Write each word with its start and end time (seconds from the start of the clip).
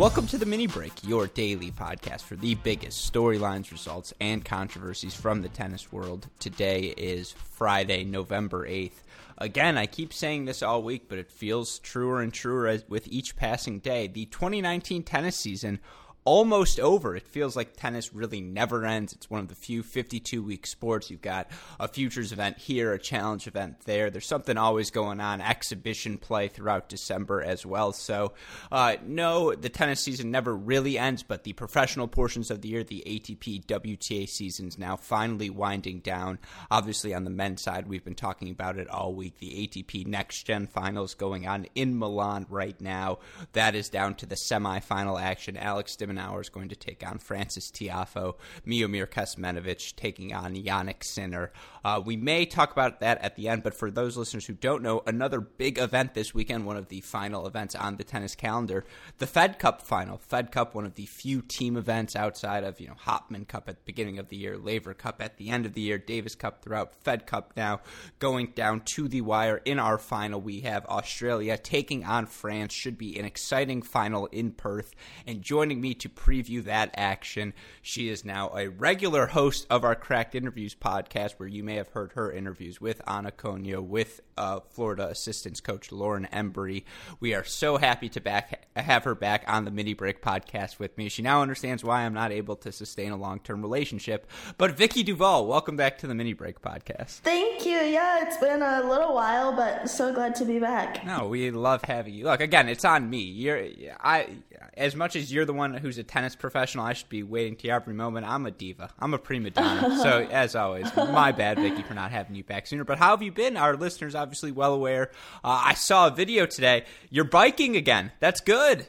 Welcome 0.00 0.26
to 0.28 0.38
the 0.38 0.46
Mini 0.46 0.66
Break, 0.66 0.92
your 1.06 1.26
daily 1.26 1.70
podcast 1.70 2.22
for 2.22 2.34
the 2.34 2.54
biggest 2.54 3.12
storylines, 3.12 3.70
results, 3.70 4.14
and 4.18 4.42
controversies 4.42 5.14
from 5.14 5.42
the 5.42 5.50
tennis 5.50 5.92
world. 5.92 6.26
Today 6.38 6.94
is 6.96 7.32
Friday, 7.32 8.04
November 8.04 8.66
8th. 8.66 9.02
Again, 9.36 9.76
I 9.76 9.84
keep 9.84 10.14
saying 10.14 10.46
this 10.46 10.62
all 10.62 10.82
week, 10.82 11.10
but 11.10 11.18
it 11.18 11.30
feels 11.30 11.78
truer 11.80 12.22
and 12.22 12.32
truer 12.32 12.78
with 12.88 13.08
each 13.08 13.36
passing 13.36 13.78
day. 13.78 14.06
The 14.06 14.24
2019 14.24 15.02
tennis 15.02 15.36
season 15.36 15.80
almost 16.24 16.78
over. 16.78 17.16
It 17.16 17.26
feels 17.26 17.56
like 17.56 17.76
tennis 17.76 18.12
really 18.12 18.40
never 18.40 18.84
ends. 18.84 19.12
It's 19.12 19.30
one 19.30 19.40
of 19.40 19.48
the 19.48 19.54
few 19.54 19.82
52 19.82 20.42
week 20.42 20.66
sports. 20.66 21.10
You've 21.10 21.22
got 21.22 21.50
a 21.78 21.88
futures 21.88 22.32
event 22.32 22.58
here, 22.58 22.92
a 22.92 22.98
challenge 22.98 23.46
event 23.46 23.80
there. 23.84 24.10
There's 24.10 24.26
something 24.26 24.56
always 24.56 24.90
going 24.90 25.20
on, 25.20 25.40
exhibition 25.40 26.18
play 26.18 26.48
throughout 26.48 26.88
December 26.88 27.42
as 27.42 27.64
well. 27.64 27.92
So, 27.92 28.34
uh, 28.70 28.96
no, 29.06 29.54
the 29.54 29.68
tennis 29.68 30.00
season 30.00 30.30
never 30.30 30.54
really 30.54 30.98
ends, 30.98 31.22
but 31.22 31.44
the 31.44 31.54
professional 31.54 32.08
portions 32.08 32.50
of 32.50 32.60
the 32.60 32.68
year, 32.68 32.84
the 32.84 33.02
ATP 33.06 33.64
WTA 33.64 34.28
season's 34.28 34.78
now 34.78 34.96
finally 34.96 35.50
winding 35.50 36.00
down. 36.00 36.38
Obviously, 36.70 37.14
on 37.14 37.24
the 37.24 37.30
men's 37.30 37.62
side, 37.62 37.88
we've 37.88 38.04
been 38.04 38.14
talking 38.14 38.50
about 38.50 38.78
it 38.78 38.88
all 38.88 39.14
week. 39.14 39.38
The 39.38 39.66
ATP 39.66 40.06
Next 40.06 40.42
Gen 40.42 40.66
Finals 40.66 41.14
going 41.14 41.46
on 41.46 41.66
in 41.74 41.98
Milan 41.98 42.46
right 42.48 42.78
now. 42.80 43.18
That 43.52 43.74
is 43.74 43.88
down 43.88 44.14
to 44.16 44.26
the 44.26 44.36
semifinal 44.36 45.20
action. 45.20 45.56
Alex 45.56 45.96
Dim 45.96 46.10
Hour 46.20 46.40
is 46.40 46.48
going 46.48 46.68
to 46.68 46.76
take 46.76 47.04
on 47.06 47.18
Frances 47.18 47.70
Tiafoe, 47.70 48.34
Miomir 48.66 49.06
Kecmanovic 49.06 49.96
taking 49.96 50.32
on 50.32 50.54
Jannik 50.54 51.02
Sinner. 51.02 51.50
Uh, 51.84 52.00
we 52.04 52.16
may 52.16 52.44
talk 52.46 52.72
about 52.72 53.00
that 53.00 53.20
at 53.22 53.36
the 53.36 53.48
end, 53.48 53.62
but 53.62 53.74
for 53.74 53.90
those 53.90 54.16
listeners 54.16 54.46
who 54.46 54.52
don't 54.52 54.82
know, 54.82 55.02
another 55.06 55.40
big 55.40 55.78
event 55.78 56.14
this 56.14 56.34
weekend, 56.34 56.66
one 56.66 56.76
of 56.76 56.88
the 56.88 57.00
final 57.00 57.46
events 57.46 57.74
on 57.74 57.96
the 57.96 58.04
tennis 58.04 58.34
calendar, 58.34 58.84
the 59.18 59.26
Fed 59.26 59.58
Cup 59.58 59.82
final. 59.82 60.18
Fed 60.18 60.52
Cup, 60.52 60.74
one 60.74 60.84
of 60.84 60.94
the 60.94 61.06
few 61.06 61.40
team 61.42 61.76
events 61.76 62.14
outside 62.14 62.64
of 62.64 62.78
you 62.80 62.88
know 62.88 62.96
Hopman 63.06 63.48
Cup 63.48 63.68
at 63.68 63.76
the 63.76 63.84
beginning 63.84 64.18
of 64.18 64.28
the 64.28 64.36
year, 64.36 64.58
Laver 64.58 64.94
Cup 64.94 65.20
at 65.20 65.38
the 65.38 65.48
end 65.48 65.66
of 65.66 65.72
the 65.72 65.80
year, 65.80 65.98
Davis 65.98 66.34
Cup 66.34 66.62
throughout, 66.62 66.92
Fed 66.92 67.26
Cup 67.26 67.52
now 67.56 67.80
going 68.18 68.52
down 68.54 68.82
to 68.94 69.08
the 69.08 69.20
wire. 69.22 69.60
In 69.64 69.78
our 69.78 69.98
final, 69.98 70.40
we 70.40 70.60
have 70.60 70.84
Australia 70.86 71.56
taking 71.56 72.04
on 72.04 72.26
France. 72.26 72.74
Should 72.74 72.98
be 72.98 73.18
an 73.18 73.24
exciting 73.24 73.82
final 73.82 74.26
in 74.26 74.52
Perth. 74.52 74.94
And 75.26 75.42
joining 75.42 75.80
me 75.80 75.94
to 76.00 76.08
preview 76.08 76.64
that 76.64 76.90
action, 76.96 77.52
she 77.82 78.08
is 78.08 78.24
now 78.24 78.50
a 78.56 78.68
regular 78.68 79.26
host 79.26 79.66
of 79.70 79.84
our 79.84 79.94
Cracked 79.94 80.34
Interviews 80.34 80.74
podcast, 80.74 81.32
where 81.36 81.48
you 81.48 81.62
may 81.62 81.76
have 81.76 81.88
heard 81.88 82.12
her 82.12 82.32
interviews 82.32 82.80
with 82.80 83.00
Ana 83.06 83.30
Konjuh, 83.30 83.82
with 83.82 84.20
uh, 84.36 84.60
Florida 84.70 85.08
assistance 85.08 85.60
coach 85.60 85.92
Lauren 85.92 86.26
Embree. 86.32 86.84
We 87.20 87.34
are 87.34 87.44
so 87.44 87.76
happy 87.76 88.08
to 88.10 88.20
back 88.20 88.66
have 88.76 89.04
her 89.04 89.14
back 89.14 89.44
on 89.46 89.64
the 89.64 89.70
Mini 89.70 89.94
Break 89.94 90.22
podcast 90.22 90.78
with 90.78 90.96
me. 90.96 91.08
She 91.08 91.22
now 91.22 91.42
understands 91.42 91.84
why 91.84 92.02
I'm 92.02 92.14
not 92.14 92.32
able 92.32 92.56
to 92.56 92.72
sustain 92.72 93.12
a 93.12 93.16
long 93.16 93.40
term 93.40 93.60
relationship. 93.62 94.26
But 94.56 94.76
Vicky 94.76 95.02
Duval, 95.02 95.46
welcome 95.46 95.76
back 95.76 95.98
to 95.98 96.06
the 96.06 96.14
Mini 96.14 96.32
Break 96.32 96.62
podcast. 96.62 97.18
Thank 97.20 97.66
you. 97.66 97.72
Yeah, 97.72 98.26
it's 98.26 98.38
been 98.38 98.62
a 98.62 98.88
little 98.88 99.14
while, 99.14 99.54
but 99.54 99.90
so 99.90 100.12
glad 100.14 100.34
to 100.36 100.44
be 100.44 100.58
back. 100.58 101.04
No, 101.04 101.28
we 101.28 101.50
love 101.50 101.82
having 101.84 102.14
you. 102.14 102.24
Look, 102.24 102.40
again, 102.40 102.68
it's 102.68 102.84
on 102.84 103.08
me. 103.10 103.20
You're 103.20 103.66
I 104.00 104.28
as 104.76 104.94
much 104.94 105.16
as 105.16 105.32
you're 105.32 105.44
the 105.44 105.52
one 105.52 105.74
who's 105.74 105.98
a 105.98 106.02
tennis 106.02 106.36
professional, 106.36 106.84
I 106.84 106.92
should 106.92 107.08
be 107.08 107.22
waiting 107.22 107.56
to 107.56 107.68
every 107.68 107.94
moment. 107.94 108.26
I'm 108.26 108.46
a 108.46 108.50
diva. 108.50 108.90
I'm 108.98 109.14
a 109.14 109.18
prima 109.18 109.50
donna. 109.50 109.98
so 110.02 110.26
as 110.30 110.54
always, 110.54 110.94
my 110.96 111.32
bad, 111.32 111.58
Vicky, 111.58 111.82
for 111.82 111.94
not 111.94 112.10
having 112.10 112.34
you 112.34 112.44
back 112.44 112.66
sooner. 112.66 112.84
But 112.84 112.98
how 112.98 113.10
have 113.10 113.22
you 113.22 113.32
been? 113.32 113.56
Our 113.56 113.76
listeners 113.76 114.14
obviously 114.14 114.52
well 114.52 114.72
aware. 114.74 115.10
Uh, 115.44 115.62
I 115.64 115.74
saw 115.74 116.06
a 116.06 116.10
video 116.10 116.46
today. 116.46 116.84
You're 117.10 117.24
biking 117.24 117.76
again. 117.76 118.12
That's 118.20 118.40
good. 118.40 118.86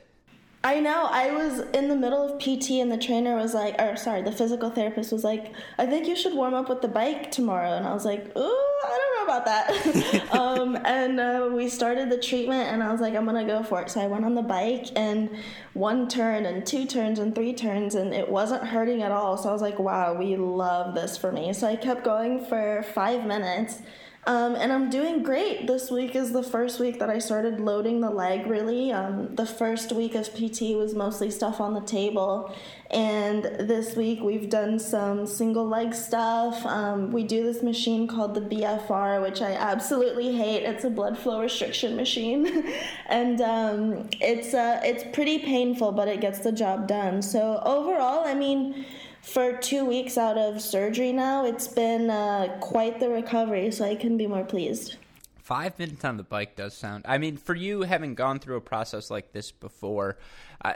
I 0.63 0.79
know. 0.79 1.07
I 1.09 1.31
was 1.31 1.59
in 1.73 1.87
the 1.87 1.95
middle 1.95 2.23
of 2.23 2.39
PT, 2.39 2.71
and 2.81 2.91
the 2.91 2.97
trainer 2.97 3.35
was 3.35 3.55
like, 3.55 3.81
or 3.81 3.95
sorry, 3.95 4.21
the 4.21 4.31
physical 4.31 4.69
therapist 4.69 5.11
was 5.11 5.23
like, 5.23 5.53
I 5.79 5.87
think 5.87 6.07
you 6.07 6.15
should 6.15 6.35
warm 6.35 6.53
up 6.53 6.69
with 6.69 6.81
the 6.81 6.87
bike 6.87 7.31
tomorrow. 7.31 7.75
And 7.75 7.87
I 7.87 7.93
was 7.93 8.05
like, 8.05 8.25
ooh, 8.37 8.39
I 8.85 8.89
don't 8.89 9.10
know 9.10 9.10
about 9.31 9.45
that. 9.45 10.31
um, 10.33 10.77
and 10.85 11.19
uh, 11.19 11.49
we 11.51 11.69
started 11.69 12.09
the 12.09 12.17
treatment, 12.17 12.69
and 12.69 12.83
I 12.83 12.91
was 12.91 13.01
like, 13.01 13.15
I'm 13.15 13.25
to 13.25 13.43
go 13.45 13.63
for 13.63 13.81
it. 13.81 13.89
So 13.89 14.01
I 14.01 14.07
went 14.07 14.25
on 14.25 14.35
the 14.35 14.41
bike, 14.41 14.87
and 14.95 15.29
one 15.73 16.07
turn, 16.07 16.45
and 16.45 16.65
two 16.65 16.85
turns, 16.85 17.19
and 17.19 17.33
three 17.33 17.53
turns, 17.53 17.95
and 17.95 18.13
it 18.13 18.27
wasn't 18.27 18.63
hurting 18.63 19.01
at 19.03 19.11
all. 19.11 19.37
So 19.37 19.49
I 19.49 19.53
was 19.53 19.61
like, 19.61 19.79
wow, 19.79 20.13
we 20.13 20.35
love 20.35 20.95
this 20.95 21.17
for 21.17 21.31
me. 21.31 21.53
So 21.53 21.67
I 21.67 21.75
kept 21.75 22.03
going 22.03 22.45
for 22.45 22.83
five 22.93 23.25
minutes. 23.25 23.81
Um, 24.27 24.55
and 24.55 24.71
I'm 24.71 24.91
doing 24.91 25.23
great. 25.23 25.65
This 25.65 25.89
week 25.89 26.15
is 26.15 26.31
the 26.31 26.43
first 26.43 26.79
week 26.79 26.99
that 26.99 27.09
I 27.09 27.17
started 27.17 27.59
loading 27.59 28.01
the 28.01 28.09
leg 28.11 28.45
really. 28.45 28.91
Um, 28.91 29.35
the 29.35 29.47
first 29.47 29.91
week 29.91 30.13
of 30.13 30.31
PT 30.31 30.75
was 30.75 30.93
mostly 30.93 31.31
stuff 31.31 31.59
on 31.59 31.73
the 31.73 31.81
table. 31.81 32.53
And 32.91 33.43
this 33.43 33.95
week 33.95 34.21
we've 34.21 34.47
done 34.47 34.77
some 34.77 35.25
single 35.25 35.67
leg 35.67 35.95
stuff. 35.95 36.63
Um, 36.67 37.11
we 37.11 37.23
do 37.23 37.43
this 37.43 37.63
machine 37.63 38.07
called 38.07 38.35
the 38.35 38.41
BFR, 38.41 39.23
which 39.23 39.41
I 39.41 39.53
absolutely 39.53 40.35
hate. 40.35 40.63
It's 40.63 40.83
a 40.83 40.91
blood 40.91 41.17
flow 41.17 41.41
restriction 41.41 41.95
machine. 41.95 42.71
and 43.07 43.41
um, 43.41 44.09
it's, 44.19 44.53
uh, 44.53 44.81
it's 44.83 45.03
pretty 45.15 45.39
painful, 45.39 45.93
but 45.93 46.07
it 46.07 46.21
gets 46.21 46.39
the 46.39 46.51
job 46.51 46.87
done. 46.87 47.23
So 47.23 47.59
overall, 47.65 48.23
I 48.27 48.35
mean, 48.35 48.85
for 49.21 49.53
two 49.53 49.85
weeks 49.85 50.17
out 50.17 50.37
of 50.37 50.61
surgery 50.61 51.11
now, 51.11 51.45
it's 51.45 51.67
been 51.67 52.09
uh, 52.09 52.57
quite 52.59 52.99
the 52.99 53.09
recovery, 53.09 53.71
so 53.71 53.85
I 53.85 53.95
couldn't 53.95 54.17
be 54.17 54.27
more 54.27 54.43
pleased. 54.43 54.97
Five 55.37 55.77
minutes 55.77 56.03
on 56.05 56.17
the 56.17 56.23
bike 56.23 56.55
does 56.55 56.75
sound. 56.75 57.05
I 57.07 57.17
mean, 57.17 57.37
for 57.37 57.55
you 57.55 57.81
having 57.81 58.15
gone 58.15 58.39
through 58.39 58.57
a 58.57 58.61
process 58.61 59.11
like 59.11 59.31
this 59.31 59.51
before, 59.51 60.17
uh, 60.63 60.73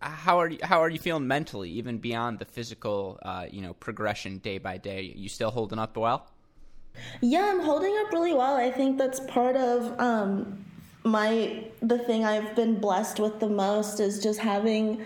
how 0.00 0.38
are 0.38 0.48
you, 0.48 0.58
how 0.62 0.80
are 0.80 0.88
you 0.88 0.98
feeling 0.98 1.26
mentally, 1.26 1.70
even 1.70 1.98
beyond 1.98 2.38
the 2.38 2.44
physical, 2.44 3.18
uh, 3.22 3.46
you 3.50 3.62
know, 3.62 3.74
progression 3.74 4.38
day 4.38 4.58
by 4.58 4.78
day? 4.78 5.12
You 5.14 5.28
still 5.28 5.50
holding 5.50 5.78
up 5.78 5.96
well? 5.96 6.28
Yeah, 7.20 7.50
I'm 7.50 7.60
holding 7.60 7.96
up 8.04 8.12
really 8.12 8.34
well. 8.34 8.56
I 8.56 8.70
think 8.70 8.98
that's 8.98 9.20
part 9.20 9.56
of 9.56 9.98
um, 9.98 10.64
my 11.04 11.64
the 11.80 11.98
thing 11.98 12.24
I've 12.24 12.54
been 12.54 12.78
blessed 12.78 13.18
with 13.18 13.40
the 13.40 13.48
most 13.48 14.00
is 14.00 14.22
just 14.22 14.40
having 14.40 15.04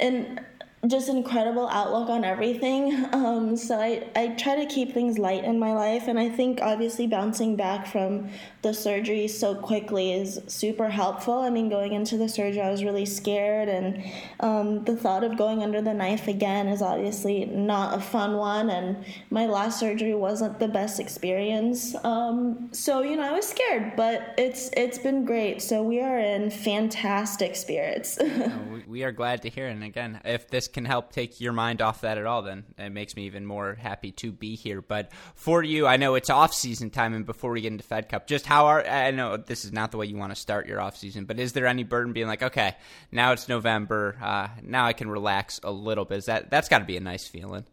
an 0.00 0.44
just 0.86 1.08
incredible 1.08 1.68
outlook 1.68 2.08
on 2.08 2.24
everything. 2.24 3.06
Um, 3.12 3.56
so 3.56 3.80
I, 3.80 4.08
I 4.14 4.28
try 4.28 4.56
to 4.56 4.66
keep 4.66 4.94
things 4.94 5.18
light 5.18 5.42
in 5.42 5.58
my 5.58 5.72
life. 5.72 6.06
And 6.06 6.18
I 6.18 6.28
think 6.28 6.60
obviously 6.62 7.06
bouncing 7.08 7.56
back 7.56 7.86
from 7.86 8.28
the 8.62 8.72
surgery 8.72 9.26
so 9.26 9.56
quickly 9.56 10.12
is 10.12 10.40
super 10.46 10.88
helpful. 10.88 11.40
I 11.40 11.50
mean, 11.50 11.68
going 11.68 11.94
into 11.94 12.16
the 12.16 12.28
surgery, 12.28 12.60
I 12.60 12.70
was 12.70 12.84
really 12.84 13.06
scared. 13.06 13.68
And 13.68 14.04
um, 14.38 14.84
the 14.84 14.94
thought 14.94 15.24
of 15.24 15.36
going 15.36 15.62
under 15.62 15.82
the 15.82 15.92
knife 15.92 16.28
again 16.28 16.68
is 16.68 16.80
obviously 16.80 17.46
not 17.46 17.98
a 17.98 18.00
fun 18.00 18.36
one. 18.36 18.70
And 18.70 19.04
my 19.30 19.46
last 19.46 19.80
surgery 19.80 20.14
wasn't 20.14 20.60
the 20.60 20.68
best 20.68 21.00
experience. 21.00 21.96
Um, 22.04 22.68
so, 22.72 23.02
you 23.02 23.16
know, 23.16 23.22
I 23.22 23.32
was 23.32 23.48
scared, 23.48 23.96
but 23.96 24.34
it's 24.38 24.70
it's 24.76 24.98
been 24.98 25.24
great. 25.24 25.60
So 25.60 25.82
we 25.82 26.00
are 26.00 26.18
in 26.20 26.50
fantastic 26.50 27.56
spirits. 27.56 28.18
we 28.86 29.02
are 29.02 29.12
glad 29.12 29.42
to 29.42 29.50
hear. 29.50 29.66
And 29.66 29.82
again, 29.82 30.20
if 30.24 30.48
this 30.48 30.67
can 30.72 30.84
help 30.84 31.12
take 31.12 31.40
your 31.40 31.52
mind 31.52 31.82
off 31.82 32.02
that 32.02 32.18
at 32.18 32.26
all, 32.26 32.42
then 32.42 32.64
it 32.76 32.90
makes 32.90 33.16
me 33.16 33.26
even 33.26 33.44
more 33.46 33.74
happy 33.74 34.12
to 34.12 34.32
be 34.32 34.56
here. 34.56 34.80
But 34.80 35.10
for 35.34 35.62
you, 35.62 35.86
I 35.86 35.96
know 35.96 36.14
it's 36.14 36.30
off 36.30 36.54
season 36.54 36.90
time, 36.90 37.14
and 37.14 37.26
before 37.26 37.50
we 37.50 37.60
get 37.60 37.72
into 37.72 37.84
Fed 37.84 38.08
Cup, 38.08 38.26
just 38.26 38.46
how 38.46 38.66
are 38.66 38.86
I 38.86 39.10
know 39.10 39.36
this 39.36 39.64
is 39.64 39.72
not 39.72 39.90
the 39.90 39.96
way 39.96 40.06
you 40.06 40.16
want 40.16 40.34
to 40.34 40.40
start 40.40 40.66
your 40.66 40.80
off 40.80 40.96
season, 40.96 41.24
but 41.24 41.38
is 41.38 41.52
there 41.52 41.66
any 41.66 41.84
burden 41.84 42.12
being 42.12 42.26
like, 42.26 42.42
okay, 42.42 42.76
now 43.12 43.32
it's 43.32 43.48
November, 43.48 44.16
uh, 44.22 44.48
now 44.62 44.86
I 44.86 44.92
can 44.92 45.10
relax 45.10 45.60
a 45.62 45.70
little 45.70 46.04
bit? 46.04 46.18
Is 46.18 46.26
that 46.26 46.50
that's 46.50 46.68
got 46.68 46.78
to 46.78 46.84
be 46.84 46.96
a 46.96 47.00
nice 47.00 47.26
feeling? 47.26 47.64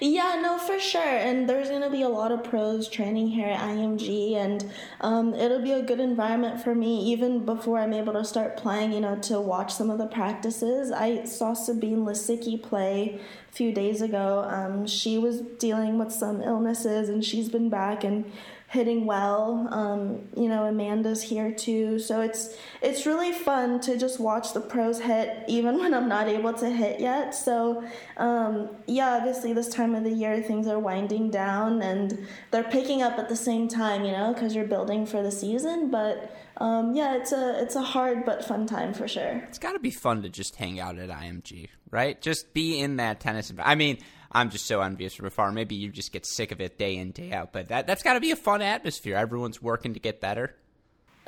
Yeah, 0.00 0.40
no, 0.42 0.58
for 0.58 0.78
sure. 0.80 1.02
And 1.02 1.48
there's 1.48 1.68
going 1.68 1.82
to 1.82 1.90
be 1.90 2.02
a 2.02 2.08
lot 2.08 2.32
of 2.32 2.44
pros 2.44 2.88
training 2.88 3.28
here 3.28 3.48
at 3.48 3.60
IMG, 3.60 4.34
and 4.34 4.70
um, 5.00 5.34
it'll 5.34 5.62
be 5.62 5.72
a 5.72 5.82
good 5.82 6.00
environment 6.00 6.62
for 6.62 6.74
me 6.74 7.04
even 7.12 7.44
before 7.44 7.78
I'm 7.78 7.92
able 7.92 8.12
to 8.14 8.24
start 8.24 8.56
playing, 8.56 8.92
you 8.92 9.00
know, 9.00 9.16
to 9.20 9.40
watch 9.40 9.72
some 9.72 9.90
of 9.90 9.98
the 9.98 10.06
practices. 10.06 10.90
I 10.90 11.24
saw 11.24 11.54
Sabine 11.54 12.04
Lisicki 12.04 12.60
play 12.62 13.20
a 13.48 13.52
few 13.52 13.72
days 13.72 14.02
ago. 14.02 14.44
Um, 14.48 14.86
she 14.86 15.16
was 15.18 15.40
dealing 15.40 15.98
with 15.98 16.12
some 16.12 16.42
illnesses, 16.42 17.08
and 17.08 17.24
she's 17.24 17.48
been 17.48 17.68
back, 17.68 18.04
and 18.04 18.30
hitting 18.74 19.06
well. 19.06 19.68
Um, 19.70 20.28
you 20.36 20.48
know, 20.48 20.64
Amanda's 20.64 21.22
here 21.22 21.52
too, 21.52 21.98
so 21.98 22.20
it's 22.20 22.56
it's 22.82 23.06
really 23.06 23.32
fun 23.32 23.80
to 23.80 23.96
just 23.96 24.20
watch 24.20 24.52
the 24.52 24.60
pros 24.60 25.00
hit, 25.00 25.44
even 25.48 25.78
when 25.80 25.94
I'm 25.94 26.08
not 26.08 26.28
able 26.28 26.52
to 26.54 26.68
hit 26.68 27.00
yet. 27.00 27.34
So 27.34 27.84
um, 28.16 28.68
yeah, 28.86 29.16
obviously 29.16 29.52
this 29.52 29.68
time 29.68 29.94
of 29.94 30.04
the 30.04 30.10
year 30.10 30.42
things 30.42 30.66
are 30.66 30.78
winding 30.78 31.30
down 31.30 31.80
and 31.80 32.26
they're 32.50 32.64
picking 32.64 33.00
up 33.00 33.18
at 33.18 33.28
the 33.28 33.36
same 33.36 33.68
time, 33.68 34.04
you 34.04 34.12
know, 34.12 34.34
because 34.34 34.54
you're 34.54 34.66
building 34.66 35.06
for 35.06 35.22
the 35.22 35.30
season. 35.30 35.90
But 35.90 36.36
um, 36.58 36.94
yeah, 36.94 37.16
it's 37.16 37.32
a 37.32 37.62
it's 37.62 37.76
a 37.76 37.82
hard 37.82 38.26
but 38.26 38.44
fun 38.44 38.66
time 38.66 38.92
for 38.92 39.06
sure. 39.06 39.42
It's 39.48 39.58
got 39.58 39.72
to 39.72 39.78
be 39.78 39.92
fun 39.92 40.22
to 40.22 40.28
just 40.28 40.56
hang 40.56 40.80
out 40.80 40.98
at 40.98 41.08
IMG, 41.08 41.68
right? 41.90 42.20
Just 42.20 42.52
be 42.52 42.80
in 42.80 42.96
that 42.96 43.20
tennis. 43.20 43.52
I 43.58 43.76
mean. 43.76 43.98
I'm 44.34 44.50
just 44.50 44.66
so 44.66 44.80
envious 44.80 45.14
from 45.14 45.26
afar. 45.26 45.52
Maybe 45.52 45.74
you 45.76 45.90
just 45.90 46.12
get 46.12 46.26
sick 46.26 46.50
of 46.50 46.60
it 46.60 46.76
day 46.76 46.96
in 46.96 47.12
day 47.12 47.32
out, 47.32 47.52
but 47.52 47.68
that 47.68 47.86
that's 47.86 48.02
got 48.02 48.14
to 48.14 48.20
be 48.20 48.32
a 48.32 48.36
fun 48.36 48.62
atmosphere. 48.62 49.16
Everyone's 49.16 49.62
working 49.62 49.94
to 49.94 50.00
get 50.00 50.20
better. 50.20 50.56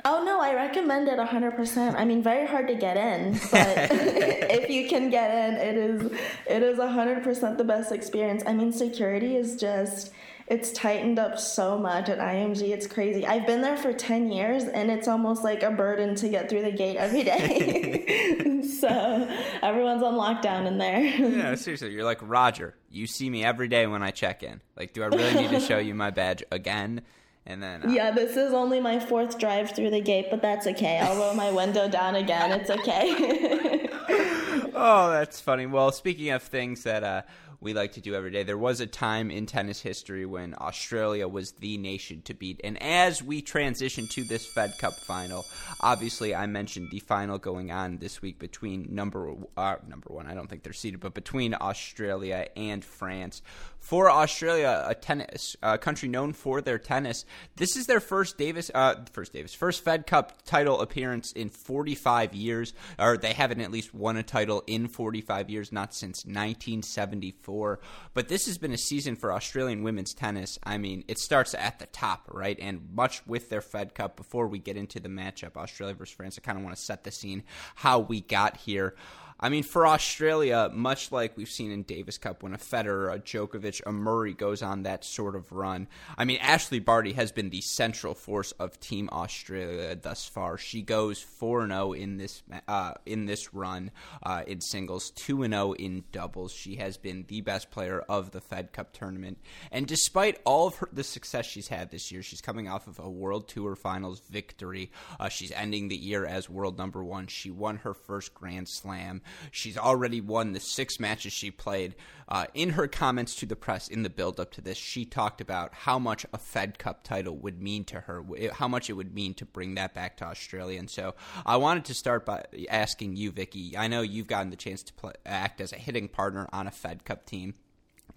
Oh 0.05 0.23
no, 0.23 0.39
I 0.39 0.53
recommend 0.53 1.07
it 1.07 1.17
100%. 1.17 1.95
I 1.95 2.05
mean, 2.05 2.21
very 2.21 2.45
hard 2.45 2.67
to 2.67 2.75
get 2.75 2.97
in, 2.97 3.33
but 3.51 3.77
if 3.91 4.69
you 4.69 4.87
can 4.87 5.09
get 5.09 5.31
in, 5.31 5.55
it 5.55 5.75
is 5.75 6.11
it 6.45 6.63
is 6.63 6.77
100% 6.77 7.57
the 7.57 7.63
best 7.63 7.91
experience. 7.91 8.43
I 8.45 8.53
mean, 8.53 8.71
security 8.71 9.35
is 9.35 9.55
just 9.55 10.11
it's 10.47 10.71
tightened 10.71 11.19
up 11.19 11.37
so 11.37 11.77
much 11.77 12.07
at 12.07 12.19
IMG. 12.19 12.69
It's 12.69 12.87
crazy. 12.87 13.25
I've 13.25 13.45
been 13.45 13.61
there 13.61 13.75
for 13.75 13.91
10 13.91 14.31
years 14.31 14.63
and 14.63 14.89
it's 14.89 15.07
almost 15.07 15.43
like 15.43 15.61
a 15.61 15.71
burden 15.71 16.15
to 16.15 16.29
get 16.29 16.49
through 16.49 16.61
the 16.61 16.71
gate 16.71 16.95
every 16.95 17.23
day. 17.23 18.61
so 18.79 19.27
everyone's 19.61 20.03
on 20.03 20.13
lockdown 20.13 20.65
in 20.65 20.77
there. 20.77 21.01
yeah, 21.01 21.55
seriously. 21.55 21.91
You're 21.91 22.05
like, 22.05 22.19
Roger, 22.21 22.75
you 22.89 23.07
see 23.07 23.29
me 23.29 23.43
every 23.43 23.67
day 23.67 23.87
when 23.87 24.03
I 24.03 24.11
check 24.11 24.43
in. 24.43 24.61
Like, 24.75 24.93
do 24.93 25.03
I 25.03 25.07
really 25.07 25.33
need 25.33 25.49
to 25.51 25.59
show 25.59 25.77
you 25.77 25.93
my 25.93 26.09
badge 26.09 26.43
again? 26.51 27.01
And 27.45 27.63
then 27.63 27.85
uh, 27.85 27.89
yeah, 27.89 28.11
this 28.11 28.35
is 28.35 28.53
only 28.53 28.81
my 28.81 28.99
fourth 28.99 29.39
drive 29.39 29.71
through 29.71 29.91
the 29.91 30.01
gate, 30.01 30.27
but 30.29 30.41
that's 30.41 30.67
okay. 30.67 30.99
I'll 30.99 31.17
roll 31.17 31.33
my 31.33 31.49
window 31.49 31.87
down 31.87 32.15
again. 32.15 32.51
It's 32.51 32.69
okay. 32.69 33.87
oh, 34.75 35.11
that's 35.11 35.39
funny. 35.39 35.65
Well, 35.65 35.93
speaking 35.93 36.29
of 36.31 36.43
things 36.43 36.83
that 36.83 37.05
uh, 37.05 37.21
we 37.59 37.73
like 37.73 37.93
to 37.93 38.01
do 38.01 38.13
every 38.13 38.29
day. 38.29 38.43
There 38.43 38.57
was 38.57 38.79
a 38.79 38.85
time 38.85 39.31
in 39.31 39.45
tennis 39.45 39.81
history 39.81 40.25
when 40.25 40.53
Australia 40.59 41.27
was 41.27 41.53
the 41.53 41.77
nation 41.77 42.21
to 42.23 42.33
beat. 42.33 42.61
And 42.63 42.81
as 42.81 43.23
we 43.23 43.41
transition 43.41 44.07
to 44.09 44.23
this 44.23 44.45
Fed 44.45 44.77
Cup 44.77 44.93
final, 44.93 45.43
obviously 45.81 46.35
I 46.35 46.45
mentioned 46.45 46.89
the 46.91 46.99
final 46.99 47.39
going 47.39 47.71
on 47.71 47.97
this 47.97 48.21
week 48.21 48.37
between 48.37 48.87
number 48.93 49.33
uh, 49.55 49.77
number 49.87 50.13
one, 50.13 50.27
I 50.27 50.35
don't 50.35 50.47
think 50.47 50.63
they're 50.63 50.73
seeded, 50.73 50.99
but 50.99 51.13
between 51.13 51.55
Australia 51.59 52.47
and 52.55 52.83
France. 52.83 53.41
For 53.79 54.09
Australia, 54.09 54.83
a 54.87 54.93
tennis 54.93 55.55
a 55.63 55.77
country 55.77 56.09
known 56.09 56.33
for 56.33 56.61
their 56.61 56.77
tennis, 56.77 57.25
this 57.55 57.75
is 57.75 57.87
their 57.87 57.99
first 57.99 58.37
Davis 58.37 58.69
uh, 58.73 58.95
first 59.13 59.33
Davis 59.33 59.53
first 59.53 59.83
Fed 59.83 60.05
Cup 60.05 60.43
title 60.45 60.81
appearance 60.81 61.31
in 61.31 61.49
45 61.49 62.35
years, 62.35 62.73
or 62.99 63.17
they 63.17 63.33
haven't 63.33 63.61
at 63.61 63.71
least 63.71 63.93
won 63.93 64.17
a 64.17 64.23
title 64.23 64.63
in 64.67 64.87
45 64.87 65.49
years, 65.49 65.71
not 65.71 65.93
since 65.93 66.25
1974 66.25 67.46
before. 67.47 67.79
But 68.13 68.27
this 68.27 68.45
has 68.45 68.57
been 68.57 68.73
a 68.73 68.77
season 68.77 69.15
for 69.15 69.33
Australian 69.33 69.81
women's 69.81 70.13
tennis. 70.13 70.59
I 70.63 70.77
mean, 70.77 71.03
it 71.07 71.17
starts 71.17 71.55
at 71.55 71.79
the 71.79 71.85
top, 71.87 72.27
right? 72.31 72.57
And 72.59 72.89
much 72.93 73.25
with 73.25 73.49
their 73.49 73.61
Fed 73.61 73.95
Cup. 73.95 74.17
Before 74.17 74.47
we 74.47 74.59
get 74.59 74.77
into 74.77 74.99
the 74.99 75.09
matchup, 75.09 75.55
Australia 75.55 75.95
versus 75.95 76.15
France, 76.15 76.37
I 76.37 76.45
kind 76.45 76.57
of 76.57 76.63
want 76.63 76.75
to 76.75 76.81
set 76.81 77.03
the 77.05 77.11
scene 77.11 77.43
how 77.75 77.99
we 77.99 78.21
got 78.21 78.57
here. 78.57 78.95
I 79.39 79.49
mean, 79.49 79.63
for 79.63 79.85
Australia, 79.85 80.69
much 80.73 81.11
like 81.11 81.37
we've 81.37 81.49
seen 81.49 81.71
in 81.71 81.83
Davis 81.83 82.17
Cup 82.17 82.41
when 82.41 82.53
a 82.53 82.57
Federer, 82.57 83.13
a 83.13 83.19
Djokovic, 83.19 83.81
a 83.85 83.91
Murray 83.91 84.33
goes 84.33 84.63
on 84.63 84.83
that 84.83 85.05
sort 85.05 85.35
of 85.35 85.51
run. 85.51 85.87
I 86.17 86.25
mean, 86.25 86.39
Ashleigh 86.39 86.83
Barty 86.83 87.13
has 87.13 87.31
been 87.31 87.51
the 87.51 87.61
central 87.61 88.15
force 88.15 88.51
of 88.53 88.79
Team 88.79 89.09
Australia 89.11 89.95
thus 89.95 90.25
far. 90.25 90.57
She 90.57 90.81
goes 90.81 91.21
4 91.21 91.67
0 91.67 91.93
in 91.93 92.17
this 92.17 92.41
uh, 92.67 92.93
in 93.05 93.25
this 93.25 93.53
run 93.53 93.91
uh, 94.23 94.43
in 94.47 94.59
singles, 94.59 95.11
2 95.11 95.45
0 95.47 95.73
in 95.73 96.03
doubles. 96.11 96.51
She 96.51 96.77
has 96.77 96.97
been 96.97 97.25
the 97.27 97.41
best 97.41 97.69
player 97.69 97.99
of 98.09 98.31
the 98.31 98.41
Fed 98.41 98.73
Cup 98.73 98.91
tournament. 98.91 99.37
And 99.71 99.85
despite 99.85 100.39
all 100.45 100.67
of 100.67 100.77
her, 100.77 100.89
the 100.91 101.03
success 101.03 101.45
she's 101.45 101.67
had 101.67 101.91
this 101.91 102.11
year, 102.11 102.23
she's 102.23 102.41
coming 102.41 102.67
off 102.67 102.87
of 102.87 102.97
a 102.97 103.09
World 103.09 103.47
Tour 103.47 103.75
Finals 103.75 104.19
victory. 104.31 104.91
Uh, 105.19 105.29
she's 105.29 105.51
ending 105.51 105.89
the 105.89 105.95
year 105.95 106.25
as 106.25 106.49
world 106.49 106.77
number 106.79 107.03
one. 107.03 107.27
She 107.27 107.51
won 107.51 107.77
her 107.77 107.93
first 107.93 108.33
Grand 108.33 108.67
Slam. 108.67 109.21
She's 109.51 109.77
already 109.77 110.21
won 110.21 110.53
the 110.53 110.59
six 110.59 110.99
matches 110.99 111.33
she 111.33 111.51
played. 111.51 111.95
Uh, 112.29 112.45
in 112.53 112.71
her 112.71 112.87
comments 112.87 113.35
to 113.35 113.45
the 113.45 113.55
press 113.55 113.87
in 113.87 114.03
the 114.03 114.09
build 114.09 114.39
up 114.39 114.51
to 114.51 114.61
this, 114.61 114.77
she 114.77 115.05
talked 115.05 115.39
about 115.39 115.73
how 115.73 115.97
much 115.97 116.25
a 116.33 116.37
Fed 116.37 116.77
Cup 116.77 117.03
title 117.03 117.37
would 117.37 117.61
mean 117.61 117.85
to 117.85 118.01
her, 118.01 118.23
how 118.53 118.67
much 118.67 118.89
it 118.89 118.93
would 118.93 119.13
mean 119.13 119.33
to 119.35 119.45
bring 119.45 119.75
that 119.75 119.93
back 119.93 120.17
to 120.17 120.25
Australia. 120.25 120.79
And 120.79 120.89
so 120.89 121.15
I 121.45 121.57
wanted 121.57 121.85
to 121.85 121.93
start 121.93 122.25
by 122.25 122.43
asking 122.69 123.15
you, 123.15 123.31
Vicky. 123.31 123.77
I 123.77 123.87
know 123.87 124.01
you've 124.01 124.27
gotten 124.27 124.49
the 124.49 124.57
chance 124.57 124.83
to 124.83 124.93
play, 124.93 125.13
act 125.25 125.61
as 125.61 125.71
a 125.71 125.77
hitting 125.77 126.07
partner 126.09 126.47
on 126.51 126.67
a 126.67 126.71
Fed 126.71 127.05
Cup 127.05 127.25
team. 127.25 127.55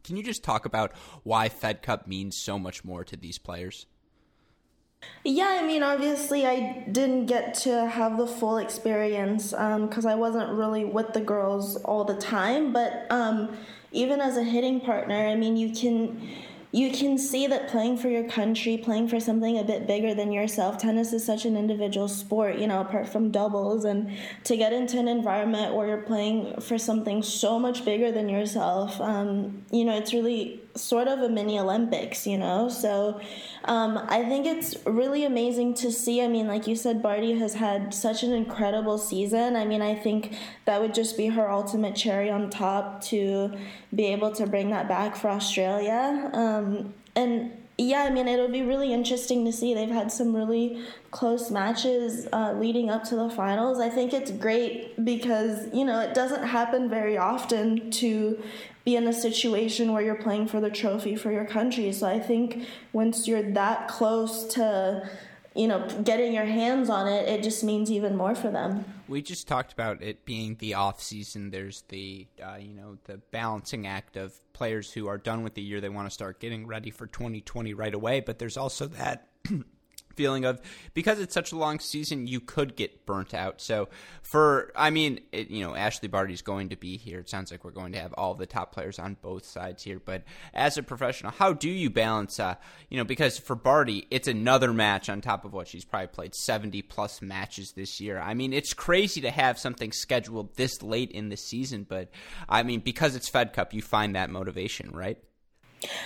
Can 0.03 0.17
you 0.17 0.23
just 0.23 0.43
talk 0.43 0.65
about 0.65 0.93
why 1.23 1.49
Fed 1.49 1.83
Cup 1.83 2.07
means 2.07 2.37
so 2.37 2.59
much 2.59 2.85
more 2.85 3.05
to 3.05 3.17
these 3.17 3.39
players? 3.39 3.87
Yeah, 5.25 5.58
I 5.61 5.67
mean, 5.67 5.82
obviously, 5.82 6.47
I 6.47 6.85
didn't 6.91 7.26
get 7.26 7.55
to 7.62 7.87
have 7.87 8.17
the 8.17 8.26
full 8.26 8.56
experience 8.56 9.50
because 9.50 10.06
um, 10.06 10.11
I 10.11 10.14
wasn't 10.14 10.50
really 10.52 10.85
with 10.85 11.12
the 11.12 11.20
girls 11.20 11.76
all 11.76 12.05
the 12.05 12.17
time. 12.17 12.73
But 12.73 13.06
um, 13.11 13.56
even 13.93 14.20
as 14.20 14.37
a 14.38 14.43
hitting 14.43 14.81
partner, 14.81 15.29
I 15.29 15.35
mean, 15.37 15.56
you 15.56 15.75
can 15.75 16.20
you 16.73 16.93
can 16.93 17.19
see 17.19 17.49
that 17.49 17.69
playing 17.69 17.97
for 17.97 18.08
your 18.08 18.29
country, 18.29 18.76
playing 18.76 19.08
for 19.08 19.19
something 19.19 19.58
a 19.58 19.64
bit 19.64 19.88
bigger 19.88 20.14
than 20.14 20.31
yourself, 20.31 20.79
tennis 20.79 21.12
is 21.12 21.25
such 21.25 21.44
an 21.44 21.56
individual 21.56 22.06
sport, 22.06 22.58
you 22.58 22.69
know, 22.69 22.81
apart 22.81 23.08
from 23.08 23.32
doubles. 23.32 23.85
And 23.85 24.17
to 24.44 24.56
get 24.56 24.73
into 24.73 24.97
an 24.99 25.08
environment 25.08 25.75
where 25.75 25.88
you're 25.88 26.02
playing 26.02 26.61
for 26.61 26.79
something 26.79 27.25
so 27.25 27.58
much 27.58 27.85
bigger 27.85 28.12
than 28.12 28.29
yourself, 28.29 29.00
um, 29.00 29.64
you 29.73 29.85
know, 29.85 29.97
it's 29.97 30.14
really 30.14 30.61
sort 30.75 31.09
of 31.09 31.21
a 31.21 31.29
mini 31.29 31.59
Olympics, 31.59 32.27
you 32.27 32.39
know? 32.39 32.69
So 32.69 33.21
um, 33.65 33.99
I 34.09 34.25
think 34.25 34.47
it's 34.47 34.77
really 34.87 35.25
amazing 35.25 35.75
to 35.75 35.93
see. 35.93 36.23
I 36.23 36.29
mean, 36.29 36.47
like 36.47 36.67
you 36.67 36.77
said, 36.77 37.03
Barty 37.03 37.39
has 37.39 37.55
had 37.55 37.93
such 37.93 38.23
an 38.23 38.33
incredible 38.33 38.99
season. 38.99 39.57
I 39.57 39.65
mean, 39.65 39.83
I 39.83 39.95
think 39.95 40.35
that 40.65 40.81
would 40.81 40.95
just 40.95 41.17
be 41.17 41.27
her 41.27 41.51
ultimate 41.51 41.97
cherry 41.97 42.31
on 42.31 42.51
top 42.51 43.03
to 43.05 43.53
be 43.95 44.07
able 44.07 44.33
to 44.33 44.47
bring 44.47 44.71
that 44.71 44.89
back 44.89 45.17
for 45.17 45.29
Australia. 45.29 46.31
Um, 46.33 46.95
and 47.17 47.53
yeah, 47.81 48.03
I 48.03 48.11
mean, 48.11 48.29
it'll 48.29 48.49
be 48.49 48.61
really 48.61 48.93
interesting 48.93 49.45
to 49.47 49.53
see. 49.53 49.73
They've 49.73 49.89
had 49.89 50.13
some 50.13 50.37
really 50.37 50.85
close 51.11 51.50
matches 51.50 52.29
uh, 52.31 52.53
leading 52.53 52.91
up 52.91 53.05
to 53.05 53.17
the 53.17 53.31
finals. 53.31 53.81
I 53.81 53.89
think 53.89 54.12
it's 54.12 54.31
great 54.31 55.03
because, 55.03 55.67
you 55.73 55.87
know, 55.87 55.99
it 56.00 56.12
doesn't 56.12 56.43
happen 56.43 56.91
very 56.91 57.17
often 57.17 57.91
to 57.93 58.43
be 58.85 58.97
in 58.97 59.07
a 59.07 59.13
situation 59.13 59.93
where 59.93 60.03
you're 60.03 60.15
playing 60.15 60.47
for 60.47 60.61
the 60.61 60.71
trophy 60.71 61.17
for 61.17 61.31
your 61.31 61.45
country. 61.45 61.93
So 61.93 62.07
I 62.07 62.19
think 62.19 62.67
once 62.93 63.29
you're 63.29 63.43
that 63.53 63.89
close 63.89 64.45
to, 64.55 65.09
you 65.55 65.69
know, 65.69 65.87
getting 66.03 66.33
your 66.33 66.45
hands 66.45 66.89
on 66.89 67.07
it, 67.07 67.29
it 67.29 67.43
just 67.43 67.63
means 67.63 67.91
even 67.91 68.17
more 68.17 68.35
for 68.35 68.51
them. 68.51 68.85
We 69.09 69.23
just 69.23 69.49
talked 69.49 69.73
about 69.73 70.03
it 70.03 70.25
being 70.25 70.57
the 70.61 70.75
off 70.75 71.03
season. 71.03 71.51
There's 71.51 71.83
the 71.89 72.27
uh, 72.43 72.57
you 72.61 72.73
know 72.73 72.97
the 73.05 73.19
balancing 73.33 73.87
act 73.87 74.17
of 74.17 74.33
players 74.53 74.93
who 74.93 75.09
are 75.09 75.19
done 75.19 75.43
with 75.43 75.55
the 75.55 75.63
year 75.63 75.81
they 75.81 75.89
want 75.89 76.07
to 76.07 76.15
start 76.15 76.39
getting 76.39 76.67
ready 76.67 76.91
for 76.91 77.07
2020 77.07 77.75
right 77.75 77.95
away. 77.95 78.21
But 78.21 78.39
there's 78.39 78.57
also 78.57 78.87
that 78.87 79.27
feeling 80.21 80.45
of 80.45 80.61
because 80.93 81.19
it's 81.19 81.33
such 81.33 81.50
a 81.50 81.57
long 81.57 81.81
season, 81.81 82.27
you 82.27 82.41
could 82.41 82.77
get 82.77 83.07
burnt 83.07 83.33
out. 83.33 83.59
So 83.61 83.89
for 84.23 84.71
I 84.77 84.91
mean, 84.91 85.21
it, 85.33 85.49
you 85.49 85.65
know, 85.65 85.73
Ashleigh 85.73 86.11
Barty's 86.11 86.43
going 86.43 86.69
to 86.69 86.77
be 86.77 86.99
here. 86.99 87.21
It 87.21 87.31
sounds 87.31 87.50
like 87.50 87.65
we're 87.65 87.71
going 87.71 87.93
to 87.93 87.99
have 88.00 88.12
all 88.19 88.35
the 88.35 88.45
top 88.45 88.73
players 88.73 88.99
on 88.99 89.17
both 89.23 89.47
sides 89.47 89.83
here. 89.83 89.99
But 90.05 90.25
as 90.53 90.77
a 90.77 90.83
professional, 90.83 91.33
how 91.33 91.55
do 91.55 91.71
you 91.71 91.89
balance? 91.89 92.39
Uh, 92.39 92.57
you 92.91 92.99
know, 92.99 93.05
because 93.05 93.39
for 93.39 93.57
Barty, 93.57 94.07
it's 94.11 94.29
another 94.29 94.75
match 94.75 95.09
on 95.09 95.23
top 95.23 95.47
of 95.47 95.55
what 95.55 95.69
she's 95.69 95.87
probably 95.87 96.09
played 96.09 96.35
seventy 96.35 96.83
plus 96.83 97.23
matches 97.23 97.73
this 97.75 97.99
year. 97.99 98.21
I 98.21 98.35
mean, 98.35 98.53
it's 98.53 98.75
crazy 98.75 99.23
to 99.23 99.31
have 99.31 99.59
something 99.59 99.93
scheduled 99.93 100.55
this 100.57 100.83
late 100.83 101.11
in 101.12 101.31
the 101.31 101.37
season, 101.39 101.87
but 101.89 102.11
I 102.47 102.62
mean, 102.62 102.81
because 102.81 103.17
it's 103.17 103.31
Fed 103.31 103.55
Cup, 103.55 103.73
you 103.73 103.81
find 103.81 104.17
that 104.17 104.29
motivation, 104.29 104.91
right? 104.91 105.17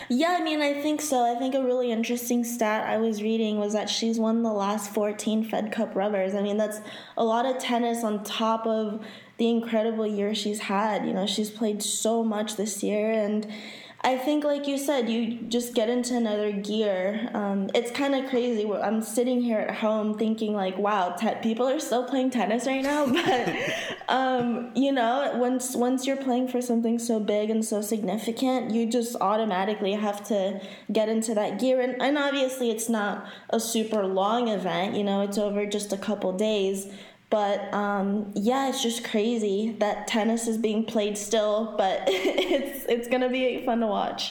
Yeah, 0.09 0.37
I 0.39 0.45
mean, 0.45 0.61
I 0.61 0.81
think 0.81 1.01
so. 1.01 1.25
I 1.25 1.37
think 1.39 1.55
a 1.55 1.63
really 1.63 1.91
interesting 1.91 2.45
stat 2.45 2.89
I 2.89 2.99
was 2.99 3.23
reading 3.23 3.59
was 3.59 3.73
that 3.73 3.91
she's 3.91 4.19
won 4.19 4.43
the 4.43 4.53
last 4.53 4.93
14 4.95 5.45
Fed 5.45 5.73
Cup 5.73 5.97
rubbers. 5.97 6.35
I 6.35 6.43
mean, 6.43 6.57
that's 6.57 6.81
a 7.17 7.25
lot 7.25 7.45
of 7.45 7.59
tennis 7.59 8.05
on 8.05 8.23
top 8.23 8.67
of 8.67 9.05
the 9.39 9.51
incredible 9.51 10.07
year 10.07 10.33
she's 10.35 10.61
had. 10.61 11.05
You 11.05 11.13
know, 11.13 11.27
she's 11.27 11.51
played 11.51 11.83
so 11.83 12.23
much 12.23 12.57
this 12.57 12.85
year 12.85 13.11
and 13.11 13.47
I 14.05 14.19
think, 14.19 14.45
like 14.45 14.69
you 14.69 14.77
said, 14.77 15.09
you 15.09 15.39
just 15.49 15.75
get 15.75 15.89
into 15.89 16.15
another 16.15 16.53
gear. 16.53 17.31
Um, 17.33 17.71
it's 17.75 17.91
kind 17.91 18.15
of 18.15 18.29
crazy. 18.29 18.71
I'm 18.71 19.01
sitting 19.01 19.41
here 19.41 19.61
at 19.61 19.77
home 19.77 20.19
thinking, 20.19 20.53
like, 20.53 20.77
wow, 20.77 21.17
te- 21.19 21.37
people 21.43 21.67
are 21.67 21.81
still 21.81 22.05
playing 22.05 22.31
tennis 22.31 22.67
right 22.67 22.83
now. 22.83 23.07
But 23.25 23.55
um, 24.09 24.71
you 24.75 24.93
know, 24.93 25.33
once 25.37 25.75
once 25.75 26.07
you're 26.07 26.19
playing 26.19 26.49
for 26.49 26.61
something 26.61 26.99
so 26.99 27.19
big 27.19 27.49
and 27.49 27.65
so 27.65 27.81
significant, 27.81 28.73
you 28.73 28.85
just 28.91 29.17
automatically 29.23 29.93
have 29.93 30.23
to 30.29 30.61
get 30.93 31.09
into 31.09 31.33
that 31.35 31.59
gear. 31.59 31.81
And, 31.81 32.01
and 32.03 32.19
obviously, 32.19 32.71
it's 32.71 32.91
not 32.91 33.27
a 33.49 33.59
super 33.59 34.05
long 34.05 34.49
event. 34.49 34.97
You 34.97 35.05
know, 35.05 35.23
it's 35.23 35.39
over 35.39 35.65
just 35.65 35.95
a 35.95 35.97
couple 35.97 36.33
days. 36.33 36.93
But 37.35 37.75
um, 37.75 38.31
yeah, 38.37 38.69
it's 38.69 38.81
just 38.81 39.03
crazy 39.03 39.75
that 39.81 40.07
tennis 40.07 40.47
is 40.47 40.57
being 40.57 40.85
played 40.85 41.19
still, 41.19 41.75
but 41.77 42.03
it's 42.07 42.87
it's 42.89 43.09
gonna 43.09 43.29
be 43.29 43.61
fun 43.67 43.81
to 43.81 43.89
watch. 43.89 44.31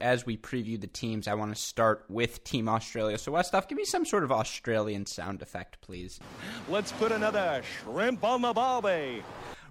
as 0.00 0.26
we 0.26 0.36
preview 0.36 0.80
the 0.80 0.86
teams, 0.86 1.28
I 1.28 1.34
want 1.34 1.54
to 1.54 1.60
start 1.60 2.04
with 2.08 2.44
Team 2.44 2.68
Australia. 2.68 3.18
So, 3.18 3.32
Westoff, 3.32 3.68
give 3.68 3.76
me 3.76 3.84
some 3.84 4.04
sort 4.04 4.24
of 4.24 4.32
Australian 4.32 5.06
sound 5.06 5.42
effect, 5.42 5.80
please. 5.80 6.20
Let's 6.68 6.92
put 6.92 7.12
another 7.12 7.62
shrimp 7.82 8.24
on 8.24 8.42
the 8.42 8.52
barbie. 8.52 9.22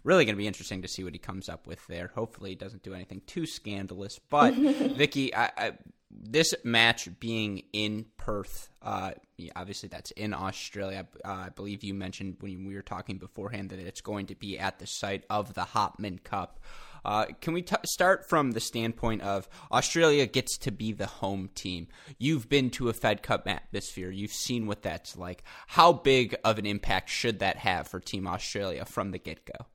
Really 0.03 0.25
going 0.25 0.35
to 0.35 0.37
be 0.37 0.47
interesting 0.47 0.81
to 0.83 0.87
see 0.87 1.03
what 1.03 1.13
he 1.13 1.19
comes 1.19 1.49
up 1.49 1.67
with 1.67 1.85
there. 1.87 2.11
Hopefully, 2.15 2.51
he 2.51 2.55
doesn't 2.55 2.83
do 2.83 2.93
anything 2.93 3.21
too 3.25 3.45
scandalous. 3.45 4.19
But, 4.29 4.53
Vicky, 4.55 5.35
I, 5.35 5.51
I, 5.57 5.73
this 6.09 6.53
match 6.63 7.09
being 7.19 7.63
in 7.73 8.05
Perth, 8.17 8.69
uh, 8.81 9.11
obviously 9.55 9.89
that's 9.89 10.11
in 10.11 10.33
Australia. 10.33 11.07
Uh, 11.23 11.45
I 11.47 11.49
believe 11.49 11.83
you 11.83 11.93
mentioned 11.93 12.37
when 12.39 12.65
we 12.65 12.75
were 12.75 12.81
talking 12.81 13.17
beforehand 13.17 13.69
that 13.69 13.79
it's 13.79 14.01
going 14.01 14.27
to 14.27 14.35
be 14.35 14.57
at 14.57 14.79
the 14.79 14.87
site 14.87 15.25
of 15.29 15.53
the 15.53 15.61
Hopman 15.61 16.23
Cup. 16.23 16.59
Uh, 17.05 17.25
can 17.41 17.53
we 17.53 17.61
t- 17.61 17.75
start 17.85 18.27
from 18.27 18.51
the 18.51 18.59
standpoint 18.59 19.21
of 19.21 19.47
Australia 19.71 20.25
gets 20.25 20.57
to 20.59 20.71
be 20.71 20.91
the 20.91 21.05
home 21.07 21.49
team? 21.55 21.87
You've 22.17 22.49
been 22.49 22.69
to 22.71 22.89
a 22.89 22.93
Fed 22.93 23.23
Cup 23.23 23.47
atmosphere. 23.47 24.11
You've 24.11 24.31
seen 24.31 24.67
what 24.67 24.81
that's 24.81 25.17
like. 25.17 25.43
How 25.67 25.93
big 25.93 26.35
of 26.43 26.57
an 26.57 26.65
impact 26.65 27.09
should 27.09 27.39
that 27.39 27.57
have 27.57 27.87
for 27.87 27.99
Team 27.99 28.27
Australia 28.27 28.85
from 28.85 29.11
the 29.11 29.19
get 29.19 29.45
go? 29.45 29.65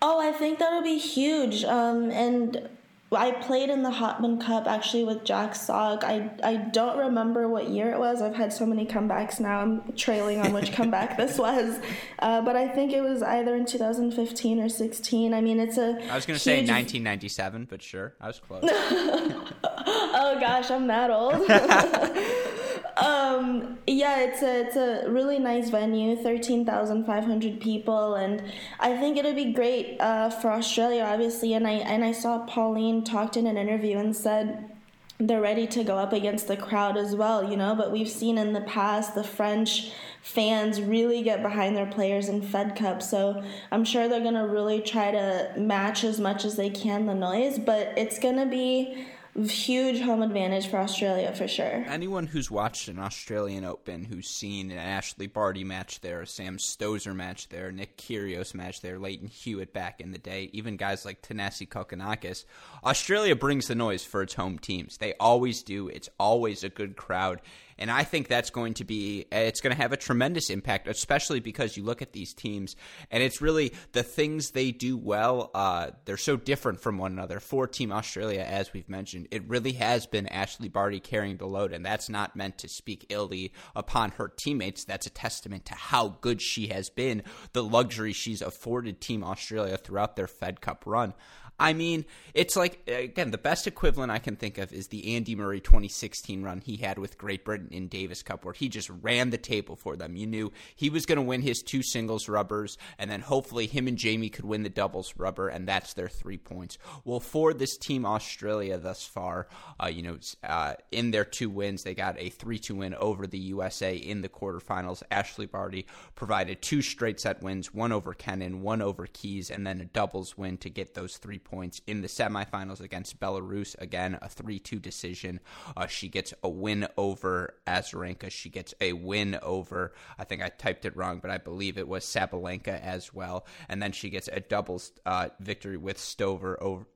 Oh, 0.00 0.20
I 0.20 0.32
think 0.32 0.58
that'll 0.58 0.82
be 0.82 0.98
huge. 0.98 1.64
Um, 1.64 2.10
and 2.10 2.68
I 3.14 3.32
played 3.32 3.70
in 3.70 3.82
the 3.82 3.90
Hopman 3.90 4.40
Cup 4.40 4.66
actually 4.66 5.04
with 5.04 5.24
Jack 5.24 5.54
Sock. 5.54 6.04
I, 6.04 6.30
I 6.42 6.56
don't 6.56 6.98
remember 6.98 7.48
what 7.48 7.68
year 7.68 7.92
it 7.92 7.98
was. 7.98 8.22
I've 8.22 8.34
had 8.34 8.52
so 8.52 8.64
many 8.64 8.86
comebacks 8.86 9.38
now. 9.38 9.60
I'm 9.60 9.92
trailing 9.94 10.40
on 10.40 10.52
which 10.52 10.72
comeback 10.72 11.16
this 11.18 11.38
was. 11.38 11.78
Uh, 12.18 12.40
but 12.42 12.56
I 12.56 12.68
think 12.68 12.92
it 12.92 13.02
was 13.02 13.22
either 13.22 13.54
in 13.54 13.66
2015 13.66 14.60
or 14.60 14.68
16. 14.68 15.34
I 15.34 15.40
mean, 15.40 15.60
it's 15.60 15.78
a. 15.78 15.98
I 16.10 16.14
was 16.14 16.26
going 16.26 16.36
to 16.36 16.42
say 16.42 16.58
1997, 16.58 17.66
but 17.68 17.82
sure. 17.82 18.14
I 18.20 18.28
was 18.28 18.40
close. 18.40 18.62
oh 18.64 20.36
gosh, 20.40 20.70
I'm 20.70 20.86
that 20.86 21.10
old. 21.10 21.46
um, 23.02 23.78
yeah, 23.86 24.20
it's 24.20 24.42
a 24.42 24.60
it's 24.60 24.76
a 24.76 25.10
really 25.10 25.40
nice 25.40 25.70
venue, 25.70 26.14
thirteen 26.14 26.64
thousand 26.64 27.04
five 27.04 27.24
hundred 27.24 27.60
people, 27.60 28.14
and 28.14 28.42
I 28.78 28.96
think 28.96 29.16
it'll 29.16 29.34
be 29.34 29.52
great 29.52 29.96
uh, 30.00 30.30
for 30.30 30.52
Australia, 30.52 31.02
obviously. 31.02 31.52
And 31.54 31.66
I 31.66 31.72
and 31.72 32.04
I 32.04 32.12
saw 32.12 32.46
Pauline 32.46 33.02
talked 33.02 33.36
in 33.36 33.48
an 33.48 33.56
interview 33.56 33.98
and 33.98 34.14
said 34.14 34.70
they're 35.18 35.40
ready 35.40 35.66
to 35.68 35.82
go 35.82 35.98
up 35.98 36.12
against 36.12 36.46
the 36.46 36.56
crowd 36.56 36.96
as 36.96 37.16
well, 37.16 37.50
you 37.50 37.56
know. 37.56 37.74
But 37.74 37.90
we've 37.90 38.08
seen 38.08 38.38
in 38.38 38.52
the 38.52 38.60
past 38.60 39.16
the 39.16 39.24
French 39.24 39.90
fans 40.22 40.80
really 40.80 41.22
get 41.22 41.42
behind 41.42 41.76
their 41.76 41.86
players 41.86 42.28
in 42.28 42.40
Fed 42.40 42.76
Cup, 42.76 43.02
so 43.02 43.42
I'm 43.72 43.84
sure 43.84 44.06
they're 44.06 44.22
gonna 44.22 44.46
really 44.46 44.80
try 44.80 45.10
to 45.10 45.52
match 45.56 46.04
as 46.04 46.20
much 46.20 46.44
as 46.44 46.54
they 46.54 46.70
can 46.70 47.06
the 47.06 47.14
noise. 47.14 47.58
But 47.58 47.94
it's 47.96 48.20
gonna 48.20 48.46
be 48.46 49.06
huge 49.40 50.00
home 50.00 50.22
advantage 50.22 50.68
for 50.68 50.76
Australia 50.76 51.32
for 51.34 51.48
sure. 51.48 51.84
Anyone 51.88 52.26
who's 52.26 52.50
watched 52.50 52.88
an 52.88 52.98
Australian 52.98 53.64
Open, 53.64 54.04
who's 54.04 54.28
seen 54.28 54.70
an 54.70 54.78
Ashleigh 54.78 55.32
Barty 55.32 55.64
match 55.64 56.00
there, 56.00 56.20
a 56.20 56.26
Sam 56.26 56.58
Stosur 56.58 57.14
match 57.14 57.48
there, 57.48 57.72
Nick 57.72 57.96
Kyrgios 57.96 58.54
match 58.54 58.80
there, 58.82 58.98
Lleyton 58.98 59.28
Hewitt 59.28 59.72
back 59.72 60.00
in 60.00 60.12
the 60.12 60.18
day, 60.18 60.50
even 60.52 60.76
guys 60.76 61.04
like 61.04 61.22
Thanasi 61.22 61.68
Kokkinakis, 61.68 62.44
Australia 62.84 63.34
brings 63.34 63.68
the 63.68 63.74
noise 63.74 64.04
for 64.04 64.22
its 64.22 64.34
home 64.34 64.58
teams. 64.58 64.98
They 64.98 65.14
always 65.14 65.62
do. 65.62 65.88
It's 65.88 66.10
always 66.18 66.62
a 66.62 66.68
good 66.68 66.96
crowd. 66.96 67.40
And 67.82 67.90
I 67.90 68.04
think 68.04 68.28
that's 68.28 68.50
going 68.50 68.74
to 68.74 68.84
be, 68.84 69.26
it's 69.32 69.60
going 69.60 69.74
to 69.74 69.82
have 69.82 69.92
a 69.92 69.96
tremendous 69.96 70.50
impact, 70.50 70.86
especially 70.86 71.40
because 71.40 71.76
you 71.76 71.82
look 71.82 72.00
at 72.00 72.12
these 72.12 72.32
teams 72.32 72.76
and 73.10 73.24
it's 73.24 73.42
really 73.42 73.72
the 73.90 74.04
things 74.04 74.52
they 74.52 74.70
do 74.70 74.96
well. 74.96 75.50
Uh, 75.52 75.90
they're 76.04 76.16
so 76.16 76.36
different 76.36 76.80
from 76.80 76.96
one 76.96 77.10
another. 77.10 77.40
For 77.40 77.66
Team 77.66 77.90
Australia, 77.90 78.42
as 78.42 78.72
we've 78.72 78.88
mentioned, 78.88 79.26
it 79.32 79.42
really 79.48 79.72
has 79.72 80.06
been 80.06 80.26
Ashleigh 80.26 80.72
Barty 80.72 81.00
carrying 81.00 81.38
the 81.38 81.46
load. 81.48 81.72
And 81.72 81.84
that's 81.84 82.08
not 82.08 82.36
meant 82.36 82.56
to 82.58 82.68
speak 82.68 83.06
illy 83.08 83.52
upon 83.74 84.12
her 84.12 84.28
teammates. 84.28 84.84
That's 84.84 85.08
a 85.08 85.10
testament 85.10 85.66
to 85.66 85.74
how 85.74 86.18
good 86.20 86.40
she 86.40 86.68
has 86.68 86.88
been, 86.88 87.24
the 87.52 87.64
luxury 87.64 88.12
she's 88.12 88.42
afforded 88.42 89.00
Team 89.00 89.24
Australia 89.24 89.76
throughout 89.76 90.14
their 90.14 90.28
Fed 90.28 90.60
Cup 90.60 90.84
run. 90.86 91.14
I 91.62 91.74
mean, 91.74 92.06
it's 92.34 92.56
like 92.56 92.82
again, 92.88 93.30
the 93.30 93.38
best 93.38 93.68
equivalent 93.68 94.10
I 94.10 94.18
can 94.18 94.34
think 94.34 94.58
of 94.58 94.72
is 94.72 94.88
the 94.88 95.14
Andy 95.14 95.36
Murray 95.36 95.60
2016 95.60 96.42
run 96.42 96.60
he 96.60 96.76
had 96.76 96.98
with 96.98 97.16
Great 97.16 97.44
Britain 97.44 97.68
in 97.70 97.86
Davis 97.86 98.20
Cup, 98.24 98.44
where 98.44 98.52
he 98.52 98.68
just 98.68 98.90
ran 98.90 99.30
the 99.30 99.38
table 99.38 99.76
for 99.76 99.94
them. 99.94 100.16
You 100.16 100.26
knew 100.26 100.52
he 100.74 100.90
was 100.90 101.06
going 101.06 101.16
to 101.16 101.22
win 101.22 101.40
his 101.40 101.62
two 101.62 101.84
singles 101.84 102.28
rubbers, 102.28 102.78
and 102.98 103.08
then 103.08 103.20
hopefully 103.20 103.68
him 103.68 103.86
and 103.86 103.96
Jamie 103.96 104.28
could 104.28 104.44
win 104.44 104.64
the 104.64 104.70
doubles 104.70 105.14
rubber, 105.16 105.46
and 105.46 105.68
that's 105.68 105.94
their 105.94 106.08
three 106.08 106.36
points. 106.36 106.78
Well, 107.04 107.20
for 107.20 107.54
this 107.54 107.76
team 107.76 108.04
Australia 108.04 108.76
thus 108.76 109.06
far, 109.06 109.46
uh, 109.80 109.86
you 109.86 110.02
know, 110.02 110.18
uh, 110.42 110.74
in 110.90 111.12
their 111.12 111.24
two 111.24 111.48
wins, 111.48 111.84
they 111.84 111.94
got 111.94 112.18
a 112.18 112.30
3-2 112.30 112.70
win 112.72 112.94
over 112.96 113.24
the 113.28 113.38
USA 113.38 113.94
in 113.94 114.22
the 114.22 114.28
quarterfinals. 114.28 115.04
Ashleigh 115.12 115.48
Barty 115.48 115.86
provided 116.16 116.60
two 116.60 116.82
straight 116.82 117.20
set 117.20 117.40
wins, 117.40 117.72
one 117.72 117.92
over 117.92 118.14
Kenin, 118.14 118.62
one 118.62 118.82
over 118.82 119.06
Keys, 119.06 119.48
and 119.48 119.64
then 119.64 119.80
a 119.80 119.84
doubles 119.84 120.36
win 120.36 120.58
to 120.58 120.68
get 120.68 120.94
those 120.94 121.18
three 121.18 121.38
points 121.38 121.51
in 121.86 122.02
the 122.02 122.08
semifinals 122.08 122.80
against 122.80 123.20
Belarus. 123.20 123.74
Again, 123.80 124.18
a 124.22 124.28
3 124.28 124.58
2 124.58 124.78
decision. 124.78 125.40
Uh, 125.76 125.86
she 125.86 126.08
gets 126.08 126.32
a 126.42 126.48
win 126.48 126.88
over 126.96 127.54
Azarenka. 127.66 128.30
She 128.30 128.48
gets 128.48 128.74
a 128.80 128.92
win 128.92 129.38
over, 129.42 129.92
I 130.18 130.24
think 130.24 130.42
I 130.42 130.48
typed 130.48 130.84
it 130.84 130.96
wrong, 130.96 131.20
but 131.20 131.30
I 131.30 131.38
believe 131.38 131.78
it 131.78 131.88
was 131.88 132.04
Sabalenka 132.04 132.80
as 132.80 133.12
well. 133.12 133.46
And 133.68 133.82
then 133.82 133.92
she 133.92 134.10
gets 134.10 134.28
a 134.32 134.40
doubles 134.40 134.92
uh, 135.06 135.28
victory 135.40 135.76
with 135.76 135.98
Stosur 135.98 136.56
over, 136.60 136.86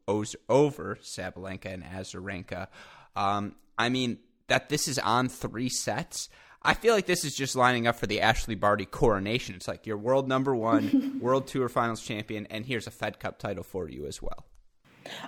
over 0.48 0.98
Sabalenka 1.02 1.66
and 1.66 1.84
Azarenka. 1.84 2.68
Um, 3.14 3.56
I 3.78 3.88
mean, 3.88 4.18
that 4.48 4.68
this 4.68 4.88
is 4.88 4.98
on 4.98 5.28
three 5.28 5.68
sets. 5.68 6.28
I 6.66 6.74
feel 6.74 6.94
like 6.94 7.06
this 7.06 7.24
is 7.24 7.34
just 7.34 7.54
lining 7.54 7.86
up 7.86 7.94
for 7.94 8.08
the 8.08 8.18
Ashleigh 8.18 8.58
Barty 8.58 8.86
coronation. 8.86 9.54
It's 9.54 9.68
like 9.68 9.86
you're 9.86 9.96
world 9.96 10.28
number 10.28 10.54
one, 10.54 11.18
world 11.22 11.46
tour 11.46 11.68
finals 11.68 12.02
champion, 12.02 12.46
and 12.50 12.66
here's 12.66 12.88
a 12.88 12.90
Fed 12.90 13.20
Cup 13.20 13.38
title 13.38 13.62
for 13.62 13.88
you 13.88 14.06
as 14.06 14.20
well. 14.20 14.44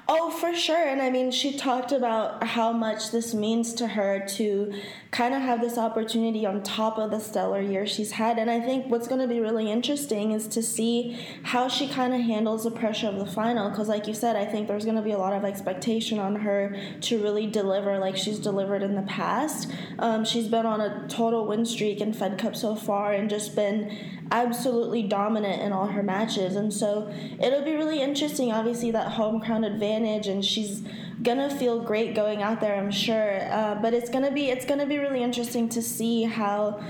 Oh, 0.08 0.30
for 0.30 0.54
sure. 0.54 0.88
And 0.88 1.02
I 1.02 1.11
mean, 1.11 1.30
she 1.30 1.56
talked 1.56 1.92
about 1.92 2.42
how 2.42 2.73
much 2.73 3.11
this 3.11 3.35
means 3.35 3.75
to 3.75 3.88
her 3.88 4.25
to 4.37 4.73
kind 5.11 5.35
of 5.35 5.40
have 5.40 5.61
this 5.61 5.78
opportunity 5.78 6.44
on 6.47 6.62
top 6.62 6.99
of 6.99 7.11
the 7.11 7.18
stellar 7.18 7.61
year 7.61 7.87
she's 7.87 8.12
had. 8.12 8.38
And 8.38 8.50
I 8.50 8.61
think 8.61 8.90
what's 8.90 9.08
going 9.08 9.20
to 9.20 9.26
be 9.26 9.40
really 9.40 9.70
interesting 9.70 10.32
is 10.32 10.47
to 10.49 10.62
see 10.62 11.18
how 11.42 11.68
she 11.68 11.88
kind 11.88 12.14
of 12.14 12.20
handles 12.20 12.64
the 12.64 12.70
pressure 12.70 13.08
of 13.08 13.18
the 13.18 13.26
final. 13.26 13.70
Because, 13.70 13.88
like 13.88 14.06
you 14.06 14.14
said, 14.14 14.37
I 14.37 14.44
think 14.44 14.68
there's 14.68 14.85
going 14.85 14.97
to 14.97 15.02
be 15.02 15.12
a 15.12 15.18
lot 15.18 15.32
of 15.32 15.44
expectation 15.44 16.18
on 16.18 16.37
her 16.37 16.76
to 17.02 17.23
really 17.23 17.47
deliver 17.47 17.99
like 17.99 18.16
she's 18.16 18.38
delivered 18.38 18.82
in 18.82 18.94
the 18.94 19.02
past. 19.02 19.70
Um, 19.99 20.25
she's 20.25 20.49
been 20.49 20.66
on 20.66 20.80
a 20.80 21.06
total 21.08 21.47
win 21.47 21.64
streak 21.64 22.00
in 22.00 22.12
Fed 22.12 22.38
Cup 22.38 22.56
so 22.56 22.75
far 22.75 23.12
and 23.12 23.28
just 23.28 23.54
been 23.54 24.18
absolutely 24.30 25.02
dominant 25.02 25.62
in 25.62 25.73
all 25.73 25.87
her 25.87 26.02
matches. 26.02 26.56
And 26.56 26.73
so 26.73 27.12
it'll 27.40 27.64
be 27.64 27.75
really 27.75 28.00
interesting, 28.02 28.52
obviously, 28.52 28.90
that 28.90 29.12
home 29.12 29.40
ground 29.40 29.64
advantage, 29.72 30.26
and 30.26 30.44
she's 30.44 30.82
gonna 31.22 31.50
feel 31.50 31.80
great 31.82 32.14
going 32.14 32.42
out 32.42 32.60
there, 32.60 32.76
I'm 32.76 32.90
sure. 32.90 33.40
Uh, 33.52 33.75
but 33.76 33.94
it's 33.94 34.10
gonna 34.10 34.30
be 34.30 34.50
it's 34.50 34.64
gonna 34.64 34.87
be 34.87 34.98
really 34.98 35.22
interesting 35.22 35.68
to 35.70 35.82
see 35.82 36.25
how 36.25 36.82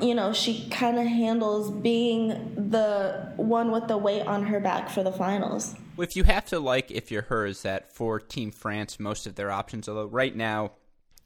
you 0.00 0.14
know 0.14 0.32
she 0.32 0.68
kind 0.70 0.98
of 0.98 1.06
handles 1.06 1.70
being 1.70 2.28
the 2.70 3.32
one 3.36 3.70
with 3.70 3.88
the 3.88 3.96
weight 3.96 4.26
on 4.26 4.44
her 4.44 4.60
back 4.60 4.90
for 4.90 5.02
the 5.02 5.12
finals. 5.12 5.74
If 5.98 6.14
you 6.14 6.24
have 6.24 6.44
to 6.46 6.58
like, 6.60 6.90
if 6.90 7.10
you're 7.10 7.22
her, 7.22 7.46
is 7.46 7.62
that 7.62 7.90
for 7.90 8.20
Team 8.20 8.50
France, 8.50 9.00
most 9.00 9.26
of 9.26 9.34
their 9.34 9.50
options. 9.50 9.88
Although 9.88 10.06
right 10.06 10.34
now 10.36 10.72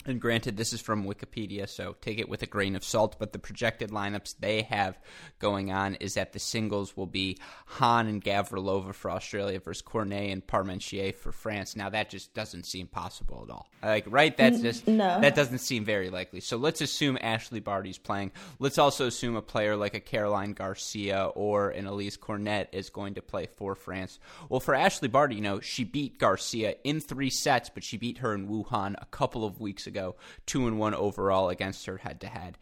and 0.07 0.19
granted, 0.19 0.57
this 0.57 0.73
is 0.73 0.81
from 0.81 1.05
Wikipedia, 1.05 1.69
so 1.69 1.95
take 2.01 2.19
it 2.19 2.29
with 2.29 2.43
a 2.43 2.47
grain 2.47 2.75
of 2.75 2.83
salt. 2.83 3.17
But 3.19 3.33
the 3.33 3.39
projected 3.39 3.91
lineups 3.91 4.35
they 4.41 4.63
have 4.63 4.99
going 5.39 5.73
on 5.73 5.97
is 5.97 6.15
that 6.15 6.33
the 6.33 6.39
singles 6.39 6.97
will 6.97 7.07
be 7.07 7.37
Hon 7.67 8.07
and 8.07 8.25
Gavrilova 8.25 8.95
for 8.95 9.11
Australia 9.11 9.61
versus 9.61 9.83
Cornet 9.83 10.31
and 10.31 10.47
Parmentier 10.47 11.15
for 11.15 11.33
France. 11.33 11.77
Now 11.77 11.91
that 11.91 12.09
just 12.09 12.33
doesn't 12.33 12.65
seem 12.65 12.87
possible 12.87 13.45
at 13.47 13.53
all. 13.53 13.69
Like, 13.83 14.07
right? 14.09 14.35
That's 14.35 14.61
just 14.61 14.89
no. 14.89 15.21
that 15.21 15.35
doesn't 15.35 15.59
seem 15.59 15.85
very 15.85 16.09
likely. 16.09 16.41
So 16.41 16.57
let's 16.57 16.81
assume 16.81 17.19
Ashleigh 17.19 17.63
Barty's 17.63 17.99
playing. 17.99 18.33
Let's 18.59 18.79
also 18.79 19.07
assume 19.07 19.37
a 19.37 19.43
player 19.43 19.77
like 19.77 19.95
a 19.95 20.01
Caroline 20.01 20.55
Garcia 20.55 21.27
or 21.35 21.71
an 21.71 21.85
Alizé 21.85 22.19
Cornet 22.19 22.71
is 22.73 22.89
going 22.89 23.15
to 23.15 23.23
play 23.23 23.49
for 23.55 23.75
France. 23.75 24.19
Well, 24.49 24.61
for 24.61 24.75
Ashleigh 24.75 25.13
Barty, 25.13 25.35
you 25.35 25.43
know, 25.43 25.61
she 25.61 25.85
beat 25.85 26.19
Garcia 26.19 26.77
in 26.85 27.01
three 27.01 27.31
sets, 27.31 27.69
but 27.69 27.85
she 27.85 27.99
beat 27.99 28.19
her 28.19 28.35
in 28.35 28.49
Wuhan 28.49 28.95
a 28.99 29.07
couple 29.07 29.45
of 29.45 29.61
weeks 29.61 29.87
ago 29.87 29.90
ago, 29.91 30.17
two 30.47 30.67
and 30.67 30.79
one 30.79 30.95
overall 30.95 31.51
against 31.51 31.85
her 31.85 31.99
head 31.99 32.23
to 32.23 32.29
head. 32.29 32.57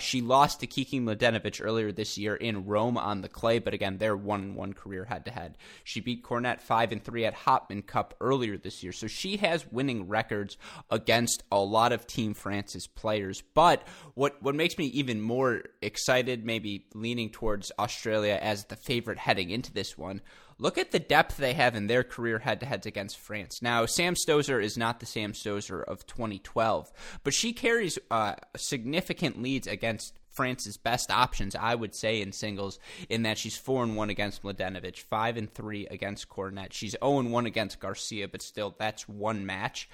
She 0.00 0.20
lost 0.20 0.60
to 0.60 0.66
Kiki 0.66 1.00
Mladenovic 1.00 1.64
earlier 1.64 1.90
this 1.90 2.18
year 2.18 2.34
in 2.34 2.66
Rome 2.66 2.98
on 2.98 3.22
the 3.22 3.28
clay, 3.28 3.58
but 3.58 3.72
again, 3.72 3.96
they're 3.96 4.16
one 4.16 4.42
and 4.42 4.54
one 4.54 4.74
career 4.74 5.04
head 5.04 5.24
to 5.24 5.30
head. 5.30 5.56
She 5.84 6.00
beat 6.00 6.22
Cornet 6.22 6.60
five 6.60 6.92
and 6.92 7.02
three 7.02 7.24
at 7.24 7.34
Hopman 7.34 7.86
Cup 7.86 8.14
earlier 8.20 8.58
this 8.58 8.82
year, 8.82 8.92
so 8.92 9.06
she 9.06 9.38
has 9.38 9.64
winning 9.72 10.08
records 10.08 10.58
against 10.90 11.42
a 11.50 11.58
lot 11.58 11.92
of 11.92 12.06
Team 12.06 12.34
France's 12.34 12.86
players. 12.86 13.42
But 13.54 13.86
what 14.14 14.42
what 14.42 14.54
makes 14.54 14.76
me 14.76 14.86
even 14.86 15.20
more 15.22 15.62
excited, 15.80 16.44
maybe 16.44 16.86
leaning 16.94 17.30
towards 17.30 17.70
Australia 17.78 18.38
as 18.42 18.64
the 18.64 18.76
favorite 18.76 19.18
heading 19.18 19.50
into 19.50 19.72
this 19.72 19.96
one, 19.96 20.20
look 20.58 20.78
at 20.78 20.90
the 20.90 20.98
depth 20.98 21.36
they 21.36 21.54
have 21.54 21.74
in 21.74 21.86
their 21.86 22.04
career 22.04 22.38
head 22.40 22.60
to 22.60 22.66
heads 22.66 22.86
against 22.86 23.18
France. 23.18 23.60
Now, 23.62 23.86
Sam 23.86 24.14
Stosur 24.14 24.62
is 24.62 24.76
not 24.76 25.00
the 25.00 25.06
Sam 25.06 25.32
Stosur 25.32 25.82
of 25.84 26.06
2012, 26.06 26.92
but 27.22 27.34
she 27.34 27.52
carries 27.52 27.98
uh, 28.10 28.34
significant 28.56 29.42
leads 29.42 29.66
against 29.66 30.18
France's 30.34 30.76
best 30.76 31.10
options, 31.10 31.54
I 31.54 31.74
would 31.74 31.94
say, 31.94 32.20
in 32.20 32.32
singles, 32.32 32.78
in 33.08 33.22
that 33.22 33.38
she's 33.38 33.56
four 33.56 33.82
and 33.84 33.96
one 33.96 34.10
against 34.10 34.42
Mladenovic, 34.42 34.98
five 34.98 35.36
and 35.36 35.52
three 35.52 35.86
against 35.86 36.28
Cornet. 36.28 36.72
She's 36.72 36.96
zero 37.00 37.18
and 37.20 37.32
one 37.32 37.46
against 37.46 37.80
Garcia, 37.80 38.28
but 38.28 38.42
still, 38.42 38.74
that's 38.78 39.08
one 39.08 39.46
match. 39.46 39.88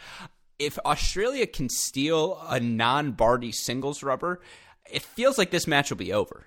If 0.58 0.78
Australia 0.84 1.46
can 1.46 1.68
steal 1.68 2.42
a 2.48 2.58
non-Barty 2.58 3.52
singles 3.52 4.02
rubber, 4.02 4.40
it 4.90 5.02
feels 5.02 5.38
like 5.38 5.50
this 5.50 5.66
match 5.66 5.90
will 5.90 5.96
be 5.96 6.12
over. 6.12 6.46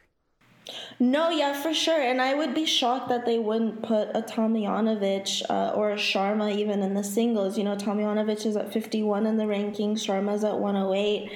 No, 1.00 1.30
yeah, 1.30 1.62
for 1.62 1.74
sure. 1.74 2.02
And 2.02 2.22
I 2.22 2.34
would 2.34 2.54
be 2.54 2.66
shocked 2.66 3.10
that 3.10 3.26
they 3.26 3.38
wouldn't 3.38 3.84
put 3.84 4.10
a 4.14 4.22
Tomljanovic 4.22 5.44
uh, 5.50 5.74
or 5.76 5.92
a 5.92 5.96
Sharma 5.96 6.56
even 6.56 6.82
in 6.82 6.94
the 6.94 7.04
singles. 7.04 7.58
You 7.58 7.66
know, 7.66 7.76
Tomljanovic 7.76 8.46
is 8.46 8.56
at 8.56 8.72
51 8.72 9.26
in 9.26 9.38
the 9.38 9.44
rankings, 9.44 10.00
Sharma's 10.00 10.44
at 10.44 10.58
108. 10.58 11.32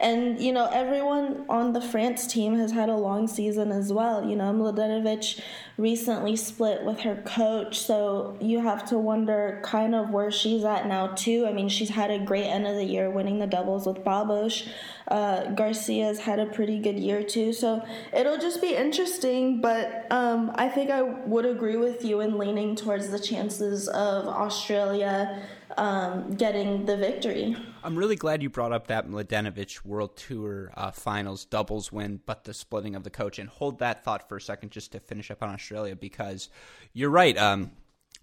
And, 0.00 0.40
you 0.40 0.52
know, 0.52 0.66
everyone 0.66 1.44
on 1.48 1.72
the 1.72 1.80
France 1.80 2.26
team 2.26 2.56
has 2.58 2.70
had 2.70 2.88
a 2.88 2.96
long 2.96 3.26
season 3.26 3.72
as 3.72 3.92
well. 3.92 4.24
You 4.24 4.36
know, 4.36 4.52
Mladenovic 4.52 5.40
recently 5.76 6.36
split 6.36 6.84
with 6.84 7.00
her 7.00 7.16
coach, 7.24 7.78
so 7.78 8.36
you 8.40 8.60
have 8.60 8.88
to 8.90 8.98
wonder 8.98 9.60
kind 9.64 9.94
of 9.94 10.10
where 10.10 10.30
she's 10.30 10.64
at 10.64 10.86
now, 10.86 11.08
too. 11.08 11.46
I 11.48 11.52
mean, 11.52 11.68
she's 11.68 11.90
had 11.90 12.10
a 12.10 12.18
great 12.18 12.46
end 12.46 12.66
of 12.66 12.76
the 12.76 12.84
year 12.84 13.10
winning 13.10 13.38
the 13.40 13.46
doubles 13.46 13.86
with 13.86 14.04
Babos. 14.04 14.68
Uh, 15.08 15.46
Garcia's 15.54 16.20
had 16.20 16.38
a 16.38 16.46
pretty 16.46 16.78
good 16.78 16.98
year, 16.98 17.24
too. 17.24 17.52
So 17.52 17.84
it'll 18.12 18.38
just 18.38 18.60
be 18.60 18.76
interesting, 18.76 19.60
but 19.60 20.06
um, 20.10 20.52
I 20.54 20.68
think 20.68 20.90
I 20.90 21.02
would 21.02 21.44
agree 21.44 21.76
with 21.76 22.04
you 22.04 22.20
in 22.20 22.38
leaning 22.38 22.76
towards 22.76 23.08
the 23.08 23.18
chances 23.18 23.88
of 23.88 24.26
Australia 24.26 25.42
um, 25.78 26.34
getting 26.34 26.84
the 26.84 26.96
victory. 26.96 27.56
I'm 27.84 27.96
really 27.96 28.16
glad 28.16 28.42
you 28.42 28.50
brought 28.50 28.72
up 28.72 28.88
that 28.88 29.08
Mladenovic 29.08 29.84
World 29.84 30.16
Tour 30.16 30.72
uh, 30.76 30.90
Finals 30.90 31.44
doubles 31.44 31.92
win, 31.92 32.20
but 32.26 32.44
the 32.44 32.52
splitting 32.52 32.96
of 32.96 33.04
the 33.04 33.10
coach. 33.10 33.38
And 33.38 33.48
hold 33.48 33.78
that 33.78 34.04
thought 34.04 34.28
for 34.28 34.36
a 34.36 34.40
second, 34.40 34.72
just 34.72 34.92
to 34.92 35.00
finish 35.00 35.30
up 35.30 35.42
on 35.42 35.50
Australia, 35.50 35.94
because 35.94 36.48
you're 36.92 37.10
right. 37.10 37.38
Um, 37.38 37.70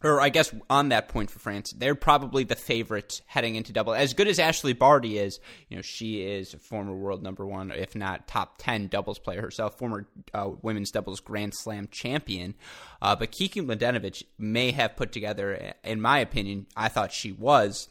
or 0.04 0.22
I 0.22 0.30
guess 0.30 0.54
on 0.70 0.90
that 0.90 1.10
point 1.10 1.32
for 1.32 1.40
France, 1.40 1.74
they're 1.76 1.96
probably 1.96 2.44
the 2.44 2.56
favorite 2.56 3.22
heading 3.26 3.56
into 3.56 3.74
double. 3.74 3.94
As 3.94 4.14
good 4.14 4.28
as 4.28 4.38
Ashleigh 4.38 4.78
Barty 4.78 5.18
is, 5.18 5.40
you 5.70 5.76
know, 5.76 5.82
she 5.82 6.22
is 6.22 6.54
a 6.54 6.60
former 6.60 6.96
world 6.96 7.24
number 7.24 7.46
one, 7.46 7.72
if 7.72 7.96
not 7.96 8.28
top 8.28 8.56
10 8.60 8.88
doubles 8.88 9.20
player 9.20 9.42
herself, 9.42 9.78
former 9.78 10.08
uh, 10.34 10.52
women's 10.62 10.92
doubles 10.92 11.20
Grand 11.20 11.54
Slam 11.56 11.88
champion. 11.90 12.56
Uh, 13.02 13.16
but 13.16 13.32
Kiki 13.32 13.62
Mladenovic 13.62 14.24
may 14.38 14.72
have 14.72 14.96
put 14.96 15.12
together, 15.12 15.74
in 15.84 16.02
my 16.02 16.20
opinion, 16.20 16.68
I 16.76 16.90
thought 16.90 17.12
she 17.12 17.32
was 17.32 17.90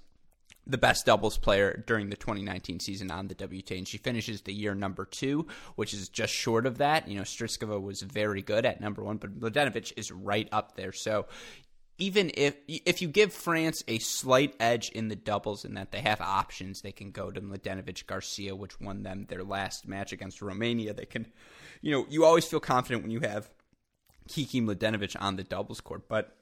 the 0.66 0.78
best 0.78 1.04
doubles 1.06 1.36
player 1.36 1.82
during 1.86 2.08
the 2.08 2.16
2019 2.16 2.80
season 2.80 3.10
on 3.10 3.28
the 3.28 3.34
WTA, 3.34 3.78
and 3.78 3.88
she 3.88 3.98
finishes 3.98 4.42
the 4.42 4.52
year 4.52 4.74
number 4.74 5.04
two, 5.04 5.46
which 5.76 5.92
is 5.92 6.08
just 6.08 6.32
short 6.32 6.66
of 6.66 6.78
that. 6.78 7.06
You 7.06 7.16
know, 7.16 7.22
Strycova 7.22 7.80
was 7.80 8.02
very 8.02 8.42
good 8.42 8.64
at 8.64 8.80
number 8.80 9.02
one, 9.02 9.18
but 9.18 9.38
Mladenovic 9.38 9.92
is 9.96 10.10
right 10.10 10.48
up 10.52 10.76
there. 10.76 10.92
So 10.92 11.26
even 11.98 12.30
if 12.34 12.56
if 12.66 13.00
you 13.00 13.08
give 13.08 13.32
France 13.32 13.84
a 13.86 13.98
slight 13.98 14.54
edge 14.58 14.88
in 14.90 15.08
the 15.08 15.16
doubles 15.16 15.64
in 15.64 15.74
that 15.74 15.92
they 15.92 16.00
have 16.00 16.20
options, 16.20 16.80
they 16.80 16.92
can 16.92 17.10
go 17.10 17.30
to 17.30 17.40
Mladenovic 17.40 18.06
Garcia, 18.06 18.56
which 18.56 18.80
won 18.80 19.02
them 19.02 19.26
their 19.28 19.44
last 19.44 19.86
match 19.86 20.12
against 20.12 20.42
Romania. 20.42 20.92
They 20.92 21.06
can, 21.06 21.26
you 21.80 21.92
know, 21.92 22.06
you 22.08 22.24
always 22.24 22.46
feel 22.46 22.60
confident 22.60 23.02
when 23.02 23.12
you 23.12 23.20
have 23.20 23.50
Kiki 24.28 24.60
Mladenovic 24.60 25.16
on 25.20 25.36
the 25.36 25.44
doubles 25.44 25.80
court, 25.80 26.08
but 26.08 26.36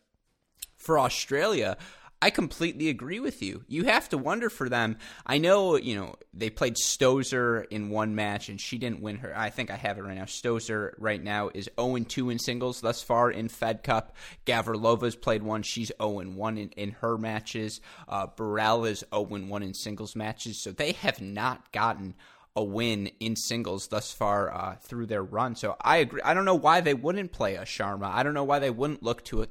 for 0.77 0.99
Australia, 0.99 1.77
I 2.23 2.31
completely 2.31 2.89
agree 2.89 3.19
with 3.19 3.43
you. 3.43 3.65
You 3.67 3.83
have 3.87 4.09
to 4.11 4.17
wonder 4.17 4.49
for 4.49 4.69
them. 4.69 4.97
I 5.27 5.39
know, 5.39 5.75
you 5.75 5.97
know, 5.97 6.15
they 6.33 6.51
played 6.51 6.77
Stosur 6.77 7.67
in 7.69 7.91
one 7.91 8.15
match 8.15 8.49
and 8.49 8.61
she 8.61 8.79
didn't 8.79 9.03
win 9.03 9.17
her. 9.17 9.37
I 9.37 9.51
think 9.51 9.73
I 9.73 9.75
have 9.75 9.99
it 9.99 10.03
right 10.03 10.17
now. 10.17 10.27
Stosur 10.27 10.93
right 10.99 11.21
now 11.21 11.51
is 11.53 11.69
0 11.81 11.99
2 11.99 12.31
in 12.31 12.39
singles 12.39 12.81
thus 12.81 13.03
far 13.03 13.29
in 13.29 13.49
Fed 13.49 13.83
Cup. 13.83 14.15
Gavrilova's 14.47 15.17
played 15.17 15.43
one. 15.43 15.65
She's 15.65 15.91
0 16.01 16.23
1 16.31 16.59
in, 16.59 16.69
in 16.71 16.93
her 17.01 17.19
matches. 17.19 17.81
Uh, 18.09 18.29
Birrell 18.29 18.89
is 18.89 19.03
0 19.13 19.23
1 19.25 19.63
in 19.65 19.75
singles 19.75 20.15
matches. 20.15 20.63
So 20.63 20.71
they 20.71 20.93
have 20.93 21.21
not 21.21 21.73
gotten 21.73 22.15
a 22.55 22.63
win 22.63 23.11
in 23.19 23.35
singles 23.35 23.89
thus 23.89 24.13
far 24.13 24.53
uh, 24.53 24.77
through 24.77 25.07
their 25.07 25.23
run. 25.23 25.55
So 25.55 25.75
I 25.81 25.99
agree. 25.99 26.21
I 26.23 26.35
don't 26.35 26.45
know 26.45 26.55
why 26.55 26.83
they 26.83 26.93
wouldn't 26.93 27.33
play 27.33 27.55
a 27.55 27.63
Sharma. 27.63 28.13
I 28.13 28.23
don't 28.23 28.35
know 28.35 28.45
why 28.45 28.59
they 28.59 28.71
wouldn't 28.71 29.03
look 29.03 29.25
to 29.27 29.43
a. 29.43 29.49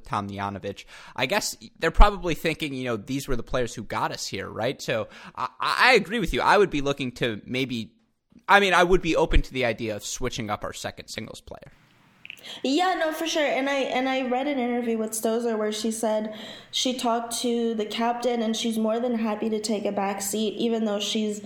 I 1.16 1.26
guess 1.26 1.56
they're 1.78 1.90
probably 1.90 2.34
thinking, 2.34 2.74
you 2.74 2.84
know, 2.84 2.96
these 2.96 3.26
were 3.26 3.36
the 3.36 3.42
players 3.42 3.74
who 3.74 3.82
got 3.82 4.12
us 4.12 4.26
here, 4.26 4.48
right? 4.48 4.80
So 4.80 5.08
I, 5.34 5.48
I 5.60 5.92
agree 5.94 6.20
with 6.20 6.32
you. 6.32 6.40
I 6.40 6.56
would 6.58 6.70
be 6.70 6.80
looking 6.80 7.12
to 7.12 7.40
maybe. 7.44 7.92
I 8.48 8.60
mean, 8.60 8.74
I 8.74 8.84
would 8.84 9.02
be 9.02 9.16
open 9.16 9.42
to 9.42 9.52
the 9.52 9.64
idea 9.64 9.96
of 9.96 10.04
switching 10.04 10.50
up 10.50 10.64
our 10.64 10.72
second 10.72 11.08
singles 11.08 11.40
player. 11.40 11.72
Yeah, 12.62 12.94
no, 12.98 13.12
for 13.12 13.26
sure. 13.26 13.46
And 13.46 13.68
I 13.68 13.80
and 13.80 14.08
I 14.08 14.22
read 14.22 14.46
an 14.46 14.58
interview 14.58 14.98
with 14.98 15.12
Stosur 15.12 15.56
where 15.58 15.72
she 15.72 15.90
said 15.90 16.34
she 16.70 16.96
talked 16.96 17.38
to 17.40 17.74
the 17.74 17.86
captain 17.86 18.42
and 18.42 18.56
she's 18.56 18.78
more 18.78 19.00
than 19.00 19.16
happy 19.16 19.48
to 19.50 19.60
take 19.60 19.84
a 19.84 19.92
back 19.92 20.22
seat, 20.22 20.54
even 20.54 20.84
though 20.84 21.00
she's 21.00 21.40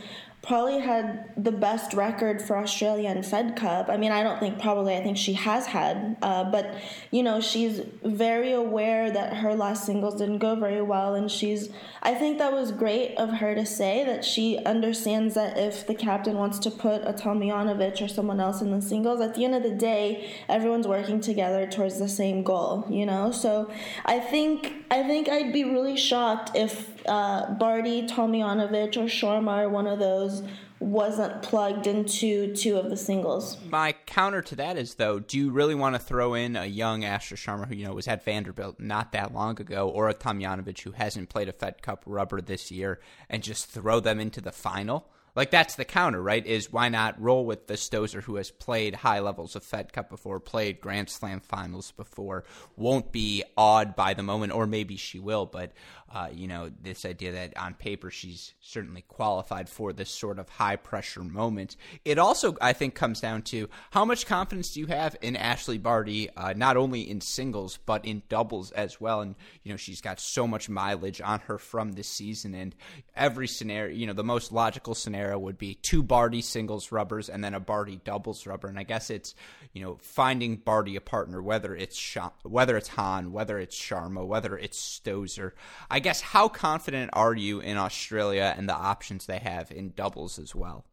probably 0.46 0.78
had 0.78 1.28
the 1.36 1.50
best 1.50 1.92
record 1.92 2.40
for 2.40 2.56
Australia 2.56 3.10
in 3.10 3.22
Fed 3.22 3.56
Cup. 3.56 3.88
I 3.88 3.96
mean, 3.96 4.12
I 4.12 4.22
don't 4.22 4.38
think 4.38 4.60
probably, 4.60 4.96
I 4.96 5.02
think 5.02 5.16
she 5.16 5.32
has 5.32 5.66
had, 5.66 6.16
uh, 6.22 6.44
but 6.44 6.76
you 7.10 7.24
know, 7.24 7.40
she's 7.40 7.80
very 8.04 8.52
aware 8.52 9.10
that 9.10 9.38
her 9.38 9.54
last 9.54 9.84
singles 9.84 10.16
didn't 10.16 10.38
go 10.38 10.54
very 10.54 10.82
well, 10.82 11.16
and 11.16 11.30
she's, 11.30 11.70
I 12.02 12.14
think 12.14 12.38
that 12.38 12.52
was 12.52 12.70
great 12.70 13.16
of 13.16 13.30
her 13.30 13.56
to 13.56 13.66
say 13.66 14.04
that 14.04 14.24
she 14.24 14.58
understands 14.64 15.34
that 15.34 15.58
if 15.58 15.86
the 15.86 15.94
captain 15.94 16.36
wants 16.36 16.60
to 16.60 16.70
put 16.70 17.02
a 17.02 17.12
Tomljanovic 17.12 18.00
or 18.00 18.06
someone 18.06 18.38
else 18.38 18.62
in 18.62 18.70
the 18.70 18.80
singles, 18.80 19.20
at 19.20 19.34
the 19.34 19.44
end 19.44 19.56
of 19.56 19.64
the 19.64 19.74
day, 19.74 20.32
everyone's 20.48 20.86
working 20.86 21.20
together 21.20 21.66
towards 21.66 21.98
the 21.98 22.08
same 22.08 22.44
goal, 22.44 22.86
you 22.88 23.04
know? 23.04 23.32
So 23.32 23.68
I 24.04 24.20
think, 24.20 24.85
I 24.90 25.02
think 25.02 25.28
I'd 25.28 25.52
be 25.52 25.64
really 25.64 25.96
shocked 25.96 26.52
if 26.54 27.02
uh, 27.06 27.54
Barty, 27.58 28.06
Tomljanovic, 28.06 28.96
or 28.96 29.06
Sharma 29.06 29.64
or 29.64 29.68
one 29.68 29.86
of 29.86 29.98
those 29.98 30.42
wasn't 30.78 31.42
plugged 31.42 31.86
into 31.86 32.54
two 32.54 32.76
of 32.76 32.90
the 32.90 32.96
singles. 32.96 33.56
My 33.68 33.94
counter 34.04 34.42
to 34.42 34.56
that 34.56 34.76
is 34.76 34.96
though, 34.96 35.18
do 35.18 35.38
you 35.38 35.50
really 35.50 35.74
want 35.74 35.94
to 35.94 35.98
throw 35.98 36.34
in 36.34 36.54
a 36.54 36.66
young 36.66 37.02
Astra 37.04 37.36
Sharma 37.36 37.66
who 37.66 37.74
you 37.74 37.86
know 37.86 37.94
was 37.94 38.06
at 38.06 38.24
Vanderbilt 38.24 38.78
not 38.78 39.12
that 39.12 39.32
long 39.32 39.60
ago, 39.60 39.88
or 39.88 40.08
a 40.08 40.14
Tomljanovic 40.14 40.80
who 40.80 40.92
hasn't 40.92 41.30
played 41.30 41.48
a 41.48 41.52
Fed 41.52 41.82
Cup 41.82 42.02
rubber 42.06 42.40
this 42.40 42.70
year, 42.70 43.00
and 43.30 43.42
just 43.42 43.68
throw 43.68 44.00
them 44.00 44.20
into 44.20 44.40
the 44.40 44.52
final? 44.52 45.08
Like 45.36 45.50
that's 45.50 45.74
the 45.74 45.84
counter, 45.84 46.22
right? 46.22 46.44
Is 46.44 46.72
why 46.72 46.88
not 46.88 47.20
roll 47.20 47.44
with 47.44 47.66
the 47.66 47.74
Stosur 47.74 48.22
who 48.22 48.36
has 48.36 48.50
played 48.50 48.94
high 48.94 49.20
levels 49.20 49.54
of 49.54 49.62
Fed 49.62 49.92
Cup 49.92 50.08
before, 50.08 50.40
played 50.40 50.80
Grand 50.80 51.10
Slam 51.10 51.40
finals 51.40 51.92
before, 51.92 52.44
won't 52.76 53.12
be 53.12 53.44
awed 53.56 53.94
by 53.94 54.14
the 54.14 54.22
moment, 54.22 54.54
or 54.54 54.66
maybe 54.66 54.96
she 54.96 55.18
will, 55.18 55.44
but 55.44 55.72
uh, 56.14 56.28
you 56.32 56.46
know, 56.46 56.70
this 56.80 57.04
idea 57.04 57.32
that 57.32 57.56
on 57.58 57.74
paper 57.74 58.10
she's 58.10 58.54
certainly 58.60 59.02
qualified 59.02 59.68
for 59.68 59.92
this 59.92 60.08
sort 60.08 60.38
of 60.38 60.48
high 60.48 60.76
pressure 60.76 61.22
moment. 61.22 61.76
It 62.04 62.18
also, 62.18 62.56
I 62.60 62.72
think, 62.72 62.94
comes 62.94 63.20
down 63.20 63.42
to 63.42 63.68
how 63.90 64.04
much 64.04 64.24
confidence 64.24 64.72
do 64.72 64.80
you 64.80 64.86
have 64.86 65.16
in 65.20 65.34
Ashleigh 65.34 65.82
Barty, 65.82 66.30
uh, 66.30 66.54
not 66.56 66.76
only 66.76 67.10
in 67.10 67.20
singles, 67.20 67.78
but 67.84 68.04
in 68.04 68.22
doubles 68.28 68.70
as 68.70 69.00
well. 69.00 69.20
And, 69.20 69.34
you 69.64 69.72
know, 69.72 69.76
she's 69.76 70.00
got 70.00 70.20
so 70.20 70.46
much 70.46 70.70
mileage 70.70 71.20
on 71.20 71.40
her 71.40 71.58
from 71.58 71.92
this 71.92 72.08
season. 72.08 72.54
And 72.54 72.74
every 73.14 73.48
scenario, 73.48 73.94
you 73.94 74.06
know, 74.06 74.12
the 74.12 74.24
most 74.24 74.52
logical 74.52 74.94
scenario 74.94 75.25
would 75.34 75.58
be 75.58 75.74
two 75.74 76.02
Barty 76.02 76.42
singles 76.42 76.92
rubbers 76.92 77.28
and 77.28 77.42
then 77.42 77.54
a 77.54 77.60
Barty 77.60 78.00
doubles 78.04 78.46
rubber. 78.46 78.68
And 78.68 78.78
I 78.78 78.82
guess 78.82 79.10
it's, 79.10 79.34
you 79.72 79.82
know, 79.82 79.98
finding 80.00 80.56
Barty 80.56 80.96
a 80.96 81.00
partner, 81.00 81.42
whether 81.42 81.74
it's 81.74 81.96
Sha- 81.96 82.30
whether 82.42 82.76
it's 82.76 82.88
Hon, 82.88 83.32
whether 83.32 83.58
it's 83.58 83.78
Sharma, 83.78 84.26
whether 84.26 84.56
it's 84.58 84.78
Stosur. 84.78 85.52
I 85.90 86.00
guess 86.00 86.20
how 86.20 86.48
confident 86.48 87.10
are 87.12 87.34
you 87.34 87.60
in 87.60 87.76
Australia 87.76 88.54
and 88.56 88.68
the 88.68 88.74
options 88.74 89.26
they 89.26 89.38
have 89.38 89.70
in 89.70 89.92
doubles 89.96 90.38
as 90.38 90.54
well? 90.54 90.84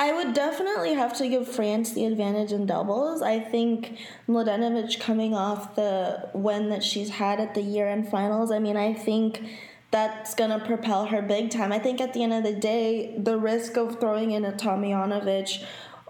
I 0.00 0.12
would 0.12 0.32
definitely 0.32 0.94
have 0.94 1.16
to 1.18 1.28
give 1.28 1.48
France 1.48 1.92
the 1.92 2.04
advantage 2.04 2.52
in 2.52 2.66
doubles. 2.66 3.20
I 3.20 3.40
think 3.40 3.98
Mladenovic 4.28 5.00
coming 5.00 5.34
off 5.34 5.74
the 5.74 6.30
win 6.34 6.68
that 6.68 6.84
she's 6.84 7.10
had 7.10 7.40
at 7.40 7.54
the 7.54 7.62
year 7.62 7.88
end 7.88 8.08
finals, 8.08 8.52
I 8.52 8.60
mean, 8.60 8.76
I 8.76 8.94
think 8.94 9.42
that's 9.90 10.34
going 10.34 10.50
to 10.50 10.64
propel 10.64 11.06
her 11.06 11.22
big 11.22 11.50
time. 11.50 11.72
I 11.72 11.78
think 11.78 12.00
at 12.00 12.12
the 12.12 12.22
end 12.22 12.34
of 12.34 12.42
the 12.42 12.52
day, 12.52 13.14
the 13.16 13.38
risk 13.38 13.76
of 13.76 13.98
throwing 13.98 14.32
in 14.32 14.44
a 14.44 14.52
Tomljanovic 14.52 15.64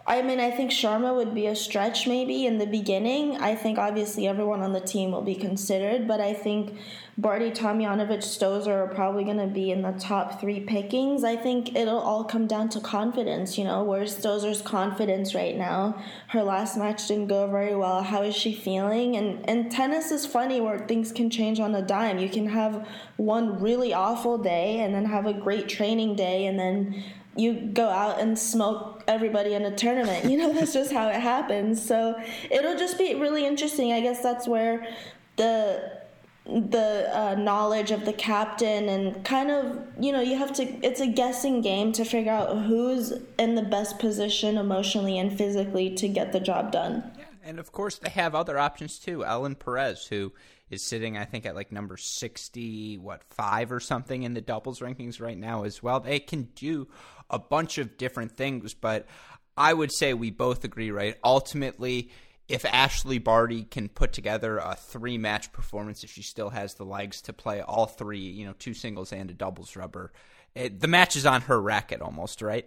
I 0.09 0.23
mean, 0.23 0.41
I 0.41 0.51
think 0.51 0.71
Sharma 0.71 1.15
would 1.15 1.35
be 1.35 1.47
a 1.49 1.55
stretch 1.55 2.07
maybe 2.07 2.47
in 2.47 2.57
the 2.57 2.67
beginning. 2.67 3.37
I 3.37 3.55
think 3.55 3.77
obviously 3.79 4.27
everyone 4.27 4.63
on 4.63 4.73
the 4.73 4.81
team 4.81 5.13
will 5.13 5.21
be 5.21 5.35
considered, 5.35 6.09
but 6.09 6.19
I 6.19 6.33
think 6.33 6.79
Barty, 7.19 7.51
Tomljanovic, 7.51 8.23
Stosur 8.23 8.69
are 8.69 8.95
probably 8.95 9.25
going 9.25 9.37
to 9.37 9.49
be 9.49 9.71
in 9.71 9.83
the 9.83 9.93
top 9.93 10.41
three 10.41 10.61
pickings. 10.61 11.25
I 11.25 11.37
think 11.37 11.77
it'll 11.77 11.99
all 11.99 12.25
come 12.25 12.47
down 12.47 12.71
to 12.71 12.81
confidence. 12.81 13.59
You 13.59 13.65
know, 13.65 13.85
where's 13.85 14.17
Stosur's 14.17 14.63
confidence 14.63 15.35
right 15.35 15.57
now? 15.57 16.01
Her 16.29 16.43
last 16.43 16.79
match 16.79 17.07
didn't 17.09 17.27
go 17.27 17.47
very 17.47 17.75
well. 17.75 18.03
How 18.03 18.23
is 18.23 18.35
she 18.35 18.55
feeling? 18.55 19.17
And 19.17 19.47
and 19.51 19.71
tennis 19.71 20.11
is 20.11 20.25
funny 20.25 20.61
where 20.61 20.79
things 20.79 21.13
can 21.13 21.29
change 21.29 21.61
on 21.61 21.75
a 21.75 21.83
dime. 21.83 22.19
You 22.19 22.31
can 22.31 22.47
have 22.47 22.89
one 23.17 23.61
really 23.61 23.93
awful 23.93 24.39
day 24.39 24.79
and 24.79 24.95
then 24.95 25.05
have 25.05 25.27
a 25.27 25.35
great 25.35 25.69
training 25.69 26.15
day 26.15 26.47
and 26.47 26.57
then 26.57 27.03
you 27.39 27.55
go 27.73 27.89
out 27.89 28.21
and 28.21 28.39
smoke 28.39 29.05
everybody 29.07 29.55
in 29.55 29.65
a 29.65 29.75
tournament. 29.75 30.25
You 30.25 30.37
know, 30.37 30.53
that's 30.55 30.73
just 30.73 30.93
how 30.93 31.09
it 31.09 31.21
happens. 31.21 31.85
So 31.85 32.21
it'll 32.51 32.77
just 32.77 32.99
be 32.99 33.15
really 33.15 33.47
interesting. 33.47 33.93
I 33.93 34.01
guess 34.01 34.23
that's 34.23 34.47
where 34.47 34.87
the 35.37 35.99
the 36.49 37.11
uh, 37.13 37.35
knowledge 37.35 37.91
of 37.91 38.07
the 38.07 38.13
captain 38.13 38.89
and 38.89 39.23
kind 39.23 39.51
of 39.51 39.79
you 40.01 40.11
know 40.11 40.21
you 40.21 40.37
have 40.37 40.51
to 40.51 40.63
it's 40.85 41.01
a 41.01 41.07
guessing 41.07 41.61
game 41.61 41.93
to 41.93 42.05
figure 42.07 42.33
out 42.33 42.65
who's 42.65 43.13
in 43.39 43.55
the 43.55 43.63
best 43.63 43.99
position 43.99 44.57
emotionally 44.57 45.19
and 45.19 45.37
physically 45.37 45.95
to 45.95 46.09
get 46.09 46.33
the 46.33 46.41
job 46.41 46.73
done 46.73 47.13
yeah 47.19 47.25
and 47.45 47.59
of 47.59 47.71
course 47.71 47.99
they 47.99 48.09
have 48.09 48.35
other 48.35 48.59
options 48.59 48.99
too 48.99 49.23
ellen 49.27 49.55
perez 49.55 50.07
who 50.07 50.33
is 50.71 50.83
sitting 50.83 51.19
i 51.19 51.25
think 51.25 51.45
at 51.45 51.55
like 51.55 51.71
number 51.71 51.99
60 51.99 52.97
what 52.97 53.23
5 53.25 53.71
or 53.71 53.81
something 53.81 54.23
in 54.23 54.33
the 54.33 54.41
doubles 54.41 54.81
rankings 54.81 55.21
right 55.21 55.39
now 55.39 55.65
as 55.65 55.83
well 55.83 56.01
they 56.01 56.19
can 56.19 56.45
do 56.55 56.89
a 57.31 57.39
bunch 57.39 57.79
of 57.79 57.97
different 57.97 58.33
things. 58.33 58.75
But 58.75 59.07
I 59.57 59.73
would 59.73 59.93
say 59.93 60.15
we 60.15 60.31
both 60.31 60.65
agree, 60.65 60.91
right? 60.91 61.17
Ultimately, 61.23 62.11
if 62.49 62.63
Ashleigh 62.63 63.23
Barty 63.23 63.65
can 63.65 63.89
put 63.89 64.13
together 64.13 64.59
a 64.59 64.75
three 64.75 65.19
match 65.19 65.53
performance, 65.53 66.03
if 66.03 66.11
she 66.11 66.23
still 66.23 66.51
has 66.51 66.75
the 66.75 66.85
legs 66.85 67.21
to 67.23 67.33
play 67.33 67.61
all 67.61 67.87
three, 67.87 68.21
you 68.21 68.47
know, 68.47 68.55
two 68.59 68.75
singles 68.75 69.13
and 69.13 69.31
a 69.31 69.35
doubles 69.35 69.77
rubber, 69.77 70.13
it, 70.55 70.81
the 70.81 70.89
match 70.89 71.15
is 71.17 71.27
on 71.27 71.43
her 71.43 71.61
racket 71.61 72.01
almost, 72.01 72.41
right? 72.41 72.67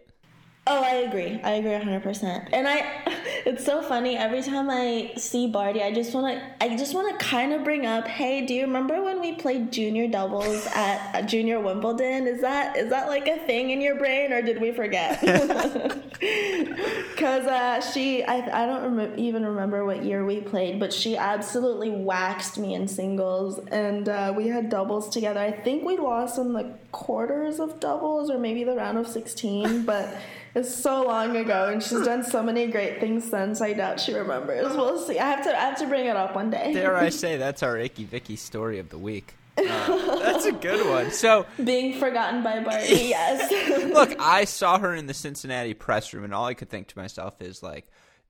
Oh, 0.68 0.84
I 0.84 0.96
agree. 1.08 1.40
I 1.44 1.54
agree 1.54 1.72
100%. 1.72 2.50
And 2.54 2.68
I 2.68 3.02
it's 3.46 3.66
so 3.66 3.82
funny 3.82 4.16
every 4.16 4.44
time 4.44 4.70
I 4.70 5.12
see 5.18 5.48
Barty, 5.48 5.82
I 5.82 5.92
just 5.92 6.14
want 6.14 6.38
to 6.38 6.64
I 6.64 6.78
just 6.78 6.94
want 6.94 7.20
to 7.20 7.26
kind 7.26 7.52
of 7.52 7.64
bring 7.64 7.88
up, 7.88 8.08
"Hey, 8.08 8.46
do 8.46 8.54
you 8.54 8.62
remember 8.62 9.02
when 9.04 9.20
we 9.20 9.34
played 9.34 9.72
junior 9.72 10.08
doubles 10.08 10.68
at, 10.68 11.16
at 11.16 11.22
Junior 11.26 11.60
Wimbledon? 11.60 12.28
Is 12.28 12.42
that 12.42 12.78
is 12.78 12.90
that 12.92 13.08
like 13.08 13.28
a 13.28 13.38
thing 13.48 13.72
in 13.72 13.82
your 13.82 13.96
brain 13.98 14.32
or 14.32 14.44
did 14.44 14.62
we 14.62 14.72
forget?" 14.72 15.20
Cuz 17.18 17.48
uh, 17.48 17.82
she 17.82 18.24
I 18.24 18.64
I 18.64 18.66
don't 18.68 18.96
rem- 18.96 19.18
even 19.18 19.44
remember 19.44 19.84
what 19.84 20.04
year 20.04 20.24
we 20.24 20.42
played, 20.42 20.80
but 20.80 20.94
she 20.94 21.18
absolutely 21.18 21.90
waxed 21.90 22.60
me 22.60 22.76
in 22.76 22.88
singles 22.88 23.60
and 23.72 24.08
uh, 24.08 24.32
we 24.38 24.48
had 24.48 24.70
doubles 24.70 25.10
together. 25.10 25.40
I 25.40 25.52
think 25.52 25.84
we 25.84 25.98
lost 25.98 26.38
in 26.38 26.54
the 26.54 26.76
quarters 26.92 27.60
of 27.60 27.80
doubles 27.80 28.30
or 28.30 28.38
maybe 28.38 28.64
the 28.64 28.76
round 28.76 28.98
of 28.98 29.08
16, 29.08 29.84
but 29.86 30.16
it's 30.54 30.74
so 30.74 31.04
long 31.04 31.36
ago, 31.38 31.70
and 31.70 31.82
she's 31.82 32.02
done 32.04 32.24
so 32.24 32.44
many 32.44 32.68
great 32.68 33.00
things 33.00 33.30
since. 33.30 33.62
I 33.62 33.74
doubt 33.74 34.00
she 34.00 34.14
remembers. 34.14 34.76
We'll 34.76 35.00
see. 35.00 35.18
I 35.18 35.30
have 35.30 35.44
to. 35.46 35.50
I 35.58 35.62
have 35.62 35.80
to 35.80 35.88
bring 35.88 36.08
it 36.08 36.16
up 36.16 36.36
one 36.36 36.50
day. 36.50 36.74
Dare 36.74 36.96
I 36.96 37.10
say 37.24 37.38
that's 37.38 37.64
our 37.64 37.78
Icky 37.78 38.04
Vicky 38.04 38.36
story 38.36 38.80
of 38.80 38.90
the 38.90 38.98
week. 38.98 39.34
Uh, 39.62 40.18
that's 40.20 40.46
a 40.46 40.52
good 40.54 40.90
one. 40.90 41.12
So 41.12 41.46
being 41.64 42.00
forgotten 42.00 42.42
by 42.42 42.62
Barty, 42.64 42.88
yes. 43.10 43.52
look, 43.94 44.16
I 44.18 44.46
saw 44.46 44.80
her 44.80 44.96
in 44.96 45.06
the 45.08 45.14
Cincinnati 45.14 45.74
press 45.74 46.14
room, 46.14 46.24
and 46.24 46.34
all 46.34 46.46
I 46.46 46.54
could 46.54 46.70
think 46.70 46.88
to 46.88 46.98
myself 46.98 47.42
is 47.42 47.62
like, 47.62 47.86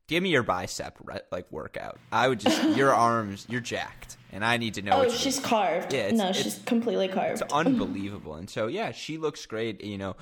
"Give 0.07 0.21
me 0.21 0.29
your 0.29 0.43
bicep 0.43 0.97
like 1.31 1.49
workout." 1.51 1.99
I 2.11 2.27
would 2.27 2.39
just 2.39 2.75
your 2.75 2.91
arms, 2.91 3.45
you're 3.47 3.61
jacked 3.61 4.17
and 4.31 4.45
I 4.45 4.57
need 4.57 4.73
to 4.75 4.81
know. 4.81 5.03
Oh, 5.05 5.09
she's 5.09 5.35
doing. 5.37 5.47
carved. 5.47 5.93
Yeah, 5.93 6.11
no, 6.11 6.31
she's 6.31 6.59
completely 6.65 7.07
carved. 7.07 7.41
It's 7.41 7.53
unbelievable, 7.53 8.35
and 8.35 8.49
so 8.49 8.67
yeah, 8.67 8.91
she 8.91 9.17
looks 9.17 9.45
great. 9.45 9.83
You 9.83 9.97
know, 9.97 10.15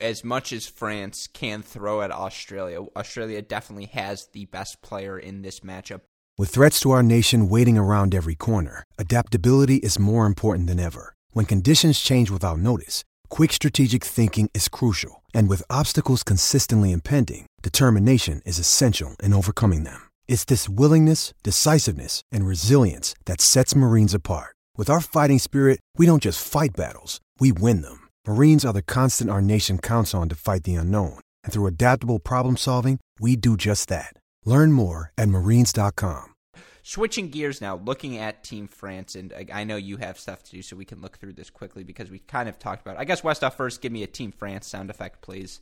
as 0.00 0.24
much 0.24 0.52
as 0.52 0.66
France 0.66 1.26
can 1.26 1.62
throw 1.62 2.02
at 2.02 2.10
Australia, 2.10 2.84
Australia 2.96 3.42
definitely 3.42 3.86
has 3.86 4.26
the 4.32 4.46
best 4.46 4.82
player 4.82 5.18
in 5.18 5.42
this 5.42 5.60
matchup. 5.60 6.02
With 6.36 6.50
threats 6.50 6.80
to 6.80 6.90
our 6.90 7.02
nation 7.02 7.48
waiting 7.48 7.78
around 7.78 8.14
every 8.14 8.34
corner, 8.34 8.82
adaptability 8.98 9.76
is 9.76 9.98
more 9.98 10.26
important 10.26 10.66
than 10.66 10.80
ever. 10.80 11.14
When 11.30 11.46
conditions 11.46 12.00
change 12.00 12.30
without 12.30 12.58
notice, 12.58 13.04
quick 13.28 13.52
strategic 13.52 14.04
thinking 14.04 14.50
is 14.52 14.68
crucial, 14.68 15.22
and 15.32 15.48
with 15.48 15.62
obstacles 15.70 16.22
consistently 16.24 16.90
impending, 16.90 17.46
determination 17.62 18.42
is 18.44 18.58
essential 18.58 19.14
in 19.22 19.32
overcoming 19.32 19.84
them. 19.84 20.10
It's 20.26 20.44
this 20.44 20.68
willingness, 20.68 21.32
decisiveness, 21.42 22.22
and 22.30 22.46
resilience 22.46 23.14
that 23.24 23.40
sets 23.40 23.74
Marines 23.74 24.12
apart. 24.14 24.54
With 24.76 24.90
our 24.90 25.00
fighting 25.00 25.38
spirit, 25.38 25.80
we 25.96 26.04
don't 26.04 26.22
just 26.22 26.46
fight 26.46 26.76
battles, 26.76 27.20
we 27.38 27.52
win 27.52 27.82
them. 27.82 28.08
Marines 28.26 28.64
are 28.64 28.72
the 28.74 28.82
constant 28.82 29.30
our 29.30 29.40
nation 29.40 29.78
counts 29.78 30.12
on 30.14 30.28
to 30.28 30.34
fight 30.34 30.64
the 30.64 30.74
unknown. 30.74 31.20
And 31.42 31.52
through 31.52 31.66
adaptable 31.66 32.18
problem 32.18 32.56
solving, 32.58 32.98
we 33.20 33.36
do 33.36 33.56
just 33.56 33.88
that. 33.88 34.14
Learn 34.44 34.72
more 34.72 35.10
at 35.16 35.28
marines.com. 35.28 36.34
Switching 36.82 37.30
gears 37.30 37.62
now, 37.62 37.76
looking 37.76 38.18
at 38.18 38.44
Team 38.44 38.68
France, 38.68 39.14
and 39.14 39.32
I 39.50 39.64
know 39.64 39.76
you 39.76 39.96
have 39.96 40.18
stuff 40.18 40.42
to 40.42 40.50
do, 40.50 40.60
so 40.60 40.76
we 40.76 40.84
can 40.84 41.00
look 41.00 41.16
through 41.16 41.32
this 41.32 41.48
quickly 41.48 41.82
because 41.82 42.10
we 42.10 42.18
kind 42.18 42.46
of 42.46 42.58
talked 42.58 42.82
about 42.82 42.96
it. 42.96 43.00
I 43.00 43.04
guess, 43.04 43.22
Westoff, 43.22 43.54
first, 43.54 43.80
give 43.80 43.90
me 43.90 44.02
a 44.02 44.06
Team 44.06 44.32
France 44.32 44.66
sound 44.66 44.90
effect, 44.90 45.22
please. 45.22 45.60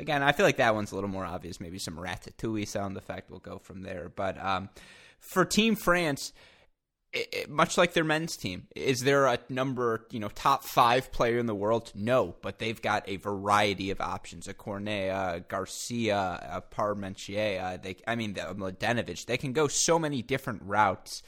Again, 0.00 0.22
I 0.22 0.32
feel 0.32 0.46
like 0.46 0.58
that 0.58 0.74
one's 0.74 0.92
a 0.92 0.94
little 0.94 1.10
more 1.10 1.24
obvious. 1.24 1.60
Maybe 1.60 1.78
some 1.78 1.96
ratatouille 1.96 2.68
sound 2.68 2.96
effect 2.96 3.30
will 3.30 3.40
go 3.40 3.58
from 3.58 3.82
there. 3.82 4.10
But 4.14 4.42
um, 4.42 4.68
for 5.18 5.44
Team 5.44 5.74
France, 5.74 6.32
it, 7.12 7.28
it, 7.32 7.50
much 7.50 7.78
like 7.78 7.94
their 7.94 8.04
men's 8.04 8.36
team, 8.36 8.68
is 8.76 9.00
there 9.00 9.26
a 9.26 9.38
number, 9.48 10.06
you 10.10 10.20
know, 10.20 10.28
top 10.28 10.64
five 10.64 11.10
player 11.10 11.38
in 11.38 11.46
the 11.46 11.54
world? 11.54 11.90
No, 11.94 12.36
but 12.42 12.58
they've 12.58 12.80
got 12.80 13.08
a 13.08 13.16
variety 13.16 13.90
of 13.90 14.00
options. 14.00 14.46
A 14.46 14.54
Cornet, 14.54 15.10
a 15.10 15.44
Garcia, 15.48 16.48
a 16.52 16.62
Parmentier, 16.62 17.62
uh, 17.62 17.76
they, 17.78 17.96
I 18.06 18.14
mean, 18.14 18.34
the 18.34 18.40
Mladenovic. 18.40 19.24
They 19.24 19.38
can 19.38 19.52
go 19.52 19.68
so 19.68 19.98
many 19.98 20.22
different 20.22 20.62
routes. 20.64 21.22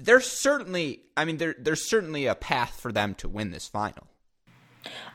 There's 0.00 0.26
certainly, 0.26 1.02
I 1.16 1.24
mean, 1.24 1.38
there, 1.38 1.54
there's 1.58 1.88
certainly 1.88 2.26
a 2.26 2.34
path 2.34 2.78
for 2.80 2.92
them 2.92 3.14
to 3.16 3.28
win 3.28 3.50
this 3.50 3.68
final. 3.68 4.06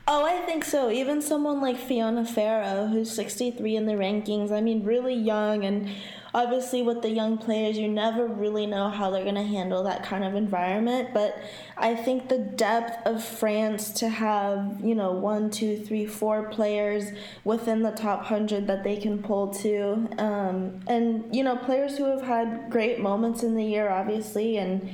Oh, 0.07 0.23
I 0.23 0.45
think 0.45 0.63
so. 0.63 0.91
Even 0.91 1.19
someone 1.19 1.61
like 1.61 1.77
Fiona 1.77 2.25
Ferro, 2.25 2.85
who's 2.85 3.11
63 3.11 3.75
in 3.75 3.85
the 3.87 3.93
rankings, 3.93 4.51
I 4.51 4.61
mean, 4.61 4.83
really 4.83 5.15
young. 5.15 5.65
And 5.65 5.89
obviously, 6.31 6.83
with 6.83 7.01
the 7.01 7.09
young 7.09 7.39
players, 7.39 7.75
you 7.75 7.87
never 7.87 8.27
really 8.27 8.67
know 8.67 8.89
how 8.89 9.09
they're 9.09 9.23
going 9.23 9.33
to 9.33 9.41
handle 9.41 9.81
that 9.83 10.03
kind 10.03 10.23
of 10.23 10.35
environment. 10.35 11.09
But 11.11 11.41
I 11.75 11.95
think 11.95 12.29
the 12.29 12.37
depth 12.37 13.07
of 13.07 13.23
France 13.23 13.89
to 13.93 14.09
have, 14.09 14.79
you 14.83 14.93
know, 14.93 15.11
one, 15.11 15.49
two, 15.49 15.77
three, 15.77 16.05
four 16.05 16.49
players 16.49 17.05
within 17.43 17.81
the 17.81 17.91
top 17.91 18.19
100 18.19 18.67
that 18.67 18.83
they 18.83 18.97
can 18.97 19.23
pull 19.23 19.47
to. 19.55 20.07
Um, 20.19 20.81
and, 20.85 21.35
you 21.35 21.43
know, 21.43 21.55
players 21.55 21.97
who 21.97 22.03
have 22.05 22.21
had 22.21 22.69
great 22.69 22.99
moments 22.99 23.41
in 23.41 23.55
the 23.55 23.65
year, 23.65 23.89
obviously. 23.89 24.57
And, 24.57 24.87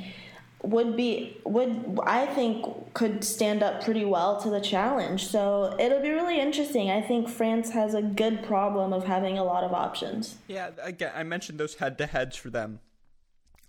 would 0.63 0.95
be 0.95 1.37
would 1.45 1.99
I 2.03 2.25
think 2.27 2.93
could 2.93 3.23
stand 3.23 3.63
up 3.63 3.83
pretty 3.83 4.05
well 4.05 4.39
to 4.41 4.49
the 4.49 4.61
challenge. 4.61 5.27
So 5.27 5.75
it'll 5.79 6.01
be 6.01 6.11
really 6.11 6.39
interesting. 6.39 6.89
I 6.89 7.01
think 7.01 7.29
France 7.29 7.71
has 7.71 7.93
a 7.93 8.01
good 8.01 8.43
problem 8.43 8.93
of 8.93 9.05
having 9.05 9.37
a 9.37 9.43
lot 9.43 9.63
of 9.63 9.73
options. 9.73 10.35
Yeah, 10.47 10.69
again, 10.81 11.11
I 11.15 11.23
mentioned 11.23 11.59
those 11.59 11.75
head 11.75 11.97
to 11.97 12.05
heads 12.05 12.35
for 12.35 12.49
them 12.49 12.79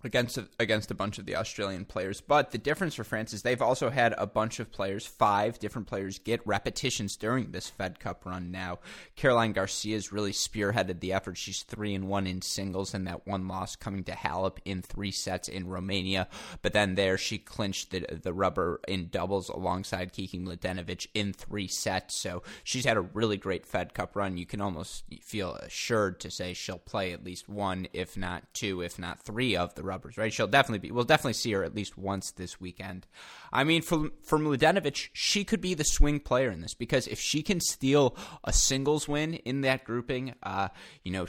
against 0.03 0.37
a, 0.37 0.47
against 0.59 0.91
a 0.91 0.95
bunch 0.95 1.17
of 1.17 1.25
the 1.25 1.35
Australian 1.35 1.85
players. 1.85 2.21
But 2.21 2.51
the 2.51 2.57
difference 2.57 2.95
for 2.95 3.03
France 3.03 3.33
is 3.33 3.41
they've 3.41 3.61
also 3.61 3.89
had 3.89 4.13
a 4.17 4.27
bunch 4.27 4.59
of 4.59 4.71
players, 4.71 5.05
five 5.05 5.59
different 5.59 5.87
players, 5.87 6.19
get 6.19 6.45
repetitions 6.45 7.15
during 7.15 7.51
this 7.51 7.69
Fed 7.69 7.99
Cup 7.99 8.25
run. 8.25 8.51
Now, 8.51 8.79
Caroline 9.15 9.53
Garcia 9.53 9.95
has 9.95 10.11
really 10.11 10.31
spearheaded 10.31 10.99
the 10.99 11.13
effort. 11.13 11.37
She's 11.37 11.63
three 11.63 11.93
and 11.93 12.07
one 12.07 12.27
in 12.27 12.41
singles, 12.41 12.93
and 12.93 13.07
that 13.07 13.25
one 13.27 13.47
loss 13.47 13.75
coming 13.75 14.03
to 14.05 14.11
Halep 14.11 14.57
in 14.65 14.81
three 14.81 15.11
sets 15.11 15.47
in 15.47 15.67
Romania. 15.67 16.27
But 16.61 16.73
then 16.73 16.95
there, 16.95 17.17
she 17.17 17.37
clinched 17.37 17.91
the 17.91 18.05
the 18.21 18.33
rubber 18.33 18.79
in 18.87 19.09
doubles 19.09 19.49
alongside 19.49 20.13
Kiki 20.13 20.39
Mladenovic 20.39 21.07
in 21.13 21.33
three 21.33 21.67
sets. 21.67 22.15
So 22.15 22.43
she's 22.63 22.85
had 22.85 22.97
a 22.97 23.01
really 23.01 23.37
great 23.37 23.65
Fed 23.65 23.93
Cup 23.93 24.15
run. 24.15 24.37
You 24.37 24.45
can 24.45 24.61
almost 24.61 25.03
feel 25.21 25.55
assured 25.55 26.19
to 26.21 26.31
say 26.31 26.53
she'll 26.53 26.77
play 26.77 27.13
at 27.13 27.23
least 27.23 27.49
one, 27.49 27.87
if 27.93 28.17
not 28.17 28.53
two, 28.53 28.81
if 28.81 28.99
not 28.99 29.19
three 29.19 29.55
of 29.55 29.75
the 29.75 29.83
rubbers, 29.93 30.17
right? 30.17 30.33
She'll 30.33 30.47
definitely 30.47 30.87
be. 30.87 30.91
We'll 30.91 31.03
definitely 31.03 31.33
see 31.33 31.51
her 31.53 31.63
at 31.63 31.75
least 31.75 31.97
once 31.97 32.31
this 32.31 32.59
weekend. 32.59 33.07
I 33.51 33.63
mean, 33.63 33.81
for 33.81 34.09
for 34.23 34.39
Mladenovic, 34.39 35.09
she 35.13 35.43
could 35.43 35.61
be 35.61 35.73
the 35.73 35.83
swing 35.83 36.19
player 36.19 36.49
in 36.51 36.61
this 36.61 36.73
because 36.73 37.07
if 37.07 37.19
she 37.19 37.43
can 37.43 37.59
steal 37.59 38.15
a 38.43 38.51
singles 38.51 39.07
win 39.07 39.35
in 39.35 39.61
that 39.61 39.83
grouping, 39.83 40.33
uh, 40.43 40.69
you 41.03 41.11
know, 41.11 41.27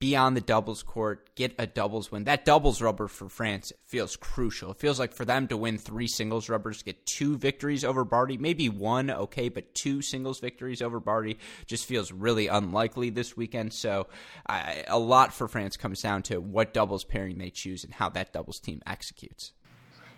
be 0.00 0.16
on 0.16 0.32
the 0.32 0.40
doubles 0.40 0.82
court, 0.82 1.34
get 1.34 1.54
a 1.58 1.66
doubles 1.66 2.10
win. 2.10 2.24
That 2.24 2.46
doubles 2.46 2.80
rubber 2.80 3.06
for 3.06 3.28
France 3.28 3.70
feels 3.84 4.16
crucial. 4.16 4.70
It 4.70 4.78
feels 4.78 4.98
like 4.98 5.12
for 5.12 5.26
them 5.26 5.46
to 5.48 5.58
win 5.58 5.76
three 5.76 6.06
singles 6.06 6.48
rubbers, 6.48 6.82
get 6.82 7.04
two 7.04 7.36
victories 7.36 7.84
over 7.84 8.02
Barty, 8.02 8.38
maybe 8.38 8.70
one, 8.70 9.10
okay, 9.10 9.50
but 9.50 9.74
two 9.74 10.00
singles 10.00 10.40
victories 10.40 10.80
over 10.80 11.00
Barty 11.00 11.38
just 11.66 11.84
feels 11.84 12.12
really 12.12 12.46
unlikely 12.46 13.10
this 13.10 13.36
weekend. 13.36 13.74
So 13.74 14.06
uh, 14.48 14.72
a 14.88 14.98
lot 14.98 15.34
for 15.34 15.48
France 15.48 15.76
comes 15.76 16.00
down 16.00 16.22
to 16.24 16.40
what 16.40 16.72
doubles 16.72 17.04
pairing 17.04 17.36
they 17.36 17.50
choose 17.50 17.84
and 17.84 17.92
how 17.92 18.08
that 18.10 18.32
doubles 18.32 18.58
team 18.58 18.80
executes. 18.86 19.52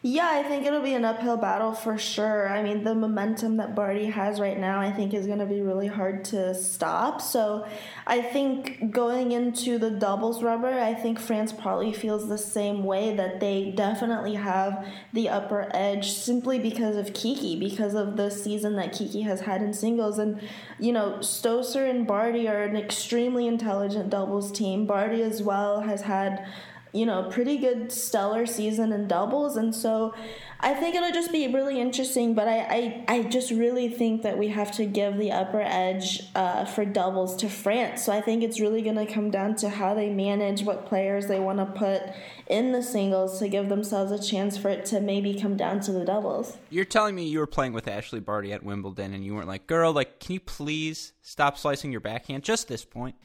Yeah, 0.05 0.29
I 0.29 0.43
think 0.43 0.67
it'll 0.67 0.83
be 0.83 0.95
an 0.95 1.05
uphill 1.05 1.37
battle 1.37 1.73
for 1.75 1.97
sure. 1.97 2.49
I 2.49 2.61
mean, 2.61 2.83
the 2.83 2.93
momentum 2.93 3.59
that 3.59 3.77
Barty 3.77 4.07
has 4.07 4.41
right 4.41 4.59
now, 4.59 4.81
I 4.81 4.91
think, 4.91 5.15
is 5.15 5.29
going 5.29 5.38
to 5.38 5.47
be 5.47 5.61
really 5.61 5.87
hard 5.87 6.25
to 6.27 6.57
stop. 6.57 7.21
So 7.21 7.65
I 8.05 8.21
think 8.21 8.91
going 8.91 9.31
into 9.31 9.79
the 9.79 9.93
doubles 9.93 10.43
rubber, 10.43 10.73
I 10.73 10.93
think 10.93 11.21
France 11.21 11.53
probably 11.53 11.93
feels 11.93 12.29
the 12.29 12.37
same 12.37 12.83
way 12.83 13.15
that 13.15 13.38
they 13.38 13.71
definitely 13.77 14.35
have 14.35 14.85
the 15.12 15.29
upper 15.29 15.71
edge 15.73 16.11
simply 16.11 16.59
because 16.59 16.97
of 16.97 17.15
Kiki, 17.15 17.57
because 17.57 17.95
of 17.95 18.17
the 18.17 18.29
season 18.29 18.75
that 18.77 18.93
Kiki 18.93 19.21
has 19.21 19.43
had 19.43 19.62
in 19.62 19.73
singles. 19.73 20.19
And, 20.19 20.41
you 20.81 20.91
know, 20.91 21.19
Stosur 21.21 21.88
and 21.88 22.09
Barty 22.09 22.49
are 22.49 22.65
an 22.65 22.77
extremely 22.77 23.47
intelligent 23.47 24.11
doubles 24.11 24.51
team. 24.51 24.85
Barty 24.85 25.23
as 25.23 25.45
well 25.45 25.83
has 25.83 26.03
had 26.03 26.45
you 26.93 27.07
know, 27.07 27.23
pretty 27.31 27.57
good 27.57 27.91
stellar 27.91 28.45
season 28.45 28.93
in 28.93 29.09
doubles. 29.09 29.57
And 29.57 29.75
so 29.75 30.15
I 30.61 30.75
think 30.75 30.95
it'll 30.95 31.11
just 31.11 31.33
be 31.33 31.47
really 31.49 31.81
interesting. 31.81 32.35
But 32.35 32.49
I, 32.49 32.59
I, 32.59 33.05
I 33.09 33.23
just 33.25 33.51
really 33.51 33.89
think 33.89 34.23
that 34.23 34.37
we 34.37 34.49
have 34.49 34.71
to 34.73 34.85
give 34.85 35.17
the 35.17 35.33
upper 35.33 35.61
edge 35.61 36.23
uh, 36.35 36.67
for 36.67 36.85
doubles 36.85 37.35
to 37.37 37.49
France. 37.49 38.05
So 38.05 38.13
I 38.13 38.21
think 38.21 38.43
it's 38.43 38.61
really 38.61 38.83
going 38.83 38.97
to 38.97 39.07
come 39.07 39.31
down 39.31 39.57
to 39.57 39.71
how 39.71 39.95
they 39.95 40.11
manage 40.11 40.63
what 40.63 40.87
players 40.87 41.29
they 41.29 41.41
want 41.41 41.59
to 41.59 41.67
put 41.67 42.03
in 42.47 42.73
the 42.73 42.83
singles 42.83 43.39
to 43.39 43.49
give 43.49 43.71
themselves 43.71 44.13
a 44.13 44.23
chance 44.23 44.59
for 44.59 44.69
it 44.69 44.85
to 44.87 45.01
maybe 45.01 45.41
come 45.41 45.57
down 45.57 45.81
to 45.81 45.93
the 45.93 46.05
doubles. 46.05 46.59
You're 46.69 46.85
telling 46.85 47.15
me 47.15 47.27
you 47.27 47.39
were 47.39 47.47
playing 47.47 47.73
with 47.73 47.87
Ashleigh 47.87 48.25
Barty 48.25 48.53
at 48.53 48.63
Wimbledon 48.63 49.15
and 49.15 49.25
you 49.25 49.35
weren't 49.35 49.49
like, 49.49 49.67
girl, 49.67 49.93
like, 49.93 50.21
can 50.21 50.35
you 50.35 50.41
please 50.41 51.15
stop 51.23 51.57
slicing 51.57 51.91
your 51.91 52.03
backhand? 52.03 52.43
Just 52.43 52.69
this 52.69 52.85
point. 52.85 53.17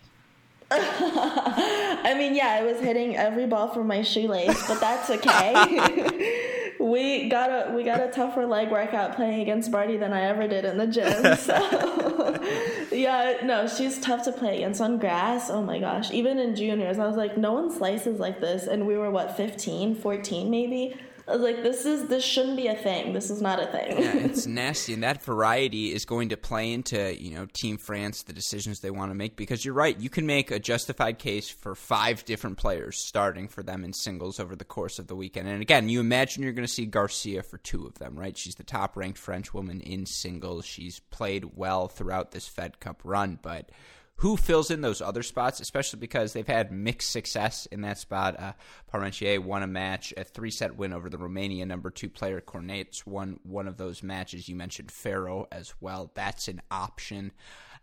I 0.72 2.14
mean, 2.18 2.36
yeah, 2.36 2.50
I 2.50 2.64
was 2.64 2.80
hitting 2.80 3.16
every 3.16 3.46
ball 3.46 3.70
from 3.70 3.88
my 3.88 4.02
shoelace, 4.02 4.68
but 4.68 4.82
that's 4.82 5.10
okay. 5.10 6.74
we 6.80 7.30
got 7.30 7.50
a 7.50 7.74
we 7.74 7.84
got 7.84 8.02
a 8.02 8.12
tougher 8.12 8.46
leg 8.46 8.70
workout 8.70 9.16
playing 9.16 9.42
against 9.42 9.72
Barty 9.72 9.96
than 9.96 10.12
I 10.12 10.24
ever 10.24 10.46
did 10.48 10.66
in 10.66 10.78
the 10.78 10.88
gym. 10.88 11.38
So 11.48 12.96
yeah, 12.96 13.38
no, 13.44 13.68
she's 13.68 14.00
tough 14.00 14.24
to 14.24 14.32
play 14.32 14.58
against 14.58 14.82
on 14.82 14.98
grass. 14.98 15.50
Oh 15.50 15.62
my 15.62 15.80
gosh, 15.80 16.12
even 16.12 16.40
in 16.40 16.56
juniors, 16.56 17.00
I 17.00 17.08
was 17.08 17.16
like, 17.16 17.38
no 17.38 17.54
one 17.54 17.72
slices 17.72 18.20
like 18.20 18.42
this, 18.42 18.68
and 18.68 18.86
we 18.86 18.98
were 18.98 19.10
what 19.10 19.38
15, 19.38 19.96
14 19.96 20.50
maybe. 20.50 20.96
I 21.28 21.34
was 21.34 21.42
like, 21.42 21.62
this 21.62 21.86
is 21.86 22.08
this 22.08 22.24
shouldn't 22.24 22.56
be 22.56 22.68
a 22.68 22.76
thing. 22.76 23.12
This 23.12 23.30
is 23.30 23.42
not 23.42 23.62
a 23.62 23.68
thing. 23.68 24.02
yeah, 24.02 24.16
it's 24.16 24.46
nasty, 24.48 24.94
and 24.94 25.04
that 25.04 25.22
variety 25.22 25.94
is 25.94 26.06
going 26.06 26.30
to 26.30 26.38
play 26.38 26.72
into 26.72 27.22
you 27.22 27.36
know 27.36 27.48
Team 27.52 27.78
France 27.78 28.24
the 28.24 28.32
decisions 28.32 28.80
they 28.80 28.92
want 28.92 29.12
to 29.12 29.16
make 29.16 29.36
because 29.36 29.66
you're 29.66 29.74
right. 29.74 30.00
You 30.00 30.10
can 30.10 30.26
make 30.26 30.52
a 30.52 30.60
justified 30.60 31.20
case 31.20 31.50
for 31.50 31.76
five 31.76 32.24
different 32.24 32.58
players 32.58 32.98
starting 32.98 33.50
for 33.50 33.62
them 33.62 33.84
in 33.84 33.92
singles 33.92 34.40
over 34.40 34.56
the 34.56 34.64
course 34.64 35.00
of 35.00 35.08
the 35.08 35.16
weekend. 35.16 35.50
And 35.50 35.62
again, 35.62 35.90
you 35.90 36.00
imagine 36.00 36.44
you're 36.44 36.54
going 36.54 36.68
to 36.68 36.74
see 36.74 36.86
Garcia 36.86 37.44
for 37.44 37.58
two 37.58 37.86
of 37.86 37.96
them, 37.96 38.18
right? 38.18 38.38
She's 38.38 38.56
the 38.56 38.64
top 38.64 38.96
ranked 38.96 39.20
French 39.20 39.54
woman 39.54 39.82
in 39.82 40.06
singles. 40.06 40.66
She's 40.66 41.02
played 41.12 41.58
well 41.58 41.90
throughout 41.90 42.32
this 42.32 42.48
Fed 42.48 42.80
Cup 42.80 43.02
run, 43.04 43.38
but 43.42 43.70
who 44.18 44.36
fills 44.36 44.72
in 44.72 44.82
those 44.82 45.00
other 45.02 45.22
spots, 45.22 45.60
especially 45.60 46.00
because 46.00 46.34
they've 46.34 46.48
had 46.48 46.72
mixed 46.72 47.12
success 47.12 47.68
in 47.68 47.82
that 47.82 48.00
spot. 48.00 48.40
Uh, 48.40 48.54
Parmentier 48.92 49.40
won 49.40 49.62
a 49.62 49.68
match, 49.68 50.14
a 50.18 50.24
three 50.24 50.50
set 50.50 50.76
win 50.76 50.92
over 50.92 51.10
the 51.10 51.18
Romania 51.20 51.66
number 51.66 51.92
two 51.92 52.10
player 52.10 52.42
Cornet 52.42 53.04
won 53.06 53.40
one 53.44 53.68
of 53.68 53.78
those 53.78 54.02
matches. 54.02 54.50
You 54.50 54.56
mentioned 54.56 54.92
Ferro 54.92 55.48
as 55.52 55.74
well. 55.80 56.12
That's 56.16 56.48
an 56.48 56.62
option. 56.72 57.32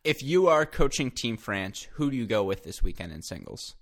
If 0.02 0.22
you 0.22 0.48
are 0.48 0.66
coaching 0.66 1.10
Team 1.10 1.36
France, 1.36 1.86
who 1.92 2.10
do 2.10 2.16
you 2.16 2.26
go 2.26 2.42
with 2.42 2.64
this 2.64 2.82
weekend 2.82 3.12
in 3.12 3.22
singles? 3.22 3.76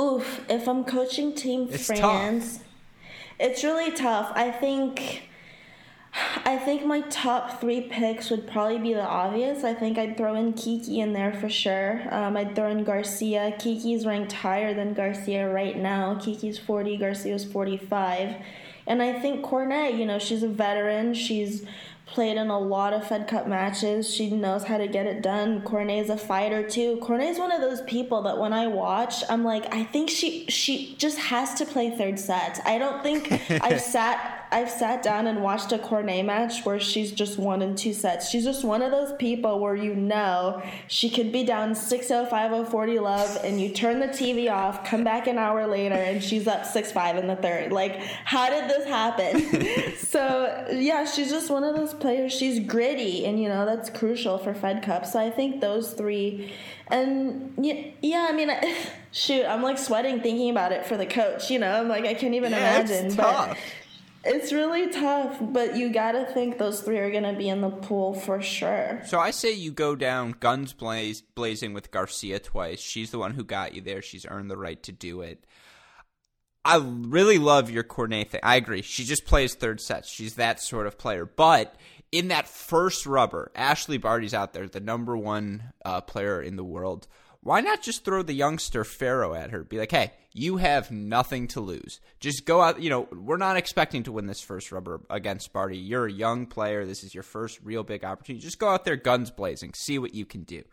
Oof, 0.00 0.44
if 0.48 0.68
I'm 0.68 0.84
coaching 0.84 1.34
Team 1.34 1.68
it's 1.70 1.86
France, 1.86 2.58
tough. 2.58 2.66
it's 3.40 3.64
really 3.64 3.90
tough. 3.90 4.30
I 4.34 4.52
think 4.52 5.27
I 6.14 6.56
think 6.56 6.84
my 6.86 7.02
top 7.02 7.60
three 7.60 7.82
picks 7.82 8.30
would 8.30 8.46
probably 8.46 8.78
be 8.78 8.94
the 8.94 9.06
obvious. 9.06 9.64
I 9.64 9.74
think 9.74 9.98
I'd 9.98 10.16
throw 10.16 10.34
in 10.34 10.54
Kiki 10.54 11.00
in 11.00 11.12
there 11.12 11.32
for 11.32 11.48
sure. 11.48 12.02
Um, 12.10 12.36
I'd 12.36 12.54
throw 12.54 12.70
in 12.70 12.84
Garcia. 12.84 13.54
Kiki's 13.58 14.06
ranked 14.06 14.32
higher 14.32 14.74
than 14.74 14.94
Garcia 14.94 15.52
right 15.52 15.76
now. 15.76 16.14
Kiki's 16.16 16.58
40, 16.58 16.96
Garcia's 16.96 17.44
45. 17.44 18.36
And 18.86 19.02
I 19.02 19.20
think 19.20 19.42
Cornet, 19.42 19.94
you 19.94 20.06
know, 20.06 20.18
she's 20.18 20.42
a 20.42 20.48
veteran. 20.48 21.12
She's 21.12 21.66
played 22.06 22.38
in 22.38 22.48
a 22.48 22.58
lot 22.58 22.94
of 22.94 23.06
Fed 23.06 23.28
Cup 23.28 23.46
matches. 23.46 24.12
She 24.12 24.30
knows 24.30 24.64
how 24.64 24.78
to 24.78 24.88
get 24.88 25.06
it 25.06 25.22
done. 25.22 25.60
Cornet's 25.60 26.08
a 26.08 26.16
fighter 26.16 26.66
too. 26.66 26.96
Cornet's 27.02 27.38
one 27.38 27.52
of 27.52 27.60
those 27.60 27.82
people 27.82 28.22
that 28.22 28.38
when 28.38 28.52
I 28.52 28.66
watch, 28.66 29.22
I'm 29.28 29.44
like, 29.44 29.72
I 29.74 29.84
think 29.84 30.08
she 30.08 30.46
she 30.46 30.96
just 30.96 31.18
has 31.18 31.54
to 31.54 31.66
play 31.66 31.90
third 31.90 32.18
set. 32.18 32.60
I 32.64 32.78
don't 32.78 33.02
think 33.02 33.30
I've 33.62 33.80
sat 33.80 34.37
I've 34.50 34.70
sat 34.70 35.02
down 35.02 35.26
and 35.26 35.42
watched 35.42 35.72
a 35.72 35.78
Cornet 35.78 36.24
match 36.24 36.64
where 36.64 36.80
she's 36.80 37.12
just 37.12 37.38
won 37.38 37.60
in 37.60 37.76
two 37.76 37.92
sets. 37.92 38.30
She's 38.30 38.44
just 38.44 38.64
one 38.64 38.80
of 38.80 38.90
those 38.90 39.12
people 39.18 39.58
where 39.60 39.74
you 39.74 39.94
know 39.94 40.62
she 40.86 41.10
could 41.10 41.32
be 41.32 41.44
down 41.44 41.72
6-0, 41.72 42.30
5-0, 42.30 42.70
40 42.70 42.98
love, 42.98 43.38
and 43.44 43.60
you 43.60 43.70
turn 43.70 44.00
the 44.00 44.08
TV 44.08 44.50
off, 44.50 44.84
come 44.84 45.04
back 45.04 45.26
an 45.26 45.36
hour 45.36 45.66
later, 45.66 45.94
and 45.94 46.22
she's 46.22 46.46
up 46.46 46.62
6-5 46.62 47.18
in 47.18 47.26
the 47.26 47.36
third. 47.36 47.72
Like, 47.72 47.96
how 47.96 48.48
did 48.48 48.70
this 48.70 48.86
happen? 48.86 49.96
so, 49.98 50.66
yeah, 50.72 51.04
she's 51.04 51.30
just 51.30 51.50
one 51.50 51.64
of 51.64 51.76
those 51.76 51.92
players. 51.92 52.32
She's 52.32 52.58
gritty, 52.60 53.26
and, 53.26 53.40
you 53.40 53.48
know, 53.48 53.66
that's 53.66 53.90
crucial 53.90 54.38
for 54.38 54.54
Fed 54.54 54.82
Cup. 54.82 55.04
So 55.04 55.18
I 55.20 55.30
think 55.30 55.60
those 55.60 55.92
three. 55.92 56.52
And, 56.90 57.52
yeah, 57.58 58.28
I 58.30 58.32
mean, 58.32 58.50
shoot, 59.12 59.44
I'm 59.44 59.62
like 59.62 59.76
sweating 59.76 60.20
thinking 60.20 60.50
about 60.50 60.72
it 60.72 60.86
for 60.86 60.96
the 60.96 61.06
coach. 61.06 61.50
You 61.50 61.58
know, 61.58 61.80
I'm 61.80 61.88
like, 61.88 62.06
I 62.06 62.14
can't 62.14 62.34
even 62.34 62.52
yeah, 62.52 62.76
imagine. 62.76 63.06
It's 63.06 63.16
but 63.16 63.30
tough. 63.30 63.58
It's 64.24 64.52
really 64.52 64.90
tough, 64.90 65.38
but 65.40 65.76
you 65.76 65.90
gotta 65.90 66.24
think 66.24 66.58
those 66.58 66.80
three 66.80 66.98
are 66.98 67.10
gonna 67.10 67.36
be 67.36 67.48
in 67.48 67.60
the 67.60 67.70
pool 67.70 68.14
for 68.14 68.42
sure. 68.42 69.00
So 69.06 69.18
I 69.18 69.30
say 69.30 69.52
you 69.52 69.70
go 69.70 69.94
down 69.94 70.34
guns 70.40 70.72
blaze, 70.72 71.22
blazing 71.22 71.72
with 71.72 71.90
Garcia 71.90 72.38
twice. 72.38 72.80
She's 72.80 73.10
the 73.10 73.18
one 73.18 73.32
who 73.32 73.44
got 73.44 73.74
you 73.74 73.80
there. 73.80 74.02
She's 74.02 74.26
earned 74.26 74.50
the 74.50 74.56
right 74.56 74.82
to 74.82 74.92
do 74.92 75.20
it. 75.20 75.46
I 76.64 76.76
really 76.76 77.38
love 77.38 77.70
your 77.70 77.84
Cornet 77.84 78.30
thing. 78.30 78.40
I 78.42 78.56
agree. 78.56 78.82
She 78.82 79.04
just 79.04 79.24
plays 79.24 79.54
third 79.54 79.80
sets. 79.80 80.10
She's 80.10 80.34
that 80.34 80.60
sort 80.60 80.86
of 80.86 80.98
player. 80.98 81.24
But 81.24 81.74
in 82.12 82.28
that 82.28 82.48
first 82.48 83.06
rubber, 83.06 83.50
Ashleigh 83.54 84.00
Barty's 84.00 84.34
out 84.34 84.52
there, 84.52 84.68
the 84.68 84.80
number 84.80 85.16
one 85.16 85.72
uh, 85.84 86.00
player 86.00 86.42
in 86.42 86.56
the 86.56 86.64
world. 86.64 87.06
Why 87.40 87.60
not 87.60 87.82
just 87.82 88.04
throw 88.04 88.22
the 88.22 88.34
youngster 88.34 88.84
Ferro 88.84 89.32
at 89.32 89.50
her? 89.50 89.62
Be 89.62 89.78
like, 89.78 89.92
hey, 89.92 90.12
you 90.32 90.56
have 90.56 90.90
nothing 90.90 91.46
to 91.48 91.60
lose. 91.60 92.00
Just 92.20 92.44
go 92.44 92.60
out. 92.60 92.82
You 92.82 92.90
know, 92.90 93.08
we're 93.12 93.36
not 93.36 93.56
expecting 93.56 94.02
to 94.04 94.12
win 94.12 94.26
this 94.26 94.40
first 94.40 94.72
rubber 94.72 95.00
against 95.08 95.52
Barty. 95.52 95.78
You're 95.78 96.06
a 96.06 96.12
young 96.12 96.46
player. 96.46 96.84
This 96.84 97.04
is 97.04 97.14
your 97.14 97.22
first 97.22 97.60
real 97.62 97.84
big 97.84 98.04
opportunity. 98.04 98.44
Just 98.44 98.58
go 98.58 98.68
out 98.68 98.84
there 98.84 98.96
guns 98.96 99.30
blazing, 99.30 99.72
see 99.74 99.98
what 99.98 100.14
you 100.14 100.26
can 100.26 100.42
do. 100.42 100.64